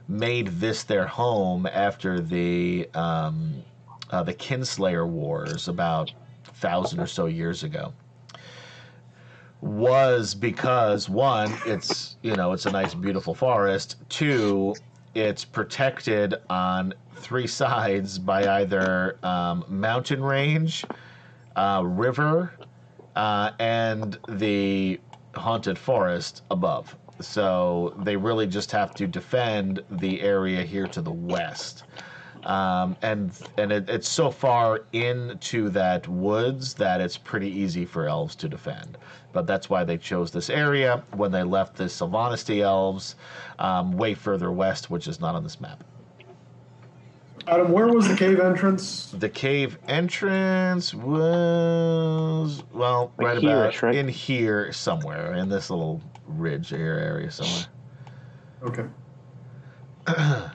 made 0.10 0.48
this 0.48 0.84
their 0.84 1.08
home 1.08 1.66
after 1.66 2.20
the 2.20 2.90
um, 2.94 3.64
uh, 4.12 4.24
the 4.24 4.34
Kinslayer 4.34 5.08
Wars 5.08 5.70
about 5.70 6.12
a 6.50 6.52
thousand 6.52 7.00
or 7.00 7.08
so 7.08 7.28
years 7.28 7.64
ago 7.64 7.94
was 9.64 10.36
because 10.36 11.10
one, 11.10 11.54
it's 11.66 12.18
you 12.22 12.36
know 12.36 12.52
it's 12.52 12.66
a 12.66 12.72
nice 12.72 12.94
beautiful 12.94 13.34
forest. 13.34 13.96
Two, 14.10 14.76
it's 15.16 15.46
protected 15.46 16.36
on 16.50 16.94
three 17.16 17.48
sides 17.48 18.20
by 18.20 18.60
either 18.60 19.18
um, 19.24 19.64
mountain 19.70 20.22
range, 20.22 20.86
uh, 21.56 21.82
river, 21.86 22.54
uh, 23.16 23.52
and 23.60 24.20
the 24.28 25.00
haunted 25.36 25.78
forest 25.78 26.44
above. 26.52 26.96
So 27.22 27.96
they 28.00 28.18
really 28.18 28.48
just 28.48 28.70
have 28.72 28.94
to 28.96 29.08
defend 29.08 29.82
the 29.90 30.22
area 30.22 30.64
here 30.64 30.88
to 30.88 31.02
the 31.02 31.12
west. 31.12 31.84
Um, 32.44 32.98
and 33.02 33.32
and 33.58 33.72
it, 33.72 33.90
it's 33.90 34.10
so 34.10 34.30
far 34.30 34.82
into 34.92 35.70
that 35.70 36.06
woods 36.10 36.74
that 36.74 37.00
it's 37.00 37.18
pretty 37.18 37.50
easy 37.50 37.86
for 37.86 38.08
elves 38.08 38.36
to 38.36 38.50
defend. 38.50 38.98
But 39.34 39.48
that's 39.48 39.70
why 39.70 39.84
they 39.84 39.98
chose 39.98 40.32
this 40.32 40.50
area 40.50 41.04
when 41.16 41.32
they 41.32 41.44
left 41.44 41.76
the 41.76 41.86
Silvanesti 41.86 42.62
elves 42.62 43.16
um, 43.60 43.98
way 43.98 44.14
further 44.14 44.52
west, 44.52 44.90
which 44.92 45.08
is 45.08 45.20
not 45.20 45.36
on 45.36 45.44
this 45.44 45.60
map. 45.60 45.84
Adam, 47.48 47.72
where 47.74 47.88
was 47.90 48.08
the 48.08 48.16
cave 48.16 48.40
entrance? 48.40 49.14
The 49.18 49.28
cave 49.28 49.78
entrance 49.90 50.94
was 50.94 52.64
well 52.72 53.12
Like 53.18 53.28
right 53.28 53.38
here-ish, 53.40 53.78
about 53.80 53.88
right? 53.88 53.96
in 53.96 54.08
here 54.08 54.72
somewhere 54.72 55.34
in 55.34 55.50
this 55.50 55.70
little 55.70 56.02
ridge 56.26 56.70
here 56.70 56.94
area 57.04 57.30
somewhere. 57.32 57.66
Okay. 58.64 58.86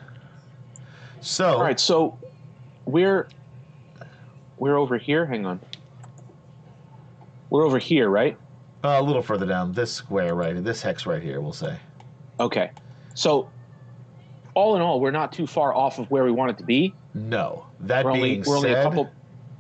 So 1.21 1.49
All 1.57 1.63
right, 1.63 1.81
so 1.81 2.17
we're 2.87 3.29
we're 4.59 4.77
over 4.77 4.99
here. 4.99 5.27
Hang 5.27 5.47
on. 5.47 5.61
We're 7.51 7.67
over 7.67 7.79
here, 7.79 8.09
right? 8.09 8.39
Uh, 8.85 8.97
a 8.99 9.03
little 9.03 9.23
further 9.23 9.47
down 9.47 9.73
this 9.73 9.93
square 9.93 10.35
right 10.35 10.63
this 10.65 10.83
hex 10.83 11.07
right 11.07 11.23
here 11.23 11.41
we'll 11.41 11.53
say. 11.53 11.77
Okay. 12.41 12.71
So 13.15 13.49
all 14.55 14.77
in 14.77 14.83
all, 14.83 15.01
we're 15.01 15.11
not 15.13 15.33
too 15.33 15.47
far 15.47 15.75
off 15.75 15.99
of 15.99 16.11
where 16.11 16.25
we 16.25 16.33
want 16.33 16.51
it 16.51 16.59
to 16.59 16.65
be. 16.65 16.95
No, 17.15 17.67
that 17.81 18.05
We're 18.05 18.13
being 18.13 18.25
only 18.25 18.39
we're 18.39 18.45
said, 18.45 18.55
only 18.55 18.73
a 18.73 18.83
couple 18.83 19.11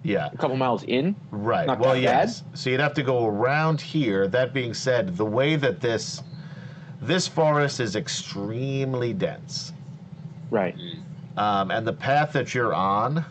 yeah, 0.04 0.28
a 0.32 0.36
couple 0.36 0.56
miles 0.56 0.84
in. 0.84 1.14
right. 1.30 1.66
not 1.66 1.80
well, 1.80 1.96
yes. 1.96 2.44
So 2.54 2.70
you'd 2.70 2.80
have 2.80 2.94
to 2.94 3.02
go 3.02 3.26
around 3.26 3.80
here. 3.80 4.28
That 4.28 4.54
being 4.54 4.72
said, 4.74 5.16
the 5.16 5.24
way 5.24 5.56
that 5.56 5.80
this 5.80 6.22
this 7.00 7.26
forest 7.28 7.80
is 7.80 7.94
extremely 7.96 9.12
dense, 9.12 9.72
Right. 10.50 10.74
um, 11.36 11.70
and 11.70 11.86
the 11.86 11.92
path 11.92 12.32
that 12.32 12.54
you're 12.54 12.74
on 12.74 13.24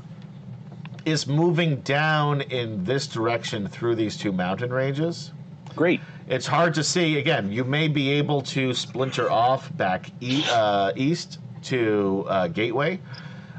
is 1.05 1.27
moving 1.27 1.77
down 1.81 2.41
in 2.41 2.83
this 2.83 3.07
direction 3.07 3.67
through 3.67 3.95
these 3.95 4.17
two 4.17 4.31
mountain 4.31 4.71
ranges. 4.71 5.31
Great. 5.75 6.01
It's 6.27 6.47
hard 6.47 6.73
to 6.75 6.83
see. 6.83 7.17
Again, 7.19 7.51
you 7.51 7.63
may 7.63 7.87
be 7.87 8.09
able 8.11 8.41
to 8.43 8.73
splinter 8.73 9.31
off 9.31 9.75
back 9.77 10.09
e- 10.21 10.43
uh, 10.49 10.91
east 10.95 11.39
to 11.63 12.25
uh, 12.27 12.47
Gateway, 12.47 12.99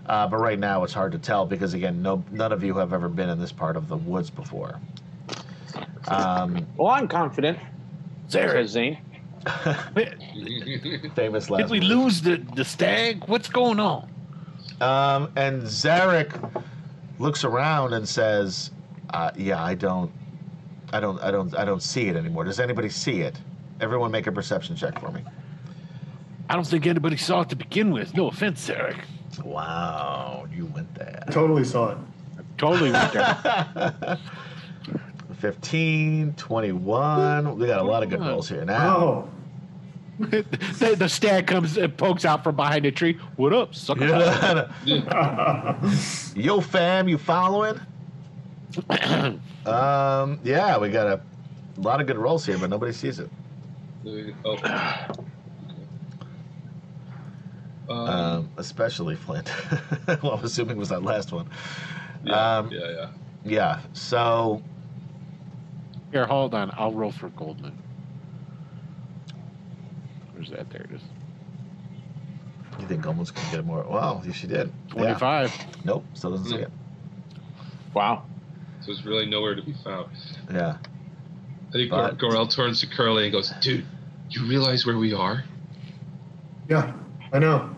uh, 0.06 0.26
but 0.28 0.36
right 0.38 0.58
now 0.58 0.84
it's 0.84 0.92
hard 0.92 1.12
to 1.12 1.18
tell 1.18 1.46
because 1.46 1.74
again, 1.74 2.02
no, 2.02 2.22
none 2.30 2.52
of 2.52 2.62
you 2.64 2.74
have 2.74 2.92
ever 2.92 3.08
been 3.08 3.28
in 3.28 3.38
this 3.38 3.52
part 3.52 3.76
of 3.76 3.88
the 3.88 3.96
woods 3.96 4.30
before. 4.30 4.78
Um, 6.08 6.66
Well, 6.76 6.88
I'm 6.88 7.08
confident. 7.08 7.58
Zarek, 8.28 8.52
Says 8.52 8.70
Zane. 8.70 8.98
famous 11.14 11.48
last. 11.50 11.62
did 11.62 11.70
we 11.70 11.78
words. 11.80 11.88
lose 11.88 12.22
the, 12.22 12.36
the 12.54 12.64
stag? 12.64 13.24
What's 13.26 13.48
going 13.48 13.80
on? 13.80 14.08
Um, 14.80 15.30
and 15.36 15.62
Zarek 15.62 16.62
looks 17.18 17.44
around 17.44 17.94
and 17.94 18.08
says, 18.08 18.70
uh, 19.10 19.30
"Yeah, 19.36 19.62
I 19.62 19.74
don't, 19.74 20.10
I 20.92 21.00
don't, 21.00 21.20
I 21.20 21.30
don't, 21.30 21.54
I 21.56 21.64
don't 21.64 21.82
see 21.82 22.08
it 22.08 22.16
anymore. 22.16 22.44
Does 22.44 22.60
anybody 22.60 22.88
see 22.88 23.20
it? 23.20 23.36
Everyone, 23.80 24.10
make 24.10 24.26
a 24.26 24.32
perception 24.32 24.76
check 24.76 24.98
for 25.00 25.10
me." 25.10 25.22
I 26.50 26.54
don't 26.54 26.66
think 26.66 26.86
anybody 26.86 27.16
saw 27.18 27.42
it 27.42 27.50
to 27.50 27.56
begin 27.56 27.90
with. 27.90 28.14
No 28.14 28.28
offense, 28.28 28.66
Zarek. 28.68 29.02
Wow, 29.44 30.46
you 30.54 30.64
went 30.66 30.94
there. 30.94 31.22
Totally 31.30 31.64
saw 31.64 31.90
it. 31.90 31.98
Totally 32.56 32.90
went 32.90 33.12
there. 33.12 34.18
15, 35.38 36.34
21. 36.36 37.58
We 37.58 37.66
got 37.66 37.80
a 37.80 37.84
lot 37.84 38.02
of 38.02 38.10
good 38.10 38.20
rolls 38.20 38.48
here 38.48 38.64
now. 38.64 38.96
Oh, 38.96 39.30
the, 40.18 40.96
the 40.98 41.08
stag 41.08 41.46
comes 41.46 41.76
and 41.76 41.96
pokes 41.96 42.24
out 42.24 42.42
from 42.42 42.56
behind 42.56 42.84
a 42.86 42.90
tree. 42.90 43.18
What 43.36 43.52
up, 43.52 43.74
sucker? 43.74 44.68
Yo, 46.34 46.60
fam, 46.60 47.08
you 47.08 47.18
following? 47.18 47.78
um, 49.66 50.38
yeah, 50.44 50.78
we 50.78 50.90
got 50.90 51.06
a 51.06 51.20
lot 51.80 52.00
of 52.00 52.06
good 52.06 52.18
rolls 52.18 52.44
here, 52.44 52.58
but 52.58 52.70
nobody 52.70 52.92
sees 52.92 53.18
it. 53.18 53.30
oh. 54.44 54.56
Um, 54.64 55.26
Um, 57.88 58.50
especially 58.58 59.16
Flint. 59.16 59.50
well, 60.22 60.34
I'm 60.34 60.44
assuming 60.44 60.76
it 60.76 60.78
was 60.78 60.90
that 60.90 61.02
last 61.02 61.32
one. 61.32 61.48
yeah, 62.22 62.58
um, 62.58 62.70
yeah, 62.70 62.90
yeah. 62.90 63.10
Yeah, 63.44 63.80
so 63.94 64.62
Here, 66.12 66.26
hold 66.26 66.52
on. 66.52 66.70
I'll 66.76 66.92
roll 66.92 67.10
for 67.10 67.30
Gold 67.30 67.62
Moon. 67.62 67.78
Where's 70.34 70.50
that? 70.50 70.68
There 70.68 70.82
it 70.82 70.90
is. 70.92 71.00
you 72.78 72.86
think 72.86 73.00
Gold 73.00 73.16
Moon's 73.16 73.30
going 73.30 73.46
to 73.48 73.56
get 73.56 73.64
more? 73.64 73.86
Well, 73.88 74.22
yes, 74.26 74.36
she 74.36 74.46
did. 74.46 74.70
Yeah. 74.88 75.14
25. 75.16 75.84
Nope, 75.86 76.04
still 76.12 76.32
doesn't 76.32 76.46
see 76.46 76.56
it. 76.56 76.70
Wow. 77.94 78.24
So 78.88 78.92
it's 78.94 79.04
really 79.04 79.26
nowhere 79.26 79.54
to 79.54 79.60
be 79.60 79.74
found. 79.84 80.08
Yeah. 80.50 80.78
I 81.68 81.72
think 81.72 81.90
But- 81.90 82.16
Gorell 82.16 82.50
turns 82.50 82.80
to 82.80 82.86
Curly 82.86 83.24
and 83.24 83.32
goes, 83.32 83.52
"Dude, 83.60 83.84
you 84.30 84.46
realize 84.46 84.86
where 84.86 84.96
we 84.96 85.12
are?" 85.12 85.44
yeah, 86.70 86.92
I 87.30 87.38
know. 87.38 87.68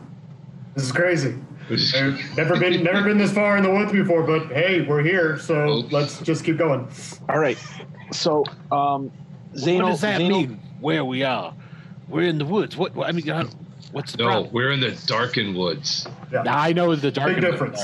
This 0.76 0.84
is 0.84 0.92
crazy. 0.92 1.34
I've 1.70 2.36
never 2.36 2.56
been 2.56 2.84
never 2.84 3.02
been 3.02 3.18
this 3.18 3.32
far 3.32 3.56
in 3.56 3.64
the 3.64 3.70
woods 3.70 3.90
before, 3.90 4.22
but 4.22 4.52
hey, 4.52 4.82
we're 4.82 5.02
here, 5.02 5.36
so 5.36 5.78
Oops. 5.78 5.92
let's 5.92 6.20
just 6.20 6.44
keep 6.44 6.58
going. 6.58 6.86
All 7.28 7.40
right. 7.40 7.58
So, 8.12 8.44
um, 8.70 9.10
Zane. 9.56 9.82
what 9.82 9.90
does 9.90 10.00
that 10.02 10.20
mean? 10.20 10.60
Where 10.78 11.04
we 11.04 11.24
are? 11.24 11.52
We're 12.08 12.28
in 12.28 12.38
the 12.38 12.44
woods. 12.44 12.76
What? 12.76 12.94
what 12.94 13.08
I 13.08 13.12
mean, 13.12 13.26
what's 13.90 14.12
the 14.12 14.18
no, 14.18 14.24
problem? 14.26 14.52
we're 14.52 14.70
in 14.70 14.78
the 14.78 14.92
darkened 15.06 15.56
woods. 15.56 16.06
Yeah. 16.32 16.42
Now, 16.42 16.58
I 16.58 16.72
know 16.72 16.94
the 16.94 17.10
dark 17.10 17.34
Big 17.34 17.40
difference. 17.40 17.80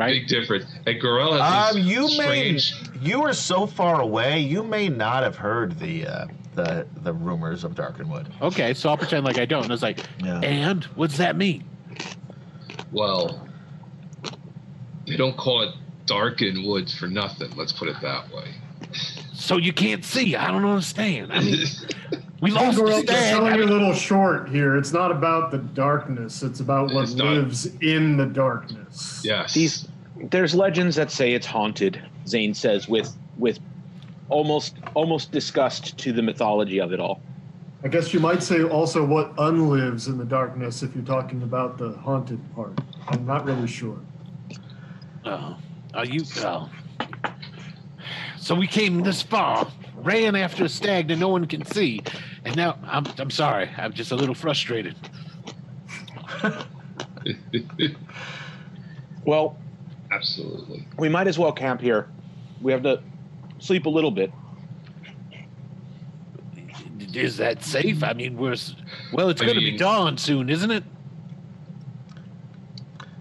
Right? 0.00 0.26
Big 0.26 0.28
difference. 0.28 0.64
And 0.86 0.98
Gorell 1.00 1.38
has 1.38 1.76
Um, 1.76 1.76
these 1.82 1.86
you 1.92 2.02
may 2.18 2.58
strange. 2.58 2.74
you 3.02 3.20
were 3.20 3.34
so 3.34 3.66
far 3.66 4.00
away, 4.00 4.40
you 4.40 4.62
may 4.62 4.88
not 4.88 5.22
have 5.22 5.36
heard 5.36 5.78
the 5.78 6.06
uh, 6.06 6.26
the 6.54 6.86
the 7.02 7.12
rumors 7.12 7.64
of 7.64 7.74
Darkenwood. 7.74 8.26
Okay, 8.40 8.72
so 8.72 8.88
I'll 8.88 8.96
pretend 8.96 9.26
like 9.26 9.36
I 9.38 9.44
don't. 9.44 9.64
And 9.64 9.72
it's 9.72 9.82
like, 9.82 9.98
Yeah. 10.24 10.40
and 10.40 10.84
what's 10.96 11.18
that 11.18 11.36
mean? 11.36 11.64
Well, 12.92 13.46
they 15.06 15.16
don't 15.16 15.36
call 15.36 15.62
it 15.62 15.74
darkened 16.06 16.64
woods 16.66 16.94
for 16.96 17.06
nothing. 17.06 17.50
Let's 17.54 17.72
put 17.72 17.88
it 17.88 17.96
that 18.00 18.32
way. 18.32 18.54
So 19.34 19.58
you 19.58 19.72
can't 19.74 20.02
see? 20.04 20.34
I 20.34 20.50
don't 20.50 20.64
understand. 20.64 21.30
I 21.32 21.40
mean, 21.40 21.66
we 22.40 22.50
lost 22.50 22.78
Gorell, 22.78 22.86
the 22.86 22.90
you're 22.92 23.02
stag. 23.02 23.32
selling 23.34 23.52
I 23.52 23.56
you 23.56 23.64
a 23.64 23.66
little 23.66 23.92
short 23.92 24.48
here. 24.48 24.76
It's 24.76 24.92
not 24.92 25.10
about 25.10 25.50
the 25.50 25.58
darkness. 25.58 26.42
It's 26.42 26.60
about 26.60 26.92
what 26.92 27.04
It's 27.04 27.14
not- 27.14 27.26
lives 27.34 27.66
in 27.80 28.16
the 28.16 28.26
darkness. 28.26 29.22
yes. 29.24 29.54
These 29.54 29.88
there's 30.30 30.54
legends 30.54 30.96
that 30.96 31.10
say 31.10 31.32
it's 31.32 31.46
haunted. 31.46 32.00
Zane 32.26 32.52
says 32.54 32.88
with 32.88 33.16
with 33.38 33.58
almost 34.28 34.76
almost 34.94 35.32
disgust 35.32 35.96
to 35.98 36.12
the 36.12 36.22
mythology 36.22 36.78
of 36.80 36.92
it 36.92 37.00
all. 37.00 37.20
I 37.82 37.88
guess 37.88 38.12
you 38.12 38.20
might 38.20 38.42
say 38.42 38.62
also 38.62 39.02
what 39.04 39.34
unlives 39.36 40.06
in 40.08 40.18
the 40.18 40.24
darkness 40.26 40.82
if 40.82 40.94
you're 40.94 41.04
talking 41.04 41.42
about 41.42 41.78
the 41.78 41.92
haunted 41.92 42.38
part. 42.54 42.78
I'm 43.08 43.24
not 43.24 43.46
really 43.46 43.66
sure. 43.66 43.96
Oh, 45.24 45.56
are 45.94 46.04
you? 46.04 46.22
Oh. 46.44 46.68
So 48.38 48.54
we 48.54 48.66
came 48.66 49.02
this 49.02 49.22
far, 49.22 49.66
ran 50.02 50.36
after 50.36 50.64
a 50.64 50.68
stag 50.68 51.08
that 51.08 51.16
no 51.16 51.28
one 51.28 51.46
can 51.46 51.64
see, 51.64 52.02
and 52.44 52.56
now 52.56 52.78
I'm 52.84 53.06
I'm 53.18 53.30
sorry. 53.30 53.70
I'm 53.76 53.92
just 53.92 54.12
a 54.12 54.16
little 54.16 54.34
frustrated. 54.34 54.96
Well, 59.24 59.56
Absolutely. 60.10 60.86
we 60.98 61.08
might 61.08 61.26
as 61.28 61.38
well 61.38 61.52
camp 61.52 61.80
here. 61.80 62.08
We 62.60 62.72
have 62.72 62.82
to 62.82 63.02
sleep 63.58 63.86
a 63.86 63.90
little 63.90 64.10
bit. 64.10 64.32
Is 67.12 67.36
that 67.38 67.62
safe? 67.62 68.02
I 68.02 68.12
mean, 68.12 68.36
we're 68.36 68.56
well. 69.12 69.28
It's 69.30 69.42
I 69.42 69.44
going 69.44 69.58
to 69.58 69.64
be 69.64 69.76
dawn 69.76 70.16
soon, 70.16 70.48
isn't 70.48 70.70
it? 70.70 70.84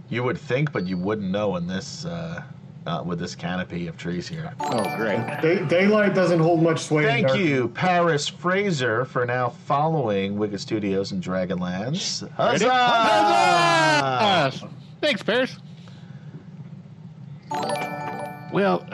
You 0.09 0.23
would 0.23 0.37
think, 0.37 0.71
but 0.71 0.87
you 0.87 0.97
wouldn't 0.97 1.31
know 1.31 1.55
in 1.55 1.67
this 1.67 2.05
uh, 2.05 2.43
uh, 2.89 3.03
with 3.03 3.19
this 3.19 3.35
canopy 3.35 3.87
of 3.87 3.97
trees 3.97 4.27
here. 4.27 4.53
Oh, 4.59 4.97
great. 4.97 5.41
Day, 5.41 5.63
daylight 5.65 6.15
doesn't 6.15 6.39
hold 6.39 6.61
much 6.63 6.79
sway. 6.79 7.03
Thank 7.03 7.35
you, 7.35 7.69
Paris 7.69 8.27
Fraser, 8.27 9.05
for 9.05 9.25
now 9.25 9.49
following 9.49 10.37
Wicked 10.37 10.59
Studios 10.59 11.11
and 11.11 11.23
Dragonlance. 11.23 12.23
Ready? 12.23 12.65
Huzzah! 12.65 12.69
Huzzah! 14.49 14.69
Thanks, 15.01 15.23
Paris. 15.23 15.55
Well, 18.51 18.85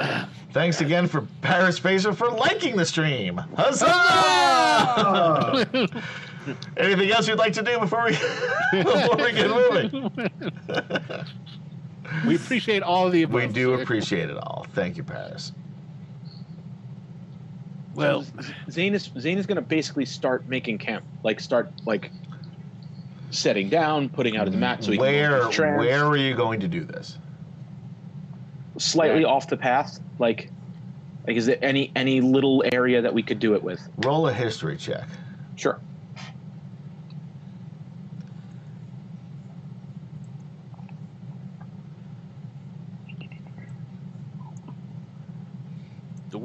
Thanks 0.56 0.80
again 0.80 1.08
for 1.10 1.28
Paris 1.42 1.78
Fraser 1.78 2.14
for 2.14 2.32
liking 2.32 2.78
the 2.78 2.86
stream. 2.86 3.36
Huzzah! 3.58 3.86
Ah, 3.90 5.66
Anything 6.78 7.12
else 7.12 7.28
you'd 7.28 7.38
like 7.38 7.52
to 7.52 7.62
do 7.62 7.78
before 7.78 8.06
we 8.06 8.12
before 8.72 9.18
we 9.18 9.34
get 9.34 9.50
moving? 9.50 10.12
we 12.26 12.36
appreciate 12.36 12.84
all 12.84 13.08
of 13.08 13.12
the 13.12 13.24
above. 13.24 13.42
We 13.42 13.48
do 13.48 13.76
sir. 13.76 13.84
appreciate 13.84 14.30
it 14.30 14.38
all. 14.38 14.66
Thank 14.74 14.98
you, 14.98 15.04
Paris. 15.04 15.52
Well, 17.94 18.26
Zane 18.70 18.94
is 18.94 19.10
Zane 19.18 19.38
is 19.38 19.46
going 19.46 19.56
to 19.56 19.62
basically 19.62 20.06
start 20.06 20.48
making 20.48 20.80
camp, 20.80 21.06
like 21.24 21.40
start 21.40 21.72
like 21.86 22.12
setting 23.32 23.70
down, 23.70 24.10
putting 24.10 24.38
out 24.38 24.48
his 24.48 24.56
mat 24.56 24.84
so 24.84 24.92
he 24.92 24.98
can 24.98 25.06
Where 25.06 25.32
move 25.32 25.48
his 25.48 25.56
trance, 25.56 25.80
where 25.80 26.06
are 26.06 26.18
you 26.18 26.36
going 26.36 26.60
to 26.62 26.68
do 26.68 26.84
this? 26.84 27.18
slightly 28.78 29.24
off 29.24 29.48
the 29.48 29.58
path. 29.58 30.00
Like, 30.20 30.50
like 31.28 31.38
is 31.38 31.46
there 31.46 31.58
any 31.62 31.92
any 31.96 32.22
little 32.22 32.64
area 32.72 33.02
that 33.02 33.14
we 33.14 33.24
could 33.24 33.40
do 33.40 33.56
it 33.56 33.64
with? 33.64 33.88
Roll 33.98 34.28
a 34.28 34.34
history 34.34 34.78
check. 34.78 35.08
Sure. 35.56 35.80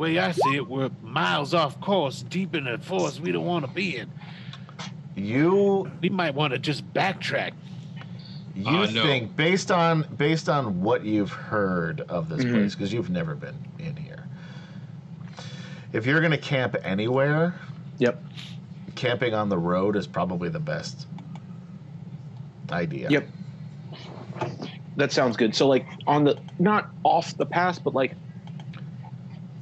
Way 0.00 0.18
I 0.18 0.32
see 0.32 0.56
it, 0.56 0.66
we're 0.66 0.90
miles 1.02 1.52
off 1.52 1.78
course, 1.80 2.22
deep 2.22 2.54
in 2.54 2.66
a 2.66 2.78
forest 2.78 3.20
we 3.20 3.32
don't 3.32 3.44
want 3.44 3.66
to 3.66 3.70
be 3.70 3.98
in. 3.98 4.10
You 5.14 5.90
We 6.00 6.08
might 6.08 6.34
want 6.34 6.54
to 6.54 6.58
just 6.58 6.90
backtrack. 6.94 7.52
you 8.56 8.66
Uh, 8.66 8.90
no. 8.90 9.02
think 9.02 9.36
based 9.36 9.70
on 9.70 10.06
based 10.16 10.48
on 10.48 10.80
what 10.80 11.04
you've 11.04 11.30
heard 11.32 12.00
of 12.08 12.28
this 12.30 12.42
Mhm. 12.42 12.52
place 12.52 12.74
because 12.74 12.92
you've 12.92 13.10
never 13.10 13.34
been 13.34 13.54
in 13.78 13.94
here. 13.94 14.24
If 15.92 16.06
you're 16.06 16.20
going 16.20 16.30
to 16.32 16.38
camp 16.38 16.76
anywhere, 16.82 17.54
Yep. 17.98 18.22
camping 18.94 19.34
on 19.34 19.50
the 19.50 19.58
road 19.58 19.96
is 19.96 20.06
probably 20.06 20.48
the 20.48 20.60
best 20.60 21.06
idea. 22.72 23.08
Yep. 23.10 23.28
That 24.96 25.12
sounds 25.12 25.36
good. 25.36 25.54
So 25.54 25.68
like 25.68 25.86
on 26.06 26.24
the 26.24 26.38
not 26.58 26.88
off 27.04 27.36
the 27.36 27.46
path, 27.46 27.80
but 27.84 27.94
like 27.94 28.14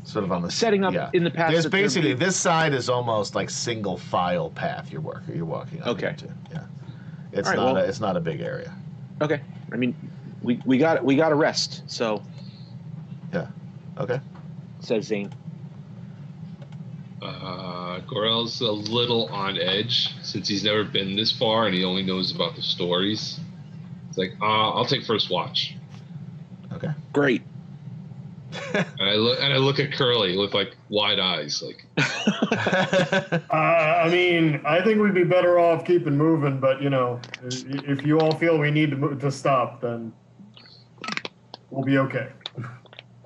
Sort 0.09 0.25
of 0.25 0.33
on 0.33 0.41
the 0.41 0.51
setting 0.51 0.85
up 0.85 0.95
yeah. 0.95 1.11
in 1.13 1.23
the 1.23 1.31
path. 1.31 1.53
There's 1.53 1.67
basically 1.67 2.15
this 2.15 2.35
side 2.35 2.73
is 2.73 2.89
almost 2.89 3.35
like 3.35 3.51
single 3.51 3.99
file 3.99 4.49
path 4.49 4.91
you're 4.91 5.03
working 5.03 5.37
you're 5.37 5.45
walking 5.45 5.83
on 5.83 5.91
Okay. 5.91 6.09
into. 6.09 6.33
Yeah. 6.51 6.65
It's 7.33 7.47
All 7.47 7.55
right, 7.55 7.61
not 7.63 7.75
well- 7.75 7.85
a, 7.85 7.87
it's 7.87 8.01
not 8.01 8.17
a 8.17 8.21
big 8.21 8.41
area. 8.41 8.75
Okay. 9.21 9.43
I 9.71 9.77
mean, 9.77 9.95
we 10.41 10.63
we 10.65 10.79
got 10.79 11.05
we 11.05 11.15
got 11.15 11.29
to 11.29 11.35
rest. 11.35 11.83
So 11.91 12.23
Yeah. 13.35 13.49
Okay. 13.99 14.19
says 14.81 15.05
Zane. 15.05 15.31
Uh, 17.21 18.01
Gorell's 18.07 18.63
a 18.63 18.71
little 18.73 19.27
on 19.27 19.59
edge 19.59 20.15
since 20.23 20.49
he's 20.49 20.65
never 20.65 20.85
been 20.85 21.17
this 21.17 21.33
far 21.33 21.67
and 21.67 21.75
he 21.75 21.85
only 21.85 22.03
knows 22.03 22.35
about 22.35 22.55
the 22.57 22.63
stories. 22.63 23.41
It's 24.09 24.17
like, 24.17 24.33
uh, 24.41 24.71
I'll 24.71 24.87
take 24.87 25.05
first 25.05 25.29
watch. 25.31 25.75
Okay. 26.73 26.93
Great. 27.13 27.43
And 28.99 29.09
I 29.09 29.15
look 29.15 29.39
and 29.41 29.53
I 29.53 29.57
look 29.57 29.79
at 29.79 29.93
Curly 29.93 30.37
with 30.37 30.55
like 30.55 30.77
wide 30.89 31.19
eyes, 31.19 31.63
like 31.63 31.85
uh, 31.99 33.45
I 33.53 34.09
mean, 34.11 34.61
I 34.67 34.83
think 34.83 35.01
we'd 35.01 35.15
be 35.15 35.25
better 35.25 35.59
off 35.59 35.85
keeping 35.85 36.17
moving, 36.17 36.59
but 36.61 36.83
you 36.83 36.91
know, 36.91 37.21
i- 37.43 37.47
if 37.87 38.05
you 38.07 38.19
all 38.21 38.35
feel 38.35 38.59
we 38.59 38.71
need 38.71 38.91
to 38.91 38.97
move, 38.97 39.21
to 39.21 39.31
stop, 39.31 39.81
then 39.81 40.13
we'll 41.71 41.85
be 41.85 41.99
okay. 41.99 42.29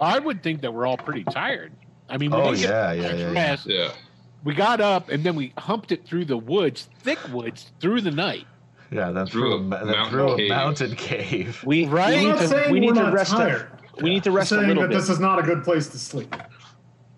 I 0.00 0.18
would 0.18 0.42
think 0.42 0.60
that 0.62 0.72
we're 0.74 0.86
all 0.86 0.96
pretty 0.96 1.24
tired. 1.24 1.72
I 2.08 2.16
mean, 2.18 2.30
we 2.30 2.36
Oh, 2.36 2.52
didn't 2.52 2.60
yeah, 2.70 2.92
yeah, 2.92 3.02
yeah, 3.12 3.14
yeah. 3.14 3.32
rest. 3.32 3.66
yeah. 3.66 3.90
We 4.44 4.54
got 4.54 4.80
up 4.80 5.08
and 5.08 5.22
then 5.22 5.36
we 5.36 5.52
humped 5.56 5.92
it 5.92 6.04
through 6.04 6.24
the 6.24 6.36
woods, 6.36 6.88
thick 7.00 7.18
woods, 7.32 7.70
through 7.80 8.00
the 8.00 8.10
night. 8.10 8.46
yeah, 8.90 9.10
then 9.12 9.26
Through 9.26 9.42
through, 9.42 9.52
a 9.52 9.56
a, 9.56 9.60
ma- 9.60 9.84
then 9.84 9.86
mountain 9.86 10.10
through 10.10 10.32
a 10.32 10.36
cave. 10.36 10.48
mountain 10.50 10.96
cave. 10.96 11.62
We 11.64 11.86
Right? 11.86 12.14
we 12.14 12.20
need 12.24 12.28
not 12.30 12.38
to 12.40 12.48
saying 12.48 12.72
we 12.72 12.80
need 12.80 12.88
we're 12.88 12.94
to 12.94 13.02
not 13.04 13.12
rest. 13.14 13.30
tired. 13.32 13.62
A, 13.62 13.81
we 14.00 14.10
need 14.10 14.24
to 14.24 14.30
I'm 14.30 14.36
rest 14.36 14.52
a 14.52 14.56
saying 14.56 14.68
little 14.68 14.82
that 14.84 14.88
bit. 14.90 14.98
this 14.98 15.08
is 15.08 15.18
not 15.18 15.38
a 15.38 15.42
good 15.42 15.62
place 15.64 15.88
to 15.88 15.98
sleep. 15.98 16.34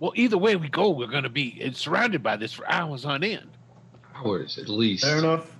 Well, 0.00 0.12
either 0.16 0.36
way 0.36 0.56
we 0.56 0.68
go, 0.68 0.90
we're 0.90 1.06
going 1.06 1.22
to 1.22 1.28
be 1.28 1.70
surrounded 1.72 2.22
by 2.22 2.36
this 2.36 2.52
for 2.52 2.68
hours 2.68 3.04
on 3.04 3.22
end. 3.22 3.50
Hours 4.14 4.58
at 4.58 4.68
least. 4.68 5.04
Fair 5.04 5.18
enough. 5.18 5.50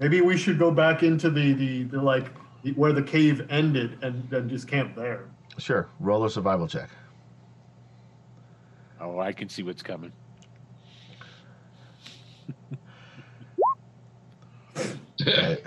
Maybe 0.00 0.20
we 0.20 0.36
should 0.36 0.58
go 0.58 0.70
back 0.70 1.02
into 1.02 1.30
the 1.30 1.52
the, 1.52 1.82
the 1.84 2.00
like 2.02 2.26
the, 2.62 2.72
where 2.72 2.92
the 2.92 3.02
cave 3.02 3.46
ended 3.50 3.98
and 4.02 4.28
then 4.30 4.48
just 4.48 4.68
camp 4.68 4.94
there. 4.94 5.26
Sure. 5.58 5.88
Roll 6.00 6.24
a 6.24 6.30
survival 6.30 6.68
check. 6.68 6.90
Oh, 9.00 9.18
I 9.20 9.32
can 9.32 9.48
see 9.48 9.62
what's 9.62 9.82
coming. 9.82 10.12
Right. 15.26 15.62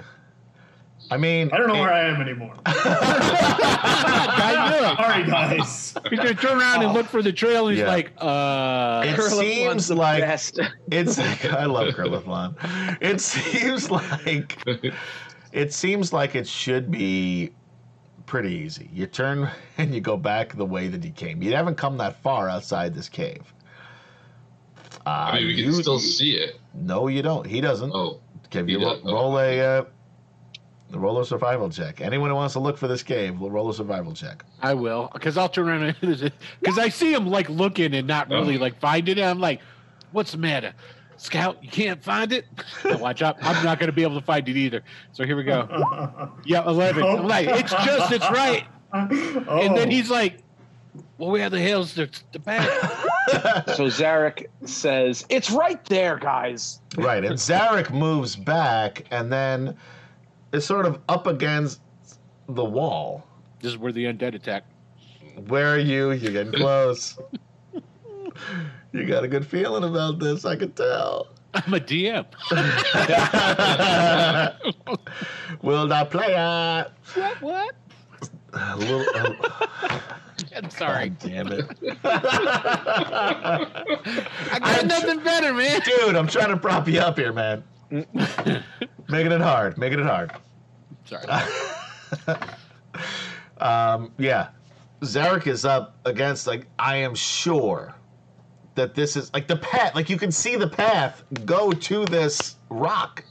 I 1.12 1.18
mean, 1.18 1.50
I 1.52 1.58
don't 1.58 1.68
know 1.68 1.80
where 1.80 1.92
I 1.94 2.06
am 2.08 2.22
anymore. 2.22 2.54
I 2.66 4.70
knew 4.70 4.88
it. 4.88 4.98
Sorry, 4.98 5.24
guys. 5.26 5.94
He's 6.10 6.20
going 6.20 6.36
to 6.36 6.42
turn 6.42 6.60
around 6.60 6.84
and 6.84 6.94
look 6.94 7.06
for 7.08 7.22
the 7.22 7.34
trail 7.34 7.68
and 7.68 7.76
he's 7.78 7.84
Yeah. 7.84 7.92
like, 7.92 8.12
uh, 8.18 9.04
It 9.06 9.16
Curl 9.16 9.30
seems 9.30 9.88
the 9.90 9.96
like- 9.96 10.22
best. 10.22 10.60
It's 10.92 11.20
I 11.20 11.66
love 11.66 11.94
Curlithlon. 11.96 12.56
It 13.02 13.20
seems 13.22 13.92
like 13.92 14.58
it 15.52 15.74
seems 15.74 16.14
like 16.14 16.36
it 16.36 16.48
should 16.48 16.90
be 16.92 17.52
pretty 18.26 18.54
easy. 18.54 18.90
You 18.94 19.06
turn 19.08 19.50
and 19.78 19.94
you 19.94 20.00
go 20.02 20.16
back 20.18 20.56
the 20.56 20.66
way 20.66 20.88
that 20.88 21.04
you 21.04 21.12
came. 21.12 21.42
You 21.42 21.54
haven't 21.56 21.76
come 21.76 21.98
that 21.98 22.22
far 22.24 22.48
outside 22.50 22.94
this 22.94 23.10
cave. 23.10 23.54
Uh, 25.06 25.10
I 25.10 25.36
mean, 25.40 25.48
we 25.48 25.56
can 25.56 25.66
you- 25.66 25.74
still 25.74 26.00
see 26.00 26.38
it. 26.38 26.60
No, 26.74 27.08
you 27.08 27.22
don't. 27.22 27.46
He 27.46 27.60
doesn't. 27.60 27.92
Oh, 27.94 28.22
Give 28.50 28.70
you 28.70 28.80
does- 28.80 29.02
ro- 29.04 29.14
roll 29.14 29.40
a 29.40 29.60
uh, 29.80 29.84
roll 30.94 31.20
a 31.20 31.26
survival 31.26 31.70
check. 31.70 32.02
Anyone 32.02 32.30
who 32.30 32.36
wants 32.36 32.54
to 32.54 32.60
look 32.60 32.78
for 32.78 32.88
this 32.88 33.04
cave 33.04 33.40
will 33.40 33.52
roll 33.52 33.70
a 33.70 33.74
survival 33.74 34.14
check. 34.14 34.44
I 34.62 34.74
will, 34.74 35.10
because 35.14 35.38
I'll 35.38 35.50
turn 35.50 35.70
around 35.70 35.96
and 36.02 36.32
because 36.60 36.78
I 36.80 36.90
see 36.90 37.14
him 37.14 37.28
like 37.28 37.50
looking 37.50 37.94
and 37.94 38.08
not 38.08 38.30
really 38.30 38.58
Oh. 38.58 38.62
like 38.62 38.80
finding 38.80 39.18
it. 39.18 39.24
I'm 39.24 39.40
like, 39.40 39.62
what's 40.12 40.32
the 40.32 40.38
matter, 40.38 40.74
Scout? 41.18 41.64
You 41.64 41.70
can't 41.70 42.04
find 42.04 42.32
it. 42.32 42.46
Now 42.86 42.98
watch 42.98 43.22
out! 43.22 43.38
I'm 43.42 43.64
not 43.64 43.80
going 43.80 43.88
to 43.88 43.94
be 43.96 44.04
able 44.04 44.20
to 44.20 44.26
find 44.26 44.48
it 44.48 44.58
either. 44.58 44.82
So 45.14 45.26
here 45.26 45.36
we 45.38 45.44
go. 45.44 46.32
Yeah, 46.46 46.66
eleven. 46.68 47.04
I'm 47.04 47.28
like, 47.28 47.48
it's 47.48 47.72
just, 47.72 48.12
it's 48.12 48.30
right. 48.32 48.66
oh, 48.94 49.00
And 49.62 49.76
then 49.78 49.88
oh. 49.88 49.92
he's 49.92 50.10
like, 50.10 50.40
well, 51.18 51.32
where 51.32 51.50
the 51.50 51.60
hell's 51.62 51.94
the 51.96 52.10
the 52.34 52.40
path? 52.40 53.08
So 53.76 53.86
Zarek 53.86 54.48
says, 54.66 55.26
"It's 55.30 55.52
right 55.52 55.84
there, 55.86 56.18
guys." 56.18 56.82
right, 56.98 57.24
and 57.24 57.36
Zarek 57.36 57.92
moves 57.92 58.36
back 58.36 59.06
and 59.12 59.32
then 59.32 59.78
is 60.52 60.66
sort 60.66 60.86
of 60.86 61.00
up 61.10 61.28
against 61.28 61.82
the 62.48 62.64
wall. 62.64 63.26
This 63.62 63.72
is 63.72 63.78
where 63.78 63.92
the 63.92 64.06
undead 64.06 64.36
attack. 64.36 64.64
Where 65.48 65.74
are 65.74 65.80
you? 65.80 66.12
You're 66.12 66.32
getting 66.32 66.54
close. 66.60 67.18
you 68.92 69.06
got 69.06 69.24
a 69.24 69.28
good 69.28 69.46
feeling 69.46 69.84
about 69.84 70.20
this, 70.20 70.46
I 70.46 70.56
can 70.56 70.72
tell. 70.72 71.28
I'm 71.54 71.74
a 71.74 71.80
DM. 71.80 72.26
Will 75.62 75.88
not 75.88 76.10
play 76.10 76.34
it. 76.34 76.88
What? 77.14 77.42
What? 77.42 77.76
A 78.54 78.78
little, 78.78 79.06
I'm 80.56 80.70
sorry. 80.70 81.10
God 81.10 81.20
damn 81.20 81.48
it. 81.52 81.66
I 82.04 83.68
got 84.60 84.86
nothing 84.86 85.20
better, 85.20 85.54
man. 85.54 85.82
Dude, 85.82 86.16
I'm 86.16 86.28
trying 86.28 86.50
to 86.50 86.58
prop 86.58 86.88
you 86.88 87.00
up 87.00 87.18
here, 87.18 87.34
man. 87.34 87.64
Making 89.12 89.34
it 89.34 89.42
hard. 89.42 89.78
Making 89.78 90.00
it 90.00 90.06
hard. 90.06 90.32
Sorry. 91.06 91.26
um, 93.58 94.12
yeah. 94.18 94.50
Zarek 95.02 95.48
is 95.48 95.66
up 95.66 95.98
against, 96.06 96.48
like, 96.48 96.68
I 96.80 96.96
am 96.98 97.14
sure 97.16 97.94
that 98.76 98.96
this 98.96 99.18
is, 99.18 99.34
like, 99.34 99.48
the 99.48 99.58
path. 99.58 99.96
Like, 99.96 100.10
you 100.10 100.18
can 100.18 100.32
see 100.32 100.56
the 100.56 100.68
path 100.70 101.24
go 101.46 101.72
to 101.72 102.06
this 102.06 102.56
rock. 102.70 103.24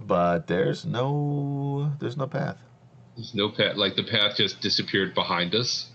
But 0.00 0.46
there's 0.46 0.84
no, 0.84 1.92
there's 2.00 2.16
no 2.16 2.26
path. 2.26 2.56
there's 3.16 3.34
no 3.34 3.48
path. 3.50 3.76
Like 3.76 3.94
the 3.94 4.02
path 4.02 4.36
just 4.36 4.60
disappeared 4.60 5.14
behind 5.14 5.54
us. 5.54 5.86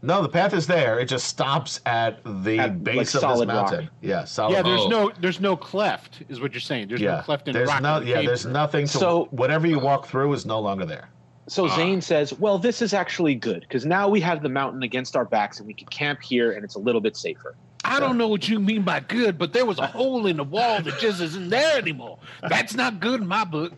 No, 0.00 0.22
the 0.22 0.28
path 0.28 0.54
is 0.54 0.66
there. 0.66 1.00
It 1.00 1.06
just 1.06 1.26
stops 1.26 1.80
at 1.84 2.20
the 2.44 2.58
At, 2.58 2.84
base 2.84 3.14
like, 3.14 3.24
of 3.24 3.38
this 3.38 3.46
mountain. 3.48 3.84
rock. 3.86 3.92
Yeah, 4.00 4.24
solid. 4.24 4.52
Yeah, 4.52 4.62
there's 4.62 4.80
Oh. 4.82 4.88
no 4.88 5.12
there's 5.20 5.40
no 5.40 5.56
cleft, 5.56 6.22
is 6.28 6.40
what 6.40 6.52
you're 6.52 6.60
saying. 6.60 6.88
There's 6.88 7.00
yeah. 7.00 7.16
no 7.16 7.22
cleft 7.22 7.48
in 7.48 7.54
there's 7.54 7.68
rock. 7.68 7.82
no, 7.82 7.94
that 7.94 8.04
we 8.04 8.10
yeah, 8.10 8.16
came 8.18 8.26
there's 8.26 8.46
nothing 8.46 8.86
to 8.86 8.98
So- 8.98 9.28
whatever 9.32 9.66
you 9.66 9.78
walk 9.80 10.06
through 10.06 10.32
is 10.34 10.46
no 10.46 10.60
longer 10.60 10.86
there. 10.86 11.08
So 11.48 11.66
Ah. 11.66 11.74
Zane 11.76 12.00
says, 12.00 12.32
"Well, 12.38 12.58
this 12.58 12.80
is 12.82 12.92
actually 12.94 13.34
good 13.34 13.62
because 13.62 13.84
now 13.86 14.08
we 14.08 14.20
have 14.20 14.42
the 14.42 14.48
mountain 14.50 14.82
against 14.84 15.16
our 15.16 15.24
backs, 15.24 15.58
and 15.58 15.66
we 15.66 15.74
can 15.74 15.88
camp 15.88 16.22
here, 16.22 16.52
and 16.52 16.62
it's 16.62 16.74
a 16.76 16.78
little 16.78 17.00
bit 17.00 17.16
safer." 17.16 17.56
I 17.84 17.98
don't 18.00 18.18
know 18.18 18.28
what 18.28 18.48
you 18.48 18.60
mean 18.60 18.82
by 18.82 19.00
good, 19.00 19.38
but 19.38 19.52
there 19.52 19.64
was 19.64 19.78
a 19.78 19.86
hole 19.86 20.26
in 20.26 20.36
the 20.36 20.44
wall 20.44 20.80
that 20.82 20.98
just 21.00 21.20
isn't 21.22 21.48
there 21.48 21.78
anymore. 21.78 22.18
That's 22.48 22.74
not 22.74 23.00
good 23.00 23.22
in 23.22 23.26
my 23.26 23.44
book. 23.44 23.72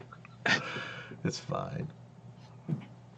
It's 1.24 1.38
fine. 1.38 1.86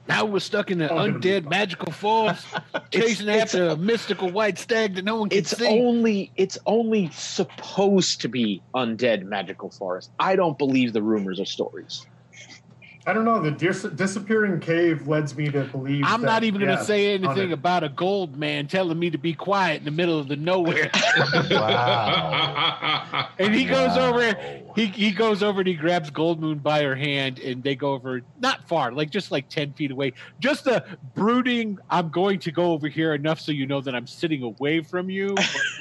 Now 0.09 0.25
we're 0.25 0.41
stuck 0.41 0.71
in 0.71 0.81
an 0.81 0.91
Oh, 0.91 0.97
undead 0.97 1.49
magical 1.49 1.93
forest, 1.93 2.47
chasing 2.91 3.29
it's- 3.29 3.55
after 3.55 3.69
a 3.69 3.77
mystical 3.77 4.31
white 4.31 4.59
stag 4.59 4.97
that 4.97 5.05
no 5.05 5.17
one 5.17 5.29
can 5.29 5.39
It's 5.39 5.57
see. 5.57 5.67
only 5.67 6.33
it's 6.37 6.59
only 6.67 7.09
supposed 7.11 8.21
to 8.23 8.29
be 8.29 8.63
undead 8.75 9.23
magical 9.23 9.71
forest. 9.71 10.11
I 10.19 10.35
don't 10.37 10.59
believe 10.59 10.93
the 10.93 11.03
rumors 11.03 11.39
or 11.41 11.47
stories. 11.47 12.05
I 13.05 13.13
don't 13.13 13.25
know. 13.25 13.43
The 13.43 13.51
dis- 13.51 13.83
disappearing 13.83 14.61
cave 14.61 15.09
leads 15.09 15.37
me 15.37 15.51
to 15.51 15.65
believe. 15.65 16.05
I'm 16.07 16.21
that, 16.21 16.27
not 16.27 16.45
even 16.45 16.61
going 16.61 16.77
to 16.77 16.85
say 16.85 17.15
anything 17.15 17.51
it. 17.51 17.53
about 17.53 17.83
a 17.83 17.89
gold 17.89 18.37
man 18.37 18.69
telling 18.69 18.97
me 18.99 19.11
to 19.11 19.19
be 19.19 19.35
quiet 19.35 19.79
in 19.79 19.85
the 19.85 19.91
middle 19.91 20.19
of 20.19 20.29
the 20.29 20.37
nowhere. 20.37 20.91
Wow. 21.51 23.29
and 23.39 23.55
he 23.55 23.65
goes 23.65 23.97
over 23.97 24.35
he, 24.75 24.87
he 24.87 25.11
goes 25.11 25.43
over 25.43 25.61
and 25.61 25.69
he 25.69 25.75
grabs 25.75 26.11
gold 26.11 26.41
moon 26.41 26.59
by 26.59 26.83
her 26.83 26.95
hand 26.95 27.39
and 27.39 27.63
they 27.63 27.75
go 27.75 27.93
over 27.93 28.23
not 28.41 28.67
far 28.69 28.93
like 28.93 29.11
just 29.11 29.31
like 29.31 29.49
10 29.49 29.73
feet 29.75 29.91
away 29.91 30.13
just 30.41 30.67
a 30.67 30.85
brooding 31.15 31.79
i'm 31.91 32.09
going 32.09 32.39
to 32.41 32.51
go 32.51 32.73
over 32.73 32.89
here 32.89 33.15
enough 33.15 33.41
so 33.41 33.53
you 33.53 33.67
know 33.67 33.81
that 33.81 33.95
i'm 33.95 34.07
sitting 34.07 34.43
away 34.43 34.81
from 34.81 35.11
you 35.11 35.35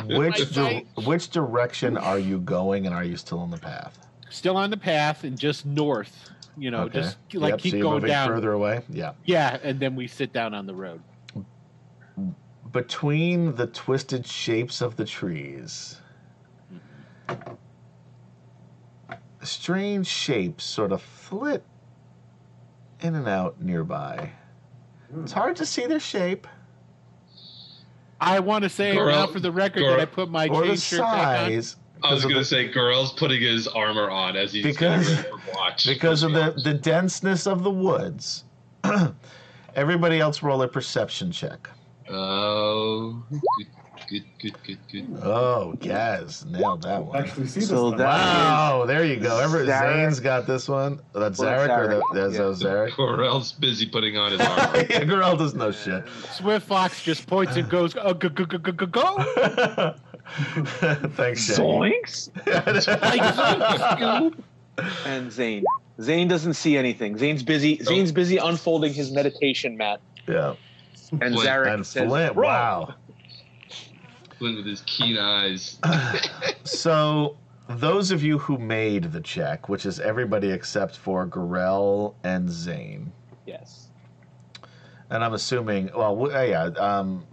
Which 0.07 0.53
di- 0.55 0.87
which 1.05 1.31
direction 1.31 1.97
are 1.97 2.19
you 2.19 2.39
going, 2.39 2.87
and 2.87 2.95
are 2.95 3.05
you 3.05 3.17
still 3.17 3.39
on 3.41 3.51
the 3.51 3.59
path? 3.59 3.99
Still 4.31 4.57
on 4.57 4.71
the 4.71 4.77
path 4.77 5.25
and 5.25 5.39
just 5.39 5.67
north 5.67 6.31
you 6.57 6.71
know 6.71 6.83
Okay. 6.85 7.01
just 7.01 7.19
like 7.35 7.53
Yep, 7.53 7.59
keep 7.61 7.73
so 7.75 7.81
going 7.83 8.03
down 8.05 8.29
further 8.29 8.53
away. 8.53 8.81
Yeah. 8.89 9.13
yeah 9.25 9.59
and 9.63 9.79
then 9.79 9.95
we 9.95 10.07
sit 10.09 10.33
down 10.33 10.55
on 10.55 10.67
the 10.67 10.75
road 10.75 11.01
Between 12.73 13.55
the 13.57 13.67
twisted 13.67 14.25
shapes 14.27 14.81
of 14.81 14.95
the 14.97 15.05
trees, 15.05 16.01
strange 19.43 20.07
shapes 20.07 20.65
sort 20.65 20.93
of 20.93 21.03
flit 21.03 21.65
in 23.01 23.15
and 23.15 23.27
out 23.27 23.61
nearby. 23.61 24.31
Hmm. 25.13 25.23
It's 25.25 25.33
hard 25.33 25.57
to 25.57 25.67
see 25.67 25.87
their 25.87 26.01
shape 26.01 26.47
i 28.23 28.39
want 28.39 28.63
to 28.63 28.69
say 28.69 28.95
Girl- 28.95 29.07
now 29.13 29.27
for 29.27 29.41
the 29.41 29.51
record 29.51 29.81
girl- 29.81 29.93
that 29.93 30.01
i 30.01 30.05
put 30.05 30.29
my 30.31 30.47
or 30.49 30.61
the 30.61 30.67
chain 30.69 30.77
shirt 30.77 31.01
back 31.01 31.41
on 31.41 31.47
size. 31.63 31.77
I 32.03 32.15
was 32.15 32.23
gonna 32.25 32.37
the- 32.41 32.45
say, 32.45 32.69
Gorell's 32.73 33.13
putting 33.13 33.41
his 33.43 33.67
armor 33.69 34.11
on 34.11 34.37
as 34.37 34.53
he's 34.53 34.65
Because- 34.65 35.09
getting 35.09 35.33
watch. 35.55 35.87
because 35.87 36.23
of 36.23 36.33
the, 36.33 36.55
the 36.65 36.75
denseness 36.75 37.47
of 37.47 37.63
the 37.63 37.71
woods. 37.71 38.45
Everybody 39.77 40.19
else 40.21 40.43
roll 40.43 40.63
a 40.63 40.69
perception 40.69 41.31
check. 41.31 41.69
Oh, 42.09 43.23
good, 43.31 43.45
good, 44.09 44.25
good, 44.41 44.57
good, 44.67 44.79
good. 44.91 45.21
Oh, 45.23 45.75
Gaz 45.79 46.45
nailed 46.47 46.83
that 46.83 47.05
one. 47.05 47.17
Actually, 47.23 47.47
see 47.47 47.61
this. 47.61 47.69
So 47.69 47.91
time. 47.91 47.99
that- 47.99 48.07
Wow, 48.07 48.85
there 48.87 49.05
you 49.05 49.17
go. 49.17 49.39
Ever 49.39 49.65
Zarek. 49.65 49.79
Zane's 49.95 50.19
got 50.21 50.47
this 50.47 50.69
one. 50.69 50.99
That's 51.15 51.39
Well, 51.39 51.49
Zarek 51.69 51.79
or 51.79 51.89
the, 51.89 52.01
Zarek, 52.01 52.15
that's 52.33 52.35
yeah. 52.63 52.69
Zarek. 52.71 52.91
Gorell's 52.93 53.53
busy 53.53 53.87
putting 53.87 54.17
on 54.17 54.33
his 54.33 54.41
armor. 54.41 54.79
yeah, 54.91 55.05
Gorell 55.05 55.39
doesn't 55.39 55.59
know 55.59 55.71
shit. 55.71 56.05
swift 56.33 56.67
fox 56.67 57.03
just 57.05 57.27
points 57.29 57.55
and 57.57 57.69
goes 57.69 57.95
oh, 57.97 58.13
go 58.15 58.29
go 58.29 58.45
go 58.45 58.59
go 58.59 58.73
go 58.73 58.87
go 58.87 59.95
Thanks, 61.15 61.45
Shaggy. 61.47 61.61
Zoinks! 61.63 62.31
and 65.07 65.33
Zane. 65.33 65.65
Zane 66.01 66.29
doesn't 66.29 66.55
see 66.55 66.77
anything. 66.79 67.19
Zane's 67.19 67.43
busy. 67.43 67.83
Zane's 67.83 68.13
busy 68.13 68.37
unfolding 68.39 68.93
his 68.95 69.13
meditation 69.13 69.77
mat, 69.77 70.01
yeah, 70.27 70.55
and 71.21 71.35
Flint. 71.35 71.49
Zarek 71.49 71.75
and 71.75 71.87
says, 71.87 72.09
Flint. 72.09 72.35
Wow. 72.37 72.95
Flint 74.39 74.57
with 74.57 74.67
his 74.67 74.83
keen 74.87 75.19
eyes. 75.19 75.79
So, 76.65 77.37
those 77.69 78.11
of 78.11 78.23
you 78.23 78.39
who 78.39 78.57
made 78.59 79.13
the 79.13 79.21
check, 79.21 79.69
which 79.69 79.85
is 79.87 79.99
everybody 80.01 80.51
except 80.51 80.97
for 80.97 81.27
Gorell 81.27 82.15
and 82.23 82.49
Zane, 82.51 83.13
Yes. 83.47 83.89
and 85.11 85.25
I'm 85.25 85.33
assuming, 85.35 85.91
well, 85.95 86.31
uh, 86.31 86.43
yeah, 86.43 86.65
um, 86.79 87.25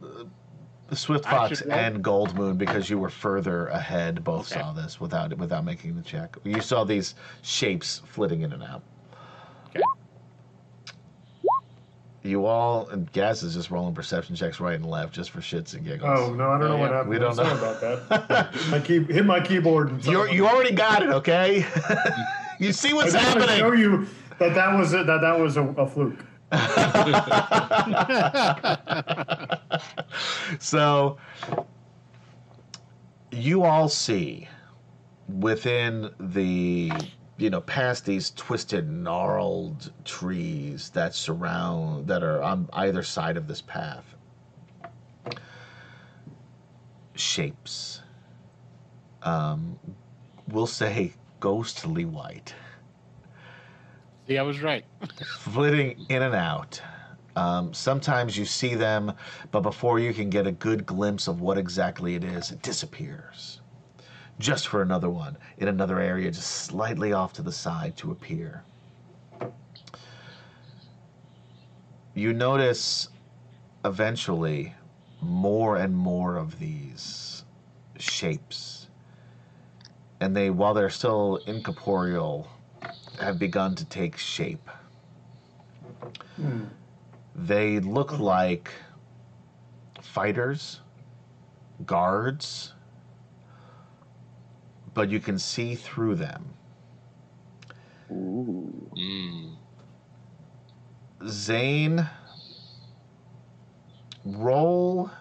Swift 0.93 1.25
Fox 1.25 1.57
should 1.59 1.67
roll? 1.67 1.77
and 1.77 2.03
Gold 2.03 2.35
Moon, 2.35 2.57
because 2.57 2.89
you 2.89 2.97
were 2.97 3.09
further 3.09 3.67
ahead, 3.67 4.23
both 4.23 4.51
Okay. 4.51 4.61
saw 4.61 4.71
this 4.71 4.99
without 5.01 5.35
without 5.37 5.65
making 5.65 5.95
the 5.95 6.01
check. 6.01 6.37
You 6.43 6.61
saw 6.61 6.83
these 6.83 7.15
shapes 7.41 8.01
flitting 8.05 8.41
in 8.41 8.53
and 8.53 8.63
out. 8.63 8.81
Okay. 9.69 9.81
You 12.23 12.45
all 12.45 12.87
and 12.89 13.11
Gaz 13.11 13.43
is 13.43 13.53
just 13.53 13.69
rolling 13.71 13.93
perception 13.93 14.35
checks 14.35 14.59
right 14.59 14.75
and 14.75 14.85
left 14.85 15.13
just 15.13 15.31
for 15.31 15.39
shits 15.39 15.73
and 15.75 15.85
giggles. 15.85 16.09
Oh 16.19 16.33
no, 16.33 16.49
I 16.51 16.59
don't 16.59 16.69
know 16.69 16.75
Oh, 16.75 16.79
what 16.79 16.91
happened. 16.91 17.09
We 17.09 17.19
don't 17.19 17.35
Sorry 17.35 17.49
know. 17.49 17.57
about 17.57 17.81
that. 17.81 18.55
my 18.69 18.79
key, 18.79 19.03
hit 19.03 19.25
my 19.25 19.39
keyboard. 19.39 19.91
And 19.91 20.05
You're, 20.05 20.29
you 20.29 20.47
already 20.47 20.73
got 20.73 21.03
it, 21.03 21.09
okay? 21.09 21.65
you 22.59 22.73
see 22.73 22.93
what's 22.93 23.13
happening. 23.13 23.43
I 23.43 23.47
just 23.47 23.63
want 23.63 23.77
to 23.77 23.77
show 23.85 23.91
you 23.91 24.07
that 24.39 24.55
that 24.55 24.77
was 24.77 24.93
a, 24.93 25.03
that 25.03 25.21
that 25.21 25.39
was 25.39 25.57
a, 25.57 25.63
a 25.63 25.87
fluke. 25.87 26.19
so 30.59 31.17
you 33.31 33.63
all 33.63 33.89
see 33.89 34.47
within 35.39 36.09
the 36.19 36.91
you 37.37 37.49
know 37.49 37.61
past 37.61 38.05
these 38.05 38.31
twisted 38.31 38.89
gnarled 38.89 39.91
trees 40.05 40.89
that 40.91 41.13
surround 41.13 42.07
that 42.07 42.23
are 42.23 42.41
on 42.41 42.69
either 42.73 43.03
side 43.03 43.37
of 43.37 43.47
this 43.47 43.61
path 43.61 44.15
shapes. 47.15 48.01
Um 49.23 49.79
we'll 50.49 50.67
say 50.67 51.13
ghostly 51.39 52.05
white. 52.05 52.53
See 54.27 54.37
i 54.37 54.41
was 54.41 54.61
right. 54.61 54.85
Flitting 55.39 56.05
in 56.09 56.21
and 56.21 56.35
out. 56.35 56.81
Um, 57.37 57.71
sometimes 57.71 58.35
you 58.35 58.45
see 58.45 58.73
them, 58.73 59.13
but 59.51 59.61
before 59.61 59.99
you 59.99 60.11
can 60.11 60.27
get 60.27 60.47
a 60.47 60.51
good 60.51 60.87
glimpse 60.87 61.27
of 61.27 61.39
what 61.39 61.55
exactly 61.55 62.15
it 62.15 62.23
is, 62.23 62.49
it 62.49 62.63
disappears. 62.63 63.61
Just 64.39 64.67
for 64.69 64.81
another 64.81 65.11
one 65.11 65.37
in 65.59 65.67
another 65.67 65.99
area, 65.99 66.31
just 66.31 66.49
slightly 66.65 67.13
off 67.13 67.33
to 67.33 67.43
the 67.43 67.51
side 67.51 67.95
to 67.97 68.09
appear. 68.09 68.63
You 72.15 72.33
notice 72.33 73.09
eventually 73.85 74.73
more 75.21 75.77
and 75.77 75.95
more 75.95 76.37
of 76.37 76.59
these 76.59 77.45
shapes. 77.99 78.87
And 80.21 80.35
they, 80.35 80.49
while 80.49 80.73
they're 80.73 80.89
still 80.89 81.35
incorporeal, 81.45 82.49
have 83.19 83.37
begun 83.37 83.75
to 83.75 83.85
take 83.85 84.17
shape. 84.17 84.67
Hmm. 86.37 86.63
They 87.37 87.79
look 87.79 88.17
like 88.17 88.71
fighters, 90.01 90.81
guards, 91.85 92.73
but 94.95 95.09
you 95.09 95.19
can 95.19 95.37
see 95.37 95.75
through 95.75 96.15
them. 96.15 96.53
Ooh. 98.09 98.89
Mm. 98.97 99.55
Zane, 101.27 102.09
roll 104.25 105.11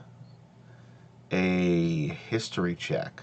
a 1.30 2.08
history 2.08 2.74
check. 2.74 3.22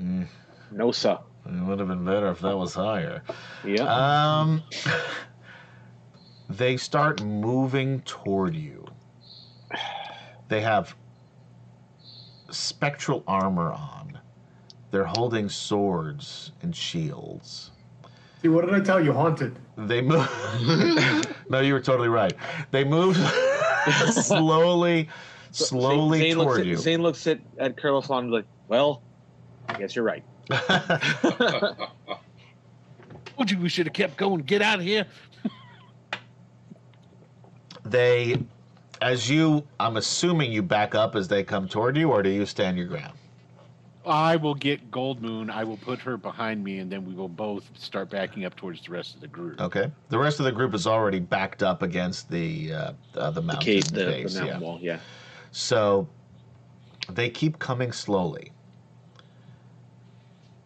Mm, 0.00 0.26
No, 0.70 0.92
sir. 0.92 1.18
it 1.46 1.64
would 1.64 1.78
have 1.78 1.88
been 1.88 2.04
better 2.04 2.28
if 2.30 2.40
that 2.40 2.56
was 2.56 2.74
higher. 2.74 3.22
Yeah. 3.64 3.84
Um, 3.84 4.62
they 6.48 6.76
start 6.76 7.22
moving 7.22 8.00
toward 8.02 8.54
you. 8.54 8.86
They 10.48 10.60
have 10.62 10.94
spectral 12.50 13.22
armor 13.26 13.72
on. 13.72 14.18
They're 14.90 15.04
holding 15.04 15.48
swords 15.48 16.52
and 16.62 16.74
shields. 16.74 17.70
See, 18.42 18.48
what 18.48 18.64
did 18.64 18.74
I 18.74 18.80
tell 18.80 19.04
you? 19.04 19.12
Haunted. 19.12 19.56
They 19.76 20.00
move. 20.00 20.28
no, 21.50 21.60
you 21.60 21.74
were 21.74 21.80
totally 21.80 22.08
right. 22.08 22.32
They 22.70 22.82
move 22.84 23.16
slowly, 24.10 25.08
slowly 25.52 26.18
Zane, 26.18 26.28
Zane 26.30 26.34
toward 26.36 26.46
looks 26.48 26.60
at, 26.60 26.66
you. 26.66 26.76
Zane 26.76 27.02
looks 27.02 27.26
at, 27.26 27.40
at 27.58 27.76
Curlithlon 27.76 28.30
like, 28.30 28.46
well, 28.68 29.02
I 29.74 29.78
guess 29.78 29.94
you're 29.94 30.04
right. 30.04 30.24
Told 33.36 33.50
you 33.50 33.58
we 33.58 33.68
should 33.68 33.86
have 33.86 33.94
kept 33.94 34.16
going. 34.16 34.42
Get 34.42 34.62
out 34.62 34.80
of 34.80 34.84
here. 34.84 35.06
they, 37.84 38.36
as 39.00 39.30
you, 39.30 39.66
I'm 39.78 39.96
assuming 39.96 40.52
you 40.52 40.62
back 40.62 40.94
up 40.94 41.14
as 41.14 41.28
they 41.28 41.42
come 41.44 41.68
toward 41.68 41.96
you, 41.96 42.10
or 42.10 42.22
do 42.22 42.30
you 42.30 42.44
stand 42.46 42.76
your 42.76 42.86
ground? 42.86 43.14
I 44.06 44.36
will 44.36 44.54
get 44.54 44.90
Gold 44.90 45.20
Moon. 45.22 45.50
I 45.50 45.62
will 45.62 45.76
put 45.76 46.00
her 46.00 46.16
behind 46.16 46.64
me, 46.64 46.78
and 46.78 46.90
then 46.90 47.04
we 47.04 47.14
will 47.14 47.28
both 47.28 47.70
start 47.78 48.10
backing 48.10 48.44
up 48.44 48.56
towards 48.56 48.82
the 48.84 48.92
rest 48.92 49.14
of 49.14 49.20
the 49.20 49.28
group. 49.28 49.60
Okay. 49.60 49.90
The 50.08 50.18
rest 50.18 50.40
of 50.40 50.46
the 50.46 50.52
group 50.52 50.74
is 50.74 50.86
already 50.86 51.20
backed 51.20 51.62
up 51.62 51.82
against 51.82 52.30
the 52.30 52.72
uh, 52.72 52.92
uh, 53.14 53.30
the 53.30 53.40
The 53.40 53.42
mountain 53.42 53.64
cave, 53.64 53.84
the, 53.92 54.06
face. 54.06 54.34
the 54.34 54.40
mountain 54.40 54.60
yeah. 54.60 54.66
wall. 54.66 54.78
Yeah. 54.80 54.98
So 55.52 56.08
they 57.10 57.28
keep 57.28 57.58
coming 57.58 57.92
slowly. 57.92 58.52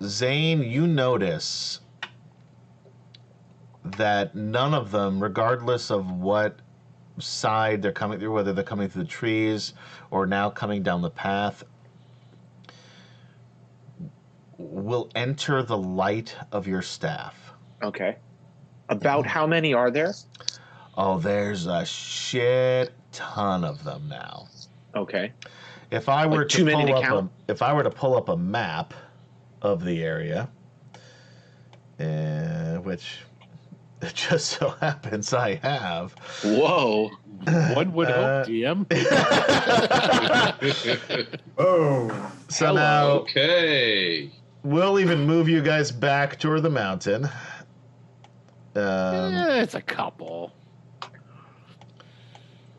Zane, 0.05 0.63
you 0.63 0.87
notice 0.87 1.81
that 3.85 4.35
none 4.35 4.75
of 4.75 4.91
them, 4.91 5.23
regardless 5.23 5.91
of 5.91 6.11
what 6.11 6.59
side 7.19 7.83
they're 7.83 7.93
coming 7.93 8.19
through, 8.19 8.33
whether 8.33 8.53
they're 8.53 8.65
coming 8.65 8.89
through 8.89 9.05
the 9.05 9.09
trees 9.09 9.75
or 10.11 10.27
now 10.27 10.51
coming 10.51 10.83
down 10.83 11.03
the 11.03 11.11
path, 11.11 11.65
will 14.59 15.11
enter 15.15 15.63
the 15.63 15.77
light 15.77 16.37
of 16.53 16.67
your 16.67 16.83
staff. 16.83 17.53
Okay. 17.83 18.17
About 18.89 19.27
how 19.27 19.47
many 19.47 19.75
are 19.75 19.91
there? 19.91 20.13
Oh, 20.97 21.19
there's 21.19 21.67
a 21.67 21.85
shit 21.85 22.93
ton 23.13 23.65
of 23.65 23.83
them 23.85 24.09
now. 24.09 24.49
Okay. 24.95 25.33
If 25.91 26.09
I 26.09 26.27
were 26.27 26.39
Like 26.39 26.49
to 26.49 26.57
too 26.59 26.65
many 26.65 26.85
pull 26.85 26.87
to 26.87 26.95
up 26.95 27.03
count? 27.03 27.31
a, 27.49 27.53
if 27.53 27.63
I 27.63 27.73
were 27.73 27.83
to 27.83 27.91
pull 27.91 28.17
up 28.17 28.29
a 28.29 28.37
map 28.37 28.95
of 29.65 29.83
the 29.85 30.03
area, 30.05 30.49
uh, 31.99 32.77
which 32.83 33.19
it 34.03 34.15
just 34.15 34.47
so 34.47 34.69
happens 34.81 35.33
I 35.33 35.55
have. 35.57 36.13
Whoa. 36.45 37.11
One 37.75 37.93
would 37.95 38.09
Uh, 38.11 38.45
hope, 38.45 38.49
DM. 38.49 38.87
Oh, 41.59 42.33
so 42.49 42.67
Hello. 42.67 42.75
now 42.81 43.07
okay. 43.23 44.31
we'll 44.63 44.99
even 45.01 45.27
move 45.27 45.49
you 45.49 45.63
guys 45.63 45.91
back 45.93 46.39
toward 46.39 46.63
the 46.63 46.71
mountain. 46.71 47.25
Um, 48.77 49.35
Eh, 49.35 49.63
it's 49.63 49.75
a 49.75 49.81
couple. 49.83 50.53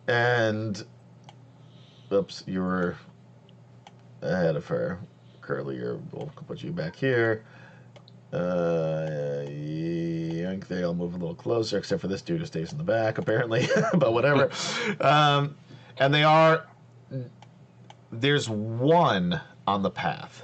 and 0.07 0.83
oops, 2.11 2.43
you 2.45 2.61
were 2.61 2.95
ahead 4.21 4.55
of 4.55 4.65
her. 4.67 4.99
Curly, 5.45 5.75
you're, 5.77 5.99
we'll 6.11 6.31
put 6.47 6.63
you 6.63 6.71
back 6.71 6.95
here. 6.95 7.43
Uh, 8.33 9.43
yank, 9.47 10.67
they 10.67 10.83
all 10.83 10.95
move 10.95 11.13
a 11.13 11.17
little 11.17 11.35
closer, 11.35 11.77
except 11.77 12.01
for 12.01 12.07
this 12.07 12.21
dude 12.23 12.39
who 12.39 12.45
stays 12.45 12.71
in 12.71 12.77
the 12.79 12.83
back, 12.83 13.19
apparently. 13.19 13.67
but 13.97 14.11
whatever. 14.11 14.49
Um, 14.99 15.55
and 15.99 16.13
they 16.13 16.23
are. 16.23 16.65
There's 18.11 18.49
one 18.49 19.39
on 19.67 19.83
the 19.83 19.91
path, 19.91 20.41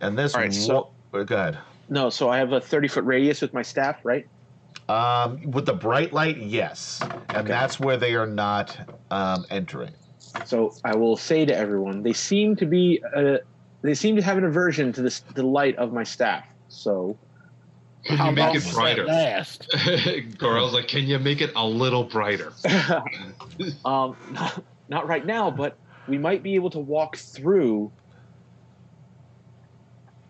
and 0.00 0.18
this. 0.18 0.34
All 0.34 0.40
right, 0.40 0.52
so- 0.52 0.90
one- 1.12 1.26
go 1.26 1.36
ahead. 1.36 1.58
No, 1.88 2.10
so 2.10 2.28
I 2.28 2.38
have 2.38 2.52
a 2.52 2.60
30 2.60 2.88
foot 2.88 3.04
radius 3.04 3.40
with 3.40 3.54
my 3.54 3.62
staff, 3.62 4.00
right? 4.04 4.26
Um, 4.88 5.40
with 5.52 5.66
the 5.66 5.72
bright 5.72 6.12
light, 6.12 6.36
yes, 6.38 6.98
and 7.00 7.12
Okay. 7.30 7.42
that's 7.42 7.78
where 7.78 7.96
they 7.96 8.14
are 8.16 8.26
not 8.26 8.76
um, 9.12 9.46
entering. 9.50 9.92
So 10.44 10.74
I 10.84 10.94
will 10.96 11.16
say 11.16 11.44
to 11.44 11.56
everyone, 11.56 12.02
they 12.02 12.12
seem 12.12 12.56
to 12.56 12.66
be, 12.66 13.02
uh, 13.14 13.38
they 13.82 13.94
seem 13.94 14.16
to 14.16 14.22
have 14.22 14.38
an 14.38 14.44
aversion 14.44 14.92
to 14.94 15.02
this, 15.02 15.20
the 15.34 15.42
light 15.42 15.76
of 15.76 15.92
my 15.92 16.02
staff. 16.02 16.44
So 16.68 17.18
Can 18.04 18.18
How 18.18 18.30
you 18.30 18.36
make 18.36 18.54
it 18.54 18.66
At 18.66 18.74
brighter? 18.74 19.04
last. 19.06 19.68
Gorell's 20.38 20.72
like, 20.72 20.88
can 20.88 21.06
you 21.06 21.18
make 21.18 21.40
it 21.40 21.52
a 21.56 21.66
little 21.66 22.04
brighter? 22.04 22.52
um, 23.84 24.16
not, 24.30 24.64
not 24.88 25.08
right 25.08 25.26
now, 25.26 25.50
but 25.50 25.78
we 26.08 26.18
might 26.18 26.42
be 26.42 26.54
able 26.54 26.70
to 26.70 26.78
walk 26.78 27.16
through 27.16 27.92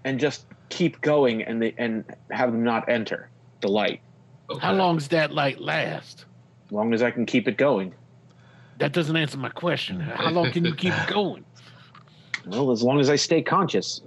and 0.04 0.18
just 0.20 0.46
keep 0.70 1.00
going 1.00 1.42
and 1.42 1.60
they, 1.60 1.74
and 1.76 2.04
have 2.30 2.52
them 2.52 2.64
not 2.64 2.88
enter 2.88 3.30
the 3.60 3.68
light 3.68 4.00
Okay. 4.50 4.64
How 4.64 4.72
long's 4.74 5.08
that 5.08 5.32
light 5.32 5.60
last? 5.60 6.24
as 6.66 6.72
long 6.72 6.94
as 6.94 7.02
I 7.02 7.10
can 7.10 7.26
keep 7.26 7.46
it 7.48 7.56
going. 7.56 7.94
That 8.78 8.92
doesn't 8.92 9.16
answer 9.16 9.38
my 9.38 9.48
question. 9.48 10.00
How 10.00 10.30
long 10.30 10.50
can 10.50 10.64
you 10.64 10.74
keep 10.74 10.94
going? 11.08 11.44
Well, 12.46 12.70
as 12.70 12.82
long 12.82 13.00
as 13.00 13.10
I 13.10 13.16
stay 13.16 13.42
conscious. 13.42 14.00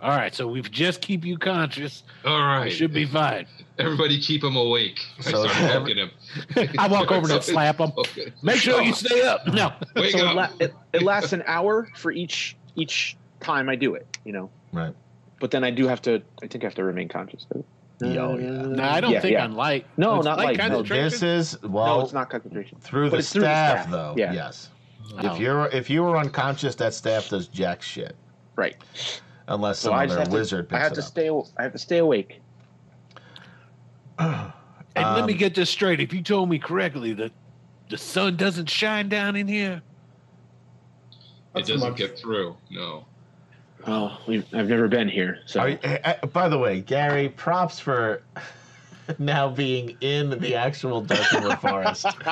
All 0.00 0.10
right, 0.10 0.32
so 0.32 0.46
we've 0.46 0.70
just 0.70 1.00
keep 1.00 1.24
you 1.24 1.36
conscious. 1.38 2.04
All 2.24 2.38
right, 2.40 2.56
You 2.58 2.62
right. 2.64 2.72
should 2.72 2.92
be 2.92 3.04
fine. 3.04 3.46
Everybody 3.80 4.20
keep 4.20 4.44
him 4.44 4.54
awake. 4.54 5.00
So 5.20 5.42
I 5.44 5.48
start 5.50 5.56
every- 5.74 5.94
poking 5.94 5.96
him. 5.96 6.74
I 6.78 6.86
walk 6.86 7.10
over 7.10 7.32
and 7.32 7.42
slap 7.42 7.78
him. 7.80 7.92
Okay. 7.96 8.32
Make 8.42 8.56
sure 8.60 8.80
you 8.82 8.92
stay 8.92 9.22
up. 9.22 9.46
No. 9.52 9.72
Wake 9.96 10.12
so 10.12 10.30
it, 10.30 10.34
la- 10.34 10.50
it, 10.60 10.74
it 10.92 11.02
lasts 11.02 11.32
an 11.32 11.42
hour 11.46 11.88
for 11.96 12.12
each 12.12 12.56
each 12.76 13.16
time 13.40 13.68
I 13.68 13.74
do 13.76 13.94
it. 13.94 14.06
You 14.24 14.32
know. 14.32 14.50
Right. 14.72 14.94
But 15.40 15.50
then 15.50 15.64
I 15.64 15.70
do 15.70 15.88
have 15.88 16.02
to. 16.02 16.22
I 16.42 16.46
think 16.46 16.62
I 16.62 16.66
have 16.68 16.74
to 16.76 16.84
remain 16.84 17.08
conscious. 17.08 17.46
Oh, 18.00 18.38
yeah. 18.38 18.48
No, 18.50 18.82
I 18.84 19.00
don't 19.00 19.10
Yeah, 19.12 19.20
think 19.20 19.32
yeah. 19.32 19.44
on 19.44 19.54
light. 19.54 19.84
No, 19.96 20.16
It's 20.16 20.24
not 20.24 20.38
light, 20.38 20.56
no, 20.56 20.68
No, 20.68 20.82
this 20.82 21.22
is 21.22 21.60
well 21.62 21.98
no, 21.98 22.04
it's 22.04 22.12
not 22.12 22.30
concentration. 22.30 22.78
through 22.80 23.10
the 23.10 23.16
it's 23.18 23.32
through 23.32 23.40
the 23.42 23.46
staff, 23.48 23.78
staff, 23.82 23.90
though. 23.90 24.14
yeah. 24.16 24.32
Yes. 24.32 24.70
Oh. 25.18 25.32
If 25.32 25.40
you're 25.40 25.66
if 25.68 25.90
you 25.90 26.02
were 26.04 26.16
unconscious, 26.16 26.74
that 26.76 26.94
staff 26.94 27.28
does 27.30 27.48
jack 27.48 27.82
shit 27.82 28.14
Right. 28.54 28.76
unless 29.48 29.78
So 29.80 29.88
some 29.88 29.98
I 29.98 30.04
just 30.06 30.12
other 30.12 30.20
have 30.20 30.28
to- 30.28 30.34
wizard 30.34 30.68
I 30.72 30.78
have 30.78 30.92
it 30.92 30.96
to 30.96 31.00
up. 31.00 31.06
stay. 31.06 31.30
I 31.56 31.62
have 31.62 31.72
to 31.72 31.78
stay 31.78 31.98
awake. 31.98 32.40
And 34.18 34.52
let 34.96 35.26
me 35.26 35.32
Um, 35.32 35.38
get 35.38 35.54
this 35.54 35.70
straight. 35.70 36.00
If 36.00 36.12
you 36.12 36.22
told 36.22 36.48
me 36.50 36.58
correctly 36.58 37.12
that 37.14 37.32
the 37.88 37.98
sun 37.98 38.36
doesn't 38.36 38.68
shine 38.68 39.08
down 39.08 39.36
in 39.36 39.46
here, 39.48 39.82
It 41.54 41.60
Not 41.60 41.66
doesn't 41.68 41.88
much. 41.90 41.98
get 41.98 42.18
through. 42.18 42.56
No. 42.70 43.06
Well, 43.86 44.20
we 44.26 44.38
I've 44.52 44.68
never 44.68 44.88
been 44.88 45.08
here, 45.08 45.38
so 45.46 45.60
Are 45.60 45.68
you- 45.70 45.78
eh, 45.82 45.98
eh, 46.04 46.26
by 46.26 46.48
the 46.48 46.58
way, 46.58 46.80
Gary, 46.80 47.28
props 47.30 47.78
for 47.80 48.22
now 49.18 49.48
being 49.48 49.96
in 50.00 50.30
the 50.40 50.54
actual 50.54 51.02
Darkmoor 51.02 51.56
forest. 51.60 52.02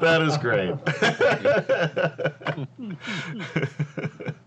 that 0.00 0.22
is 0.22 0.36
great. 0.38 0.74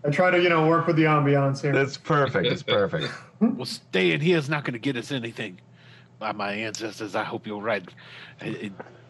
I 0.04 0.10
try 0.10 0.30
to, 0.30 0.40
you 0.40 0.48
know, 0.48 0.66
work 0.66 0.86
with 0.86 0.96
the 0.96 1.02
ambiance 1.04 1.60
here. 1.62 1.74
it's 1.74 1.96
perfect. 1.98 2.46
It's 2.46 2.62
perfect. 2.62 3.12
well, 3.40 3.64
staying 3.66 4.20
here 4.20 4.38
is 4.38 4.48
not 4.48 4.64
going 4.64 4.72
to 4.74 4.78
get 4.78 4.96
us 4.96 5.10
anything. 5.12 5.60
By 6.18 6.32
my 6.32 6.52
ancestors, 6.52 7.14
I 7.14 7.24
hope 7.24 7.46
you're 7.46 7.60
right. 7.60 7.86
Uh, 8.40 8.46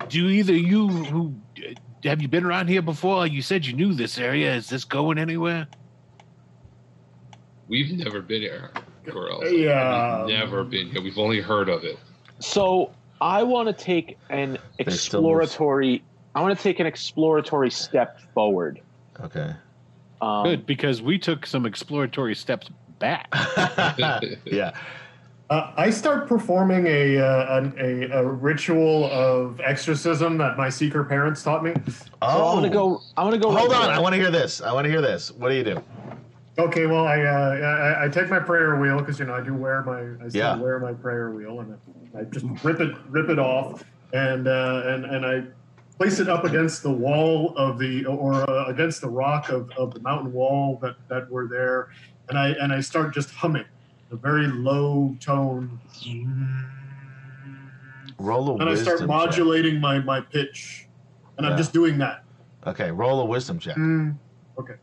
Do 0.08 0.28
either 0.28 0.54
you 0.54 0.88
who 0.88 1.34
uh, 1.58 1.74
have 2.06 2.22
you 2.22 2.28
been 2.28 2.44
around 2.44 2.68
here 2.68 2.82
before? 2.82 3.26
You 3.26 3.42
said 3.42 3.66
you 3.66 3.72
knew 3.72 3.92
this 3.94 4.18
area. 4.18 4.54
Is 4.54 4.68
this 4.68 4.84
going 4.84 5.18
anywhere? 5.18 5.66
We've 7.68 7.92
never 7.92 8.20
been 8.20 8.42
here, 8.42 8.70
Gorell. 9.04 9.42
Yeah. 9.50 10.24
We've 10.24 10.34
never 10.36 10.64
been 10.64 10.88
here. 10.90 11.02
We've 11.02 11.18
only 11.18 11.40
heard 11.40 11.68
of 11.68 11.84
it. 11.84 11.98
so 12.38 12.92
I 13.20 13.42
want 13.42 13.66
to 13.68 13.72
take 13.84 14.18
an 14.30 14.58
There's 14.78 15.00
still 15.00 15.22
more- 15.22 15.42
exploratory. 15.42 16.04
I 16.34 16.42
want 16.42 16.56
to 16.56 16.62
take 16.62 16.80
an 16.80 16.86
exploratory 16.86 17.70
step 17.70 18.20
forward. 18.34 18.80
Okay. 19.20 19.52
Um, 20.20 20.44
Good, 20.44 20.66
because 20.66 21.00
we 21.02 21.18
took 21.18 21.46
some 21.46 21.66
exploratory 21.66 22.34
steps 22.34 22.68
back. 22.98 23.26
yeah. 24.44 24.72
Uh, 25.48 25.72
I 25.76 25.90
start 25.90 26.26
performing 26.26 26.86
a, 26.88 27.18
uh, 27.18 27.58
an, 27.58 27.74
a 27.78 28.10
a 28.18 28.26
ritual 28.26 29.04
of 29.12 29.60
exorcism 29.60 30.36
that 30.38 30.56
my 30.56 30.68
seeker 30.68 31.04
parents 31.04 31.42
taught 31.44 31.62
me. 31.62 31.72
So 31.88 32.04
Oh. 32.20 32.50
I 32.50 32.54
want 32.54 32.64
to 32.64 32.70
go. 32.70 33.00
I 33.16 33.22
want 33.22 33.34
to 33.34 33.40
go. 33.40 33.52
Hold 33.52 33.70
right 33.70 33.80
on. 33.80 33.86
there. 33.86 33.94
I 33.96 33.98
want 34.00 34.14
to 34.14 34.20
hear 34.20 34.32
this. 34.32 34.60
I 34.60 34.72
want 34.72 34.86
to 34.86 34.90
hear 34.90 35.00
this. 35.00 35.30
What 35.30 35.50
do 35.50 35.54
you 35.54 35.62
do? 35.62 35.80
Okay, 36.58 36.86
well, 36.86 37.06
I 37.06 37.20
uh, 37.22 37.98
I, 38.00 38.04
I 38.06 38.08
take 38.08 38.28
my 38.28 38.40
prayer 38.40 38.74
wheel 38.80 38.98
because 38.98 39.20
you 39.20 39.26
know 39.26 39.34
I 39.34 39.40
do 39.40 39.54
wear 39.54 39.82
my 39.84 40.24
I 40.24 40.28
still 40.28 40.40
Yeah. 40.40 40.56
wear 40.56 40.80
my 40.80 40.94
prayer 40.94 41.30
wheel 41.30 41.60
and 41.60 41.78
I 42.18 42.24
just 42.24 42.46
rip 42.64 42.80
it 42.80 42.96
rip 43.10 43.28
it 43.28 43.38
off 43.38 43.84
and 44.14 44.48
uh, 44.48 44.82
and 44.86 45.04
and 45.04 45.24
I 45.24 45.44
place 45.96 46.18
it 46.18 46.28
up 46.28 46.42
against 46.44 46.82
the 46.82 46.90
wall 46.90 47.54
of 47.56 47.78
the 47.78 48.04
or 48.06 48.34
uh, 48.50 48.64
against 48.66 49.00
the 49.00 49.08
rock 49.08 49.48
of, 49.50 49.70
of 49.78 49.94
the 49.94 50.00
mountain 50.00 50.32
wall 50.32 50.78
that 50.82 50.96
that 51.08 51.30
were 51.30 51.46
there 51.46 51.90
and 52.30 52.38
I 52.38 52.48
and 52.48 52.72
I 52.72 52.80
start 52.80 53.14
just 53.14 53.30
humming 53.30 53.64
a 54.10 54.16
very 54.16 54.46
low 54.46 55.14
tone 55.20 55.78
Roll 58.18 58.48
a 58.48 58.52
wisdom. 58.52 58.60
and 58.60 58.68
I 58.68 58.72
wisdom 58.72 58.84
start 58.84 58.98
check. 59.00 59.08
modulating 59.08 59.80
my 59.80 59.98
my 59.98 60.20
pitch 60.20 60.86
and 61.36 61.44
Yeah. 61.44 61.52
I'm 61.52 61.58
just 61.58 61.72
doing 61.72 61.98
that. 61.98 62.24
Okay. 62.66 62.90
Roll 62.90 63.20
a 63.20 63.24
wisdom 63.24 63.58
check. 63.58 63.76
Mm, 63.76 64.16
okay. 64.58 64.74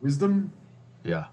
Wisdom. 0.00 0.52
Yeah. 1.04 1.26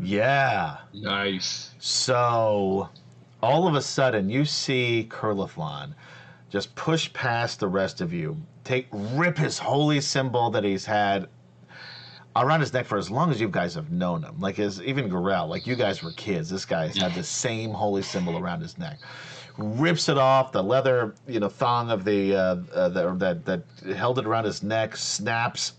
Yeah. 0.00 0.78
Nice. 0.92 1.70
So, 1.78 2.88
all 3.42 3.68
of 3.68 3.74
a 3.74 3.82
sudden 3.82 4.28
you 4.30 4.44
see 4.44 5.06
Curlithlon 5.10 5.94
just 6.54 6.72
push 6.76 7.12
past 7.12 7.58
the 7.58 7.66
rest 7.66 8.00
of 8.00 8.12
you, 8.12 8.40
take 8.62 8.86
rip 8.92 9.36
his 9.36 9.58
holy 9.58 10.00
symbol 10.00 10.50
that 10.50 10.62
he's 10.62 10.86
had 10.86 11.26
around 12.36 12.60
his 12.60 12.72
neck 12.72 12.86
for 12.86 12.96
as 12.96 13.10
long 13.10 13.32
as 13.32 13.40
you 13.40 13.48
guys 13.48 13.74
have 13.74 13.90
known 13.90 14.22
him. 14.22 14.38
Like 14.38 14.54
his 14.54 14.80
even 14.82 15.10
Gorell, 15.10 15.48
like 15.48 15.66
you 15.66 15.74
guys 15.74 16.00
were 16.00 16.12
kids. 16.12 16.48
This 16.48 16.64
guy's 16.64 16.96
had 16.96 17.12
the 17.12 17.24
same 17.24 17.72
holy 17.72 18.02
symbol 18.02 18.38
around 18.38 18.60
his 18.60 18.78
neck. 18.78 19.00
Rips 19.58 20.08
it 20.08 20.16
off. 20.16 20.52
The 20.52 20.62
leather, 20.62 21.16
you 21.26 21.40
know, 21.40 21.48
thong 21.48 21.90
of 21.90 22.04
the, 22.04 22.36
uh, 22.36 22.56
uh, 22.72 22.88
the 22.88 23.12
that 23.14 23.44
that 23.44 23.96
held 23.96 24.20
it 24.20 24.24
around 24.24 24.44
his 24.44 24.62
neck 24.62 24.96
snaps. 24.96 25.72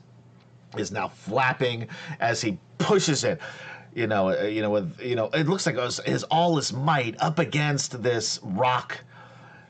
Is 0.76 0.92
now 0.92 1.08
flapping 1.08 1.88
as 2.20 2.42
he 2.42 2.60
pushes 2.80 3.24
it. 3.24 3.40
You 3.94 4.08
know, 4.08 4.32
uh, 4.32 4.44
you 4.44 4.62
know, 4.62 4.72
with 4.72 5.00
you 5.00 5.16
know, 5.16 5.28
it 5.28 5.48
looks 5.48 5.66
like 5.66 5.76
it 5.76 5.82
was 5.82 6.02
his 6.06 6.24
all 6.26 6.58
his 6.58 6.74
might 6.74 7.16
up 7.22 7.40
against 7.40 8.04
this 8.04 8.42
rock 8.44 9.02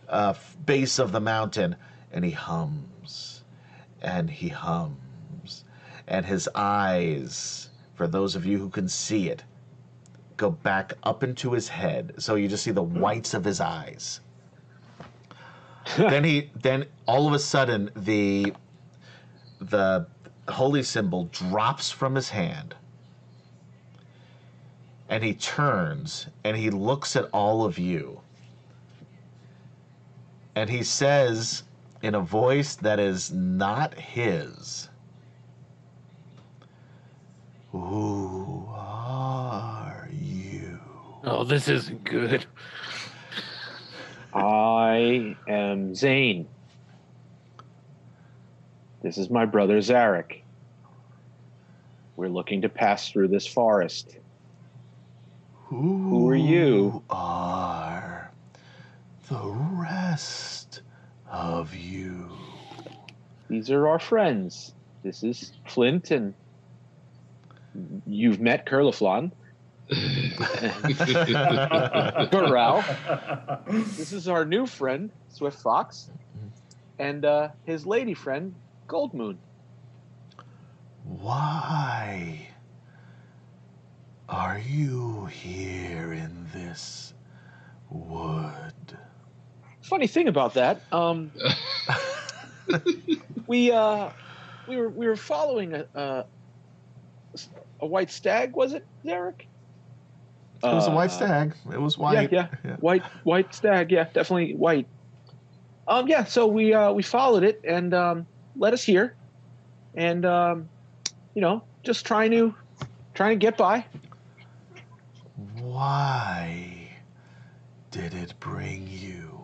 uh, 0.10 0.34
base 0.66 1.00
of 1.00 1.12
the 1.12 1.20
mountain, 1.20 1.76
and 2.12 2.24
he 2.24 2.32
hums, 2.32 3.44
and 4.02 4.30
he 4.30 4.50
hums, 4.50 5.64
and 6.08 6.26
his 6.26 6.50
eyes, 6.56 7.70
for 7.96 8.08
those 8.08 8.36
of 8.36 8.46
you 8.46 8.58
who 8.58 8.70
can 8.70 8.88
see 8.88 9.30
it, 9.30 9.44
go 10.38 10.52
back 10.52 10.94
up 11.04 11.24
into 11.24 11.54
his 11.54 11.68
head, 11.68 12.14
so 12.18 12.36
you 12.36 12.48
just 12.48 12.64
see 12.64 12.72
the 12.72 12.84
whites 12.84 13.34
of 13.34 13.44
his 13.44 13.62
eyes. 13.62 14.22
then 15.98 16.24
he, 16.24 16.50
then 16.62 16.86
all 17.08 17.28
of 17.28 17.34
a 17.34 17.40
sudden, 17.40 17.90
the 17.96 18.54
the 19.60 20.06
holy 20.48 20.84
symbol 20.84 21.26
drops 21.26 21.90
from 21.90 22.14
his 22.16 22.30
hand 22.30 22.76
and 25.10 25.24
he 25.24 25.34
turns 25.34 26.28
and 26.44 26.58
he 26.58 26.70
looks 26.70 27.16
at 27.16 27.26
all 27.32 27.66
of 27.66 27.80
you 27.80 28.20
and 30.56 30.70
he 30.70 30.84
says 30.84 31.64
in 32.02 32.16
a 32.16 32.20
voice 32.20 32.76
that 32.76 33.00
is 33.00 33.32
not 33.32 33.94
his 33.94 34.90
who 37.72 38.66
are 38.70 40.10
you 40.12 40.80
Oh, 41.28 41.44
this 41.44 41.68
isn't 41.68 42.04
good. 42.04 42.46
I 44.32 45.36
am 45.48 45.96
Zane. 45.96 46.48
This 49.02 49.18
is 49.18 49.32
my 49.32 49.46
brother 49.46 49.80
Zarek. 49.80 50.42
We're 52.16 52.30
looking 52.30 52.62
to 52.62 52.70
pass 52.70 53.10
through 53.10 53.30
this 53.30 53.48
forest. 53.48 54.18
who 55.64 56.30
are 56.30 56.36
you? 56.36 57.02
are 57.10 58.25
the 59.30 59.42
rest 59.44 60.82
of 61.30 61.74
you 61.74 62.30
These 63.50 63.70
are 63.72 63.88
our 63.88 64.00
friends. 64.00 64.74
This 65.04 65.24
is 65.24 65.52
Flint, 65.68 66.12
and 66.12 66.34
you've 68.08 68.40
met 68.40 68.66
Curlithlon. 68.66 69.32
Corral. 72.32 72.84
This 73.68 74.14
is 74.14 74.28
our 74.28 74.46
new 74.46 74.66
friend, 74.66 75.12
Swift 75.30 75.62
Fox, 75.62 76.10
and 76.98 77.24
uh, 77.24 77.50
his 77.66 77.86
lady 77.86 78.16
friend, 78.16 78.56
Gold 78.88 79.14
Moon. 79.14 79.38
Why 81.04 82.48
are 84.28 84.58
you 84.60 85.26
here 85.28 86.14
in 86.14 86.48
this 86.52 87.14
wood? 87.92 88.98
Funny 89.90 90.08
thing 90.08 90.28
about 90.28 90.56
that, 90.56 90.86
um, 90.92 91.32
we 93.48 93.72
uh, 93.72 94.10
we 94.66 94.78
were 94.78 94.90
we 94.90 95.08
were 95.08 95.16
following 95.18 95.74
a, 95.74 95.86
a 95.96 96.26
a 97.82 97.88
white 97.88 98.12
stag, 98.12 98.56
was 98.56 98.74
it, 98.74 98.88
Derek? 99.06 99.48
It 100.70 100.74
was 100.74 100.88
a 100.88 100.92
white 100.92 101.12
Uh, 101.12 101.12
stag. 101.12 101.56
It 101.72 101.82
was 101.82 101.98
white. 101.98 102.32
Yeah, 102.32 102.48
yeah, 102.64 102.78
white 102.80 103.06
white 103.24 103.54
stag. 103.54 103.92
Yeah, 103.92 104.06
definitely 104.14 104.54
white. 104.56 104.88
Um, 105.88 106.08
yeah. 106.08 106.24
So 106.26 106.48
we 106.48 106.74
uh, 106.74 106.92
we 106.94 107.04
followed 107.04 107.44
it 107.44 107.60
and 107.68 107.94
um, 107.94 108.28
led 108.56 108.74
us 108.74 108.84
here, 108.84 109.18
and 109.96 110.26
um, 110.26 110.70
you 111.34 111.42
know, 111.42 111.66
just 111.84 112.06
trying 112.06 112.32
to 112.32 112.56
trying 113.14 113.40
to 113.40 113.44
get 113.44 113.58
by. 113.58 113.86
Why 115.60 116.90
did 117.92 118.14
it 118.14 118.40
bring 118.40 118.88
you 118.88 119.35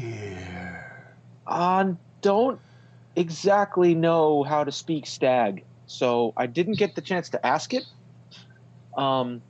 here? 0.00 1.16
Uh, 1.46 1.92
don't 2.20 2.60
exactly 3.16 3.94
know 3.94 4.42
how 4.42 4.64
to 4.64 4.72
speak 4.72 5.06
stag, 5.06 5.64
so 5.86 6.32
I 6.36 6.46
didn't 6.46 6.78
get 6.78 6.94
the 6.94 7.02
chance 7.02 7.28
to 7.30 7.46
ask 7.46 7.74
it. 7.74 7.84
Um, 8.96 9.42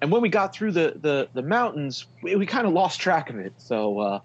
and 0.00 0.10
when 0.10 0.22
we 0.22 0.28
got 0.28 0.54
through 0.54 0.72
the 0.72 0.94
the, 1.00 1.28
the 1.34 1.42
mountains, 1.42 2.06
we, 2.22 2.36
we 2.36 2.46
kind 2.46 2.66
of 2.66 2.72
lost 2.72 3.00
track 3.00 3.30
of 3.30 3.38
it. 3.38 3.52
So 3.58 3.98
uh, 4.00 4.20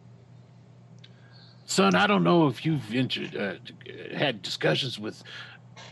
Son, 1.66 1.96
I 1.96 2.08
don't 2.08 2.24
know 2.24 2.48
if 2.48 2.66
you've 2.66 2.94
inter- 2.94 3.60
uh, 3.60 4.16
had 4.16 4.42
discussions 4.42 5.00
with 5.00 5.24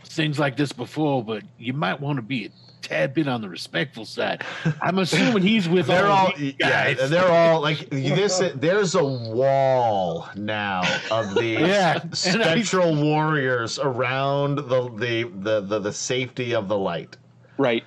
things 0.04 0.38
like 0.38 0.56
this 0.56 0.72
before, 0.72 1.24
but 1.24 1.42
you 1.58 1.72
might 1.72 2.00
want 2.00 2.16
to 2.16 2.22
be 2.22 2.50
tad 2.82 3.14
bit 3.14 3.28
on 3.28 3.40
the 3.40 3.48
respectful 3.48 4.04
side. 4.04 4.44
I'm 4.80 4.98
assuming 4.98 5.42
he's 5.42 5.68
with 5.68 5.86
They're 5.92 6.06
all, 6.06 6.26
all, 6.26 6.32
these 6.36 6.54
yeah, 6.58 6.92
guys. 6.94 7.10
they're 7.10 7.30
all 7.30 7.60
like 7.60 7.88
this. 7.90 8.42
There's 8.56 8.94
a 8.94 9.04
wall 9.04 10.28
now 10.36 10.82
of 11.10 11.34
the 11.36 11.44
Yeah, 11.60 12.00
and 12.02 12.12
I- 12.12 12.14
spectral 12.16 12.94
warriors 12.94 13.78
around 13.78 14.56
the, 14.56 14.88
the 14.96 15.30
the 15.38 15.60
the 15.60 15.78
the 15.78 15.92
safety 15.92 16.54
of 16.54 16.68
the 16.68 16.76
light. 16.78 17.16
right. 17.56 17.84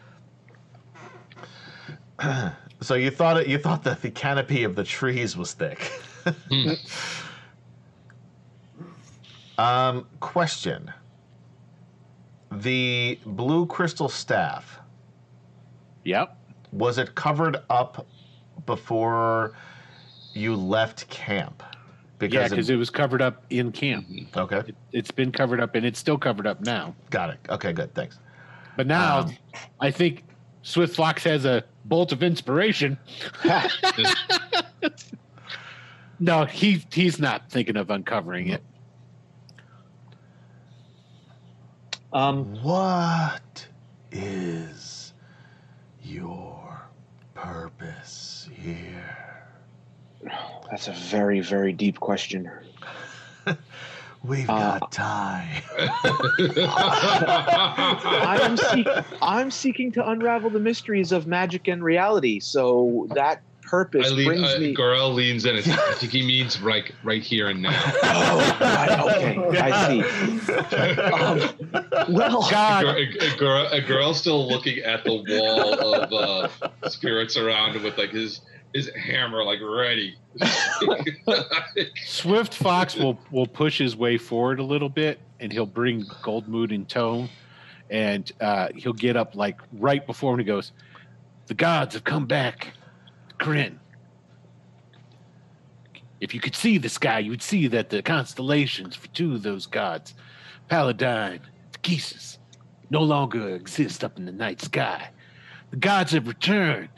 So 2.81 2.93
you 2.95 3.09
thought 3.11 3.37
it, 3.37 3.47
you 3.47 3.57
thought 3.57 3.83
that 3.83 4.01
the 4.01 4.11
canopy 4.11 4.63
of 4.63 4.75
the 4.75 4.83
trees 4.83 5.35
was 5.35 5.53
thick. 5.53 5.91
um, 9.57 10.07
question: 10.19 10.91
The 12.51 13.19
blue 13.25 13.65
crystal 13.65 14.09
staff 14.09 14.79
Yep. 16.05 16.37
was 16.71 16.97
it 16.97 17.13
covered 17.15 17.57
up 17.69 18.07
before 18.65 19.53
you 20.33 20.55
left 20.55 21.07
camp? 21.09 21.61
Yeah, 22.21 22.45
it- 22.45 22.49
because 22.51 22.69
it 22.69 22.77
was 22.77 22.89
covered 22.89 23.21
up 23.21 23.43
in 23.49 23.71
camp. 23.73 24.07
okay, 24.37 24.59
It, 24.69 24.75
it's 24.93 25.11
been 25.11 25.31
covered 25.31 25.59
up, 25.59 25.75
and 25.75 25.85
it's 25.85 25.99
still 25.99 26.17
covered 26.17 26.47
up 26.47 26.61
now. 26.61 26.95
got 27.09 27.29
it. 27.29 27.39
Okay, 27.49 27.73
good. 27.73 27.93
Thanks. 27.93 28.19
But 28.77 28.87
now, 28.87 29.19
Um, 29.19 29.37
I 29.81 29.91
think 29.91 30.23
Swift 30.61 30.95
Fox 30.95 31.23
has 31.25 31.45
a 31.45 31.63
bolt 31.85 32.11
of 32.11 32.23
inspiration. 32.23 32.97
no, 36.19 36.45
he 36.45 36.83
he's 36.91 37.19
not 37.19 37.49
thinking 37.49 37.77
of 37.77 37.89
uncovering 37.89 38.47
it. 38.49 38.63
Um, 42.13 42.61
What 42.63 43.67
is 44.11 44.94
your 46.15 46.81
purpose 47.33 48.49
here? 48.53 49.43
that's 50.71 50.87
a 50.87 50.93
very 50.93 51.41
very 51.41 51.73
deep 51.73 51.99
question. 51.99 52.49
We've 54.23 54.49
Uh, 54.49 54.79
got 54.79 54.91
time. 54.91 55.61
I 58.27 58.39
am 58.41 58.57
seek- 58.57 58.87
I'm 59.21 59.51
seeking 59.51 59.91
to 59.93 60.09
unravel 60.09 60.49
the 60.49 60.59
mysteries 60.59 61.11
of 61.11 61.27
magic 61.27 61.67
and 61.67 61.83
reality. 61.83 62.39
So 62.39 63.07
that 63.13 63.41
purpose 63.65 64.07
I 64.07 64.13
lean, 64.13 64.27
brings 64.27 64.53
uh, 64.53 64.59
me. 64.59 64.75
Gorell 64.75 65.13
leans 65.13 65.45
in. 65.45 65.55
I 65.55 65.61
think, 65.61 65.77
I 65.77 65.93
think 65.93 66.11
he 66.11 66.25
means 66.25 66.61
right, 66.61 66.91
right 67.03 67.21
here 67.21 67.49
and 67.49 67.61
now. 67.61 67.71
Oh, 68.03 68.57
right, 68.61 69.37
okay, 69.37 69.59
I 69.59 69.87
see. 69.87 71.01
Um, 71.01 72.13
well, 72.13 72.47
God, 72.51 72.85
A, 72.85 73.33
a, 73.33 73.37
girl, 73.37 73.67
a 73.71 73.81
girl 73.81 74.13
still 74.13 74.47
looking 74.47 74.79
at 74.79 75.03
the 75.03 75.23
wall 75.27 75.95
of 75.95 76.13
uh, 76.61 76.89
spirits 76.89 77.37
around 77.37 77.75
him 77.75 77.83
with 77.83 77.97
like 77.97 78.11
his 78.11 78.41
his 78.75 78.89
hammer 78.93 79.43
like 79.43 79.59
ready. 79.61 80.15
Swift 82.05 82.53
Fox 82.53 82.95
will 82.95 83.17
will 83.31 83.47
push 83.47 83.77
his 83.77 83.95
way 83.95 84.17
forward 84.17 84.59
a 84.59 84.63
little 84.63 84.89
bit, 84.89 85.19
and 85.39 85.51
he'll 85.51 85.65
bring 85.65 86.05
Gold 86.21 86.47
Moon 86.47 86.71
in 86.71 86.85
tow, 86.85 87.27
and 87.89 88.29
uh, 88.41 88.67
he'll 88.75 88.93
get 88.93 89.15
up 89.15 89.35
like 89.35 89.59
right 89.73 90.05
before 90.05 90.33
him. 90.33 90.39
He 90.39 90.45
goes, 90.45 90.73
"The 91.47 91.53
gods 91.53 91.93
have 91.93 92.03
come 92.03 92.25
back, 92.25 92.73
Corinne. 93.37 93.79
If 96.21 96.33
you 96.33 96.39
could 96.39 96.55
see 96.55 96.77
the 96.77 96.89
sky, 96.89 97.19
you 97.19 97.29
would 97.29 97.41
see 97.41 97.67
that 97.67 97.89
the 97.89 98.01
constellations 98.01 98.95
for 98.95 99.07
two 99.09 99.33
of 99.33 99.43
those 99.43 99.65
gods, 99.65 100.13
Paladine, 100.69 101.41
the 101.71 102.37
no 102.89 103.01
longer 103.01 103.49
exist 103.55 104.03
up 104.03 104.17
in 104.17 104.25
the 104.25 104.31
night 104.31 104.61
sky. 104.61 105.09
The 105.71 105.77
gods 105.77 106.11
have 106.13 106.27
returned, 106.27 106.89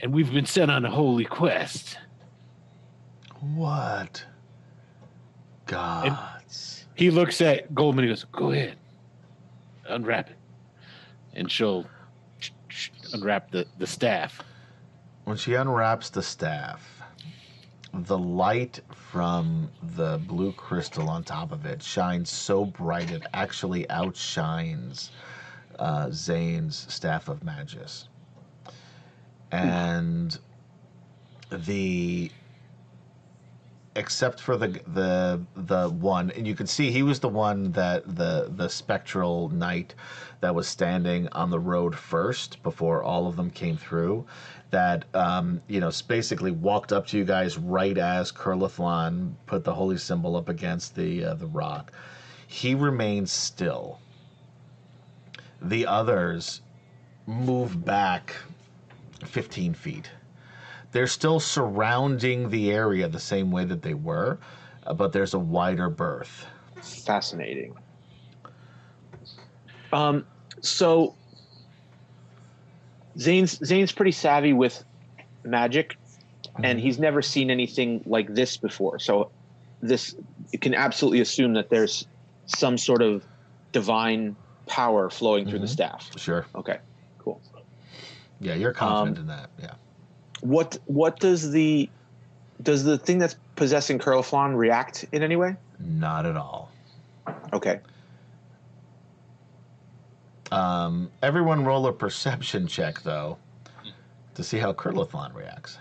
and 0.00 0.12
we've 0.12 0.32
been 0.32 0.46
sent 0.46 0.70
on 0.70 0.84
a 0.84 0.90
holy 0.90 1.24
quest. 1.24 1.98
What? 3.54 4.24
Gods. 5.66 6.86
He 6.94 7.10
looks 7.10 7.40
at 7.40 7.74
Gold 7.74 7.96
Moon. 7.96 8.04
He 8.04 8.10
goes, 8.10 8.24
"Go 8.24 8.52
ahead, 8.52 8.76
unwrap 9.88 10.30
it," 10.30 10.36
and 11.34 11.50
she'll 11.50 11.86
unwrap 13.12 13.50
the 13.50 13.66
the 13.78 13.86
staff. 13.86 14.40
When 15.24 15.36
she 15.36 15.54
unwraps 15.54 16.10
the 16.10 16.22
staff, 16.22 17.02
the 17.92 18.18
light 18.18 18.80
from 18.92 19.70
the 19.94 20.18
blue 20.18 20.52
crystal 20.52 21.08
on 21.08 21.22
top 21.22 21.52
of 21.52 21.64
it 21.64 21.82
shines 21.82 22.30
so 22.30 22.64
bright 22.64 23.10
it 23.10 23.22
actually 23.32 23.88
outshines 23.88 25.12
uh, 25.78 26.08
Zane's 26.10 26.86
staff 26.92 27.28
of 27.28 27.44
Magius. 27.44 28.08
And 29.52 30.36
the 31.50 32.32
except 33.94 34.40
for 34.40 34.56
the 34.56 34.68
the 34.94 35.40
the 35.54 35.88
one 35.90 36.30
and 36.30 36.46
you 36.46 36.54
can 36.54 36.66
see 36.66 36.90
he 36.90 37.02
was 37.02 37.20
the 37.20 37.28
one 37.28 37.70
that 37.72 38.16
the 38.16 38.50
the 38.56 38.68
spectral 38.68 39.48
knight 39.50 39.94
that 40.40 40.54
was 40.54 40.66
standing 40.66 41.28
on 41.32 41.50
the 41.50 41.60
road 41.60 41.94
first 41.94 42.62
before 42.62 43.02
all 43.02 43.26
of 43.26 43.36
them 43.36 43.50
came 43.50 43.76
through 43.76 44.24
that 44.72 45.04
um, 45.14 45.60
you 45.68 45.78
know 45.78 45.90
basically 46.08 46.50
walked 46.50 46.92
up 46.92 47.06
to 47.06 47.18
you 47.18 47.24
guys 47.24 47.58
right 47.58 47.98
as 47.98 48.32
Curlithlon 48.32 49.34
put 49.46 49.62
the 49.62 49.74
holy 49.74 49.98
symbol 49.98 50.34
up 50.34 50.48
against 50.48 50.96
the 50.96 51.24
uh, 51.24 51.34
the 51.34 51.46
rock. 51.46 51.92
He 52.46 52.74
remains 52.74 53.30
still. 53.30 54.00
The 55.60 55.86
others 55.86 56.62
move 57.26 57.84
back 57.84 58.34
15 59.24 59.74
feet 59.74 60.10
they're 60.92 61.06
still 61.06 61.40
surrounding 61.40 62.50
the 62.50 62.70
area 62.70 63.08
the 63.08 63.18
same 63.18 63.50
way 63.50 63.64
that 63.64 63.82
they 63.82 63.94
were, 63.94 64.38
uh, 64.86 64.94
but 64.94 65.12
there's 65.12 65.34
a 65.34 65.38
wider 65.38 65.88
berth. 65.90 66.46
Fascinating. 66.82 67.74
Um, 69.92 70.24
so 70.60 71.14
Zane's 73.18 73.58
Zane's 73.64 73.92
pretty 73.92 74.12
savvy 74.12 74.52
with 74.52 74.84
magic, 75.44 75.96
and 76.62 76.78
he's 76.78 76.98
never 76.98 77.20
seen 77.20 77.50
anything 77.50 78.02
like 78.06 78.32
this 78.34 78.56
before. 78.56 78.98
So 78.98 79.30
this 79.80 80.14
you 80.52 80.58
can 80.58 80.74
absolutely 80.74 81.20
assume 81.20 81.54
that 81.54 81.68
there's 81.70 82.06
some 82.46 82.78
sort 82.78 83.02
of 83.02 83.24
divine 83.72 84.36
power 84.66 85.10
flowing 85.10 85.46
through 85.46 85.58
the 85.58 85.66
Mhm. 85.66 85.70
staff. 85.70 86.10
Sure. 86.16 86.46
Okay, 86.54 86.78
cool. 87.18 87.40
Yeah, 88.40 88.54
you're 88.54 88.72
confident 88.72 89.18
Um, 89.18 89.22
in 89.22 89.26
that. 89.28 89.50
Yeah. 89.60 89.74
What 90.42 90.76
what 90.86 91.18
does 91.20 91.50
the 91.50 91.88
does 92.62 92.84
the 92.84 92.98
thing 92.98 93.18
that's 93.18 93.36
possessing 93.56 93.98
Curlithlon 93.98 94.56
react 94.56 95.06
in 95.12 95.22
any 95.22 95.36
way? 95.36 95.56
Not 95.78 96.26
at 96.26 96.36
all. 96.36 96.70
Okay. 97.52 97.80
Um, 100.50 101.10
everyone 101.22 101.64
roll 101.64 101.86
a 101.86 101.92
perception 101.92 102.66
check 102.66 103.00
though, 103.02 103.38
to 104.34 104.44
see 104.44 104.58
how 104.58 104.72
Curlithlon 104.72 105.34
reacts. 105.34 105.78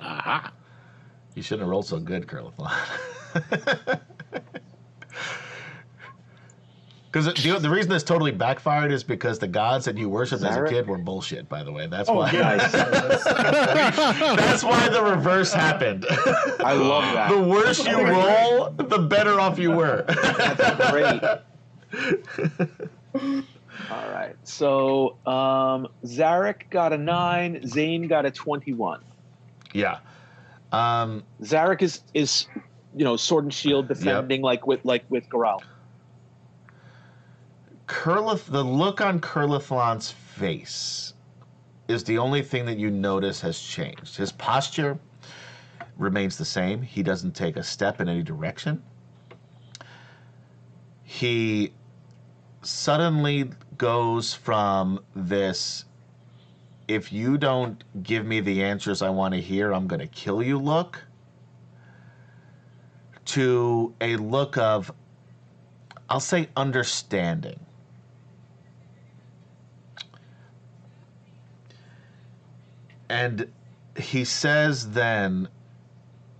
Aha! 0.00 0.52
You 1.34 1.42
shouldn't 1.42 1.60
have 1.60 1.70
rolled 1.70 1.86
so 1.86 2.00
good, 2.00 2.26
Curlithlon. 2.26 2.72
Because 7.16 7.42
the, 7.42 7.58
the 7.60 7.70
reason 7.70 7.90
this 7.90 8.02
totally 8.02 8.30
backfired 8.30 8.92
is 8.92 9.02
because 9.02 9.38
the 9.38 9.48
gods 9.48 9.86
that 9.86 9.96
you 9.96 10.10
worshipped 10.10 10.42
as 10.44 10.54
a 10.54 10.68
kid 10.68 10.86
were 10.86 10.98
bullshit. 10.98 11.48
By 11.48 11.62
the 11.62 11.72
way, 11.72 11.86
that's 11.86 12.10
Oh, 12.10 12.16
why. 12.16 12.30
That's 14.36 14.62
why 14.62 14.88
the 14.90 15.02
reverse 15.02 15.50
happened. 15.50 16.04
I 16.60 16.74
love 16.74 17.04
that. 17.14 17.30
the 17.30 17.40
worse 17.40 17.86
you 17.86 17.98
roll, 18.06 18.68
the 18.70 18.98
better 18.98 19.40
off 19.40 19.58
you 19.58 19.70
were. 19.72 20.04
That's 20.08 20.90
great. 20.90 21.22
All 23.90 24.10
right. 24.10 24.36
So 24.44 25.16
um, 25.26 25.88
Zarek 26.04 26.68
got 26.68 26.92
a 26.92 26.98
nine. 26.98 27.66
Zane 27.66 28.08
got 28.08 28.26
a 28.26 28.30
twenty-one. 28.30 29.00
yeah. 29.72 30.00
Um, 30.72 31.22
Zarek 31.42 31.80
is 31.80 32.02
is 32.12 32.46
you 32.94 33.04
know 33.04 33.16
sword 33.16 33.44
and 33.44 33.54
shield 33.54 33.88
defending 33.88 34.42
like 34.42 34.66
with 34.66 34.84
like 34.84 35.04
with 35.08 35.26
Gorell. 35.30 35.62
Kurlith, 37.86 38.46
the 38.46 38.64
look 38.64 39.00
on 39.00 39.20
Curlithlon's 39.20 40.10
face 40.10 41.14
is 41.88 42.02
the 42.04 42.18
only 42.18 42.42
thing 42.42 42.66
that 42.66 42.78
you 42.78 42.90
notice 42.90 43.40
has 43.40 43.60
changed. 43.60 44.16
His 44.16 44.32
posture 44.32 44.98
remains 45.96 46.36
the 46.36 46.44
same. 46.44 46.82
He 46.82 47.02
doesn't 47.02 47.32
take 47.32 47.56
a 47.56 47.62
step 47.62 48.00
in 48.00 48.08
any 48.08 48.22
direction. 48.22 48.82
He 51.04 51.72
suddenly 52.62 53.50
goes 53.78 54.34
from 54.34 55.00
this 55.14 55.84
if 56.88 57.12
you 57.12 57.36
don't 57.38 57.82
give 58.02 58.24
me 58.26 58.40
the 58.40 58.62
answers 58.62 59.02
I 59.02 59.10
want 59.10 59.34
to 59.34 59.40
hear, 59.40 59.72
I'm 59.72 59.86
going 59.86 60.00
to 60.00 60.06
kill 60.06 60.42
you 60.42 60.58
look 60.58 61.04
to 63.26 63.94
a 64.00 64.16
look 64.16 64.56
of 64.56 64.92
I'll 66.08 66.20
say 66.20 66.48
understanding. 66.56 67.65
And 73.08 73.50
he 73.96 74.24
says 74.24 74.90
then, 74.92 75.48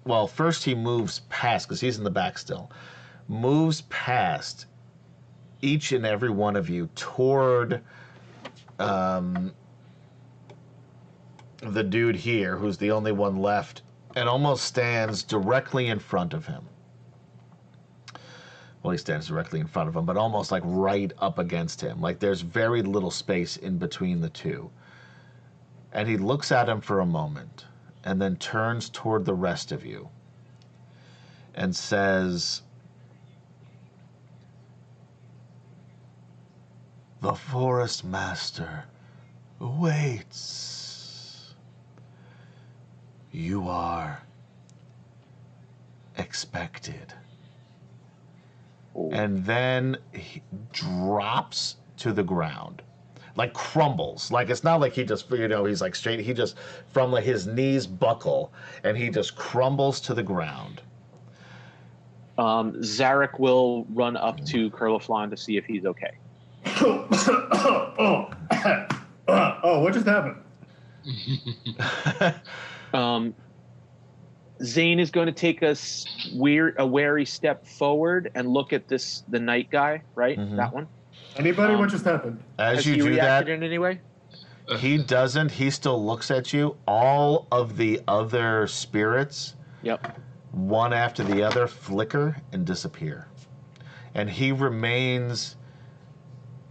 well, 0.05 0.27
first 0.27 0.65
he 0.65 0.75
moves 0.75 1.21
past, 1.29 1.67
because 1.67 1.81
he's 1.81 1.99
in 1.99 2.05
the 2.05 2.11
back 2.11 2.39
still, 2.39 2.71
moves 3.29 3.83
past 3.83 4.67
each 5.63 5.93
and 5.93 6.05
every 6.07 6.31
one 6.31 6.57
of 6.57 6.69
you 6.69 6.89
toward 6.95 7.83
um, 8.79 9.53
the 11.61 11.83
dude 11.83 12.17
here, 12.17 12.57
who's 12.57 12.77
the 12.79 12.91
only 12.91 13.13
one 13.13 13.37
left, 13.37 13.83
and 14.15 14.29
almost 14.29 14.65
stands 14.65 15.23
directly 15.23 15.89
in 15.89 15.99
front 15.99 16.35
of 16.35 16.47
him. 16.47 16.65
Well, 18.83 18.93
he 18.93 18.99
stands 18.99 19.27
directly 19.27 19.59
in 19.59 19.67
front 19.67 19.89
of 19.89 19.97
him, 19.97 20.07
but 20.07 20.17
almost 20.17 20.53
like 20.53 20.63
right 20.65 21.13
up 21.19 21.39
against 21.39 21.81
him. 21.81 22.01
Like 22.01 22.21
there's 22.21 22.41
very 22.43 22.83
little 22.83 23.11
space 23.11 23.57
in 23.57 23.79
between 23.79 24.21
the 24.21 24.31
two. 24.31 24.71
And 25.97 26.11
he 26.11 26.19
looks 26.19 26.53
at 26.53 26.69
him 26.69 26.83
for 26.83 27.01
a 27.01 27.07
moment 27.07 27.65
and 28.05 28.21
then 28.21 28.37
turns 28.37 28.91
toward 28.91 29.25
the 29.25 29.33
rest 29.33 29.73
of 29.73 29.87
you 29.87 30.11
and 31.55 31.75
says, 31.75 32.61
The 37.23 37.33
forest 37.33 38.05
master 38.05 38.85
waits. 39.59 41.55
You 43.33 43.67
are 43.67 44.21
expected. 46.19 47.15
And 48.95 49.47
then 49.47 49.97
he 50.13 50.43
drops 50.75 51.77
to 51.97 52.13
the 52.13 52.23
ground 52.23 52.83
like 53.37 53.53
crumbles 53.53 54.31
like 54.33 54.49
it's 54.51 54.65
not 54.65 54.81
like 54.81 54.93
he 54.95 55.05
just 55.05 55.31
you 55.31 55.47
know 55.49 55.65
he's 55.65 55.81
like 55.83 55.95
straight 55.95 56.21
he 56.21 56.33
just 56.35 56.57
from 56.89 57.13
like 57.13 57.25
his 57.25 57.47
knees 57.47 57.87
buckle 57.87 58.53
and 58.83 58.97
he 58.97 59.11
just 59.11 59.37
crumbles 59.37 60.01
to 60.01 60.15
the 60.15 60.23
ground 60.23 60.81
Um, 62.39 62.73
Zarek 62.83 63.39
will 63.39 63.85
run 63.91 64.17
up 64.17 64.45
to 64.47 64.71
Curlithlon 64.71 65.31
to 65.31 65.37
see 65.37 65.57
if 65.57 65.65
he's 65.65 65.87
okay. 65.87 66.13
oh, 66.83 68.31
oh, 69.29 69.81
what 69.81 69.93
just 69.95 70.07
happened? 70.07 70.37
Um, 72.95 73.35
Zane 74.63 74.99
is 75.01 75.11
going 75.11 75.27
to 75.27 75.33
take 75.33 75.63
a 75.63 75.69
s- 75.71 76.07
weird, 76.35 76.75
a 76.79 76.87
wary 76.87 77.25
step 77.27 77.67
forward 77.67 78.31
and 78.35 78.49
look 78.49 78.73
at 78.73 78.89
this 78.89 79.23
the 79.29 79.39
night 79.41 79.69
guy, 79.71 80.03
right? 80.15 80.39
Mhm. 80.39 80.57
That 80.57 80.73
one. 80.73 80.89
Anybody? 81.39 81.75
Um, 81.75 81.81
what 81.81 81.91
just 81.91 82.05
happened? 82.05 82.43
as 82.59 82.77
Has 82.79 82.87
you 82.87 82.95
he 82.95 83.01
do 83.01 83.07
reacted 83.09 83.49
that 83.49 83.53
in 83.55 83.63
any 83.63 83.79
way? 83.79 84.01
he 84.79 84.99
doesn't 84.99 85.53
he 85.53 85.71
still 85.71 86.05
looks 86.05 86.29
at 86.31 86.53
you 86.53 86.77
all 86.89 87.47
of 87.53 87.77
the 87.77 88.01
other 88.09 88.67
spirits 88.67 89.55
Yep. 89.83 90.19
one 90.51 90.93
after 90.93 91.23
the 91.23 91.43
other 91.45 91.69
flicker 91.69 92.37
and 92.53 92.67
disappear. 92.67 93.29
And 94.15 94.29
he 94.29 94.51
remains 94.51 95.55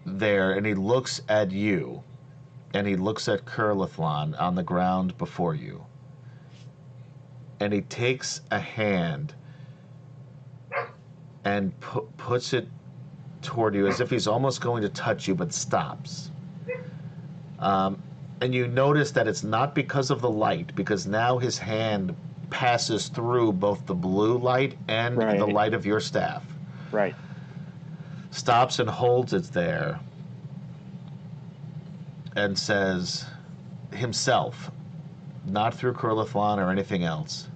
there 0.06 0.54
and 0.54 0.66
he 0.66 0.74
looks 0.74 1.22
at 1.30 1.52
you 1.52 2.04
and 2.74 2.86
he 2.86 2.98
looks 2.98 3.30
at 3.30 3.46
Curlithlon 3.46 4.36
on 4.42 4.56
the 4.56 4.64
ground 4.64 5.18
before 5.18 5.56
you. 5.56 5.86
And 7.62 7.72
he 7.72 7.80
takes 7.82 8.42
a 8.52 8.60
hand 8.60 9.34
and 11.46 11.80
pu- 11.80 12.10
puts 12.18 12.52
it 12.52 12.68
toward 13.46 13.76
you 13.76 13.88
as 13.88 14.02
if 14.02 14.10
he's 14.10 14.28
almost 14.28 14.60
going 14.62 14.82
to 14.82 14.90
touch 14.90 15.28
you 15.28 15.36
but 15.36 15.54
stops. 15.54 16.32
Um, 17.60 18.02
and 18.42 18.54
you 18.54 18.68
notice 18.68 19.12
that 19.12 19.28
it's 19.28 19.44
not 19.44 19.74
because 19.74 20.12
of 20.12 20.20
the 20.22 20.30
light, 20.30 20.76
because 20.76 21.08
now 21.08 21.38
his 21.38 21.58
hand 21.58 22.16
passes 22.50 23.08
through 23.08 23.54
both 23.54 23.86
the 23.86 23.96
blue 23.96 24.38
light 24.38 24.78
and 24.88 25.18
Right. 25.18 25.40
the 25.40 25.48
light 25.48 25.74
of 25.74 25.86
your 25.86 26.00
staff. 26.00 26.44
Right. 26.92 27.16
Stops 28.32 28.80
and 28.80 28.90
holds 28.90 29.34
it 29.34 29.46
there 29.46 30.00
and 32.36 32.58
says 32.58 33.26
himself, 33.94 34.70
not 35.46 35.74
through 35.74 35.94
Curlithlon 35.94 36.58
or 36.58 36.70
anything 36.70 37.04
else. 37.04 37.48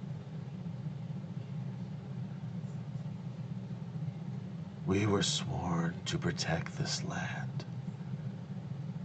We 4.86 5.06
were 5.06 5.22
sworn 5.22 5.69
to 6.06 6.18
protect 6.18 6.76
this 6.78 7.04
land, 7.04 7.64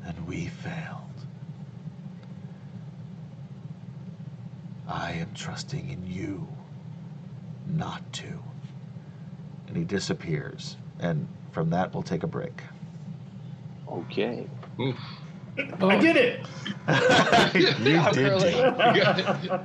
and 0.05 0.27
we 0.27 0.47
failed. 0.47 1.01
I 4.87 5.13
am 5.13 5.33
trusting 5.33 5.89
in 5.89 6.05
you 6.05 6.47
not 7.67 8.13
to. 8.13 8.43
And 9.67 9.75
he 9.75 9.83
disappears. 9.83 10.77
And 10.99 11.27
from 11.51 11.69
that, 11.71 11.93
we'll 11.93 12.03
take 12.03 12.23
a 12.23 12.27
break. 12.27 12.61
Okay. 13.89 14.47
Oof. 14.79 14.97
I 15.57 15.67
oh. 15.81 16.01
did 16.01 16.15
it. 16.17 16.45
you 17.55 17.73
did. 17.83 18.13
Jake. 18.13 18.55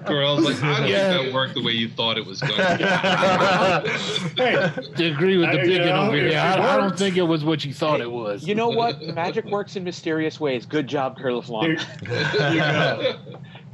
Gorell's 0.06 0.44
like, 0.44 0.62
I 0.62 0.80
don't 0.80 0.88
Yeah. 0.88 1.12
think 1.12 1.26
that 1.26 1.34
worked 1.34 1.54
the 1.54 1.62
way 1.62 1.72
you 1.72 1.88
thought 1.88 2.16
it 2.16 2.24
was 2.24 2.40
going 2.40 2.56
to. 2.56 3.88
Hey, 4.36 4.70
To 4.96 5.04
agree 5.12 5.36
with 5.36 5.50
the 5.52 5.60
I- 5.60 5.62
you 5.64 5.68
bigot 5.78 5.86
know, 5.86 6.02
over 6.06 6.16
here, 6.16 6.38
I, 6.38 6.74
I 6.74 6.76
don't 6.76 6.96
think 6.96 7.16
it 7.16 7.22
was 7.22 7.44
what 7.44 7.64
you 7.64 7.74
thought 7.74 8.00
it 8.00 8.10
was. 8.10 8.46
You 8.46 8.54
know 8.54 8.68
what? 8.68 9.02
Magic 9.02 9.44
works 9.46 9.76
in 9.76 9.84
mysterious 9.84 10.38
ways. 10.40 10.64
Good 10.64 10.86
job, 10.86 11.16
there, 11.16 11.26
Kurlaflon. 11.26 11.80
there 12.02 12.52
you 12.54 12.60
go. 12.60 13.16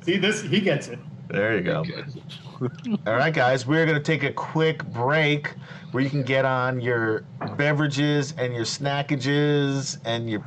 See 0.02 0.16
this? 0.16 0.42
He 0.42 0.60
gets 0.60 0.88
it. 0.88 0.98
There 1.28 1.56
you 1.56 1.62
go. 1.62 1.84
All 3.06 3.14
right, 3.14 3.34
guys, 3.34 3.66
we're 3.66 3.84
going 3.84 3.98
to 3.98 4.02
take 4.04 4.22
a 4.22 4.32
quick 4.32 4.84
break 4.86 5.48
where 5.92 6.02
you 6.02 6.08
can 6.08 6.22
get 6.22 6.44
on 6.44 6.80
your 6.80 7.24
beverages 7.56 8.32
and 8.38 8.54
your 8.54 8.64
snackages 8.64 9.98
and 10.04 10.30
you 10.30 10.42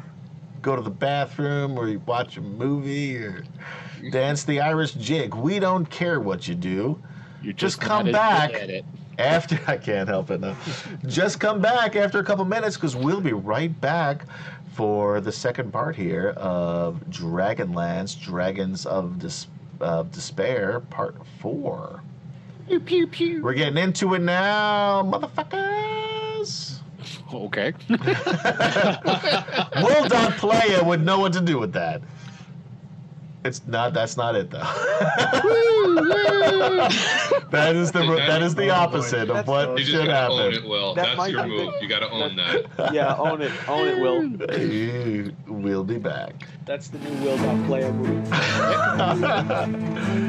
go 0.62 0.76
to 0.76 0.82
the 0.82 0.90
bathroom 0.90 1.78
or 1.78 1.88
you 1.88 2.00
watch 2.06 2.38
a 2.38 2.42
movie 2.42 3.18
or 3.18 3.44
dance 4.12 4.44
the 4.44 4.60
Irish 4.62 4.94
jig. 4.94 5.34
We 5.34 5.60
don't 5.60 5.90
care 5.90 6.20
what 6.20 6.48
you 6.48 6.56
do. 6.56 7.02
You're 7.42 7.54
just 7.54 7.80
come 7.80 8.12
back. 8.12 8.52
good 8.52 8.62
at 8.62 8.70
it. 8.70 8.86
After 9.18 9.60
I 9.68 9.78
can't 9.78 10.08
help 10.08 10.32
it. 10.32 10.40
No. 10.42 10.56
Just 11.08 11.40
come 11.40 11.62
back 11.62 11.96
after 11.96 12.20
a 12.20 12.24
couple 12.24 12.46
minutes 12.46 12.76
because 12.76 12.96
we'll 12.96 13.22
be 13.22 13.34
right 13.34 13.80
back 13.82 14.26
for 14.74 15.20
the 15.20 15.32
second 15.32 15.72
part 15.74 15.96
here 15.96 16.30
of 16.38 17.02
Dragonlance 17.10 18.20
Dragons 18.20 18.86
of 18.86 19.20
Dis- 19.20 19.48
of 19.82 20.12
Despair 20.12 20.80
Part 20.90 21.16
Four. 21.42 22.02
Pew 22.68 22.80
pew 22.80 23.08
pew. 23.08 23.42
We're 23.42 23.54
getting 23.54 23.78
into 23.78 24.14
it 24.14 24.22
now, 24.22 25.02
motherfuckers. 25.04 26.69
Okay. 27.34 27.74
Will 27.90 27.98
Dot 30.10 30.34
Playa 30.38 30.84
would 30.84 31.06
know 31.06 31.20
what 31.20 31.34
to 31.34 31.42
do 31.42 31.60
with 31.60 31.74
that. 31.74 32.02
It's 33.46 33.66
not. 33.68 33.94
That's 33.94 34.18
not 34.18 34.36
it 34.36 34.50
though. 34.50 34.60
that 37.52 37.74
is 37.76 37.92
the 37.94 38.02
that 38.28 38.42
is 38.42 38.54
the 38.56 38.70
opposite 38.70 39.30
of 39.30 39.48
what 39.48 39.70
You 39.72 39.78
just 39.78 39.92
should 39.92 40.08
gotta 40.08 40.34
own 40.34 40.52
happen. 40.52 40.66
it, 40.66 40.70
Will. 40.70 40.94
That 40.94 41.06
That's 41.06 41.18
might 41.18 41.32
your 41.32 41.48
move. 41.48 41.72
the- 41.74 41.80
You 41.82 41.88
gotta 41.88 42.10
own 42.12 42.36
that. 42.36 42.94
yeah, 42.94 43.16
own 43.16 43.42
it. 43.42 43.52
Own 43.70 43.88
it, 43.88 44.02
Will. 44.02 44.30
We'll 45.48 45.86
be 45.86 45.98
back. 45.98 46.34
That's 46.66 46.90
the 46.90 47.00
new 47.00 47.14
Will 47.24 47.38
Dot 47.38 47.66
Player 47.66 47.94
move. 47.94 48.30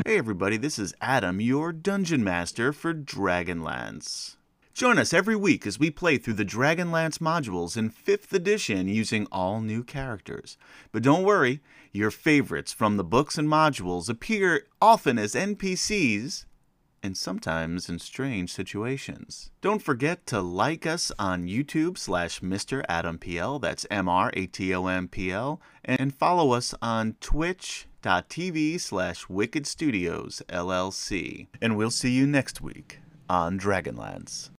Hey 0.07 0.17
everybody, 0.19 0.57
this 0.57 0.79
is 0.79 0.95
Adam, 1.01 1.41
your 1.41 1.73
dungeon 1.73 2.23
master 2.23 2.73
for 2.73 2.95
Dragonlance. 2.95 4.37
Join 4.81 4.99
us 4.99 5.13
every 5.13 5.37
week 5.37 5.67
as 5.67 5.79
we 5.79 5.91
play 5.91 6.17
through 6.17 6.41
the 6.41 6.43
Dragonlance 6.43 7.19
modules 7.19 7.77
in 7.77 7.91
5th 7.91 8.33
edition 8.33 8.89
using 8.89 9.27
all 9.31 9.61
new 9.61 9.85
characters. 9.85 10.57
But 10.91 11.03
don't 11.03 11.23
worry, 11.23 11.61
your 11.93 12.11
favorites 12.11 12.73
from 12.73 12.97
the 12.97 13.05
books 13.05 13.37
and 13.37 13.47
modules 13.47 14.09
appear 14.09 14.63
often 14.81 15.19
as 15.19 15.35
NPCs 15.35 16.47
and 17.03 17.15
sometimes 17.15 17.91
in 17.91 17.99
strange 17.99 18.55
situations. 18.55 19.51
Don't 19.61 19.83
forget 19.83 20.25
to 20.29 20.41
like 20.41 20.87
us 20.87 21.13
on 21.19 21.47
YouTube 21.47 21.99
slash 21.99 22.41
Mr. 22.41 22.83
Adam 22.89 23.19
PL, 23.19 23.59
that's 23.59 23.87
M-R-A-T-O-M-P-L, 23.91 25.61
and 25.85 26.15
follow 26.15 26.53
us 26.53 26.75
on 26.81 27.17
twitch.tv 27.21 28.81
slash 28.81 29.29
Wicked 29.29 29.67
Studios 29.67 30.41
LLC. 30.49 31.49
And 31.61 31.77
we'll 31.77 31.91
see 31.91 32.13
you 32.13 32.27
next 32.27 32.63
week 32.63 33.01
on 33.29 33.61
Dragonlance. 33.61 34.49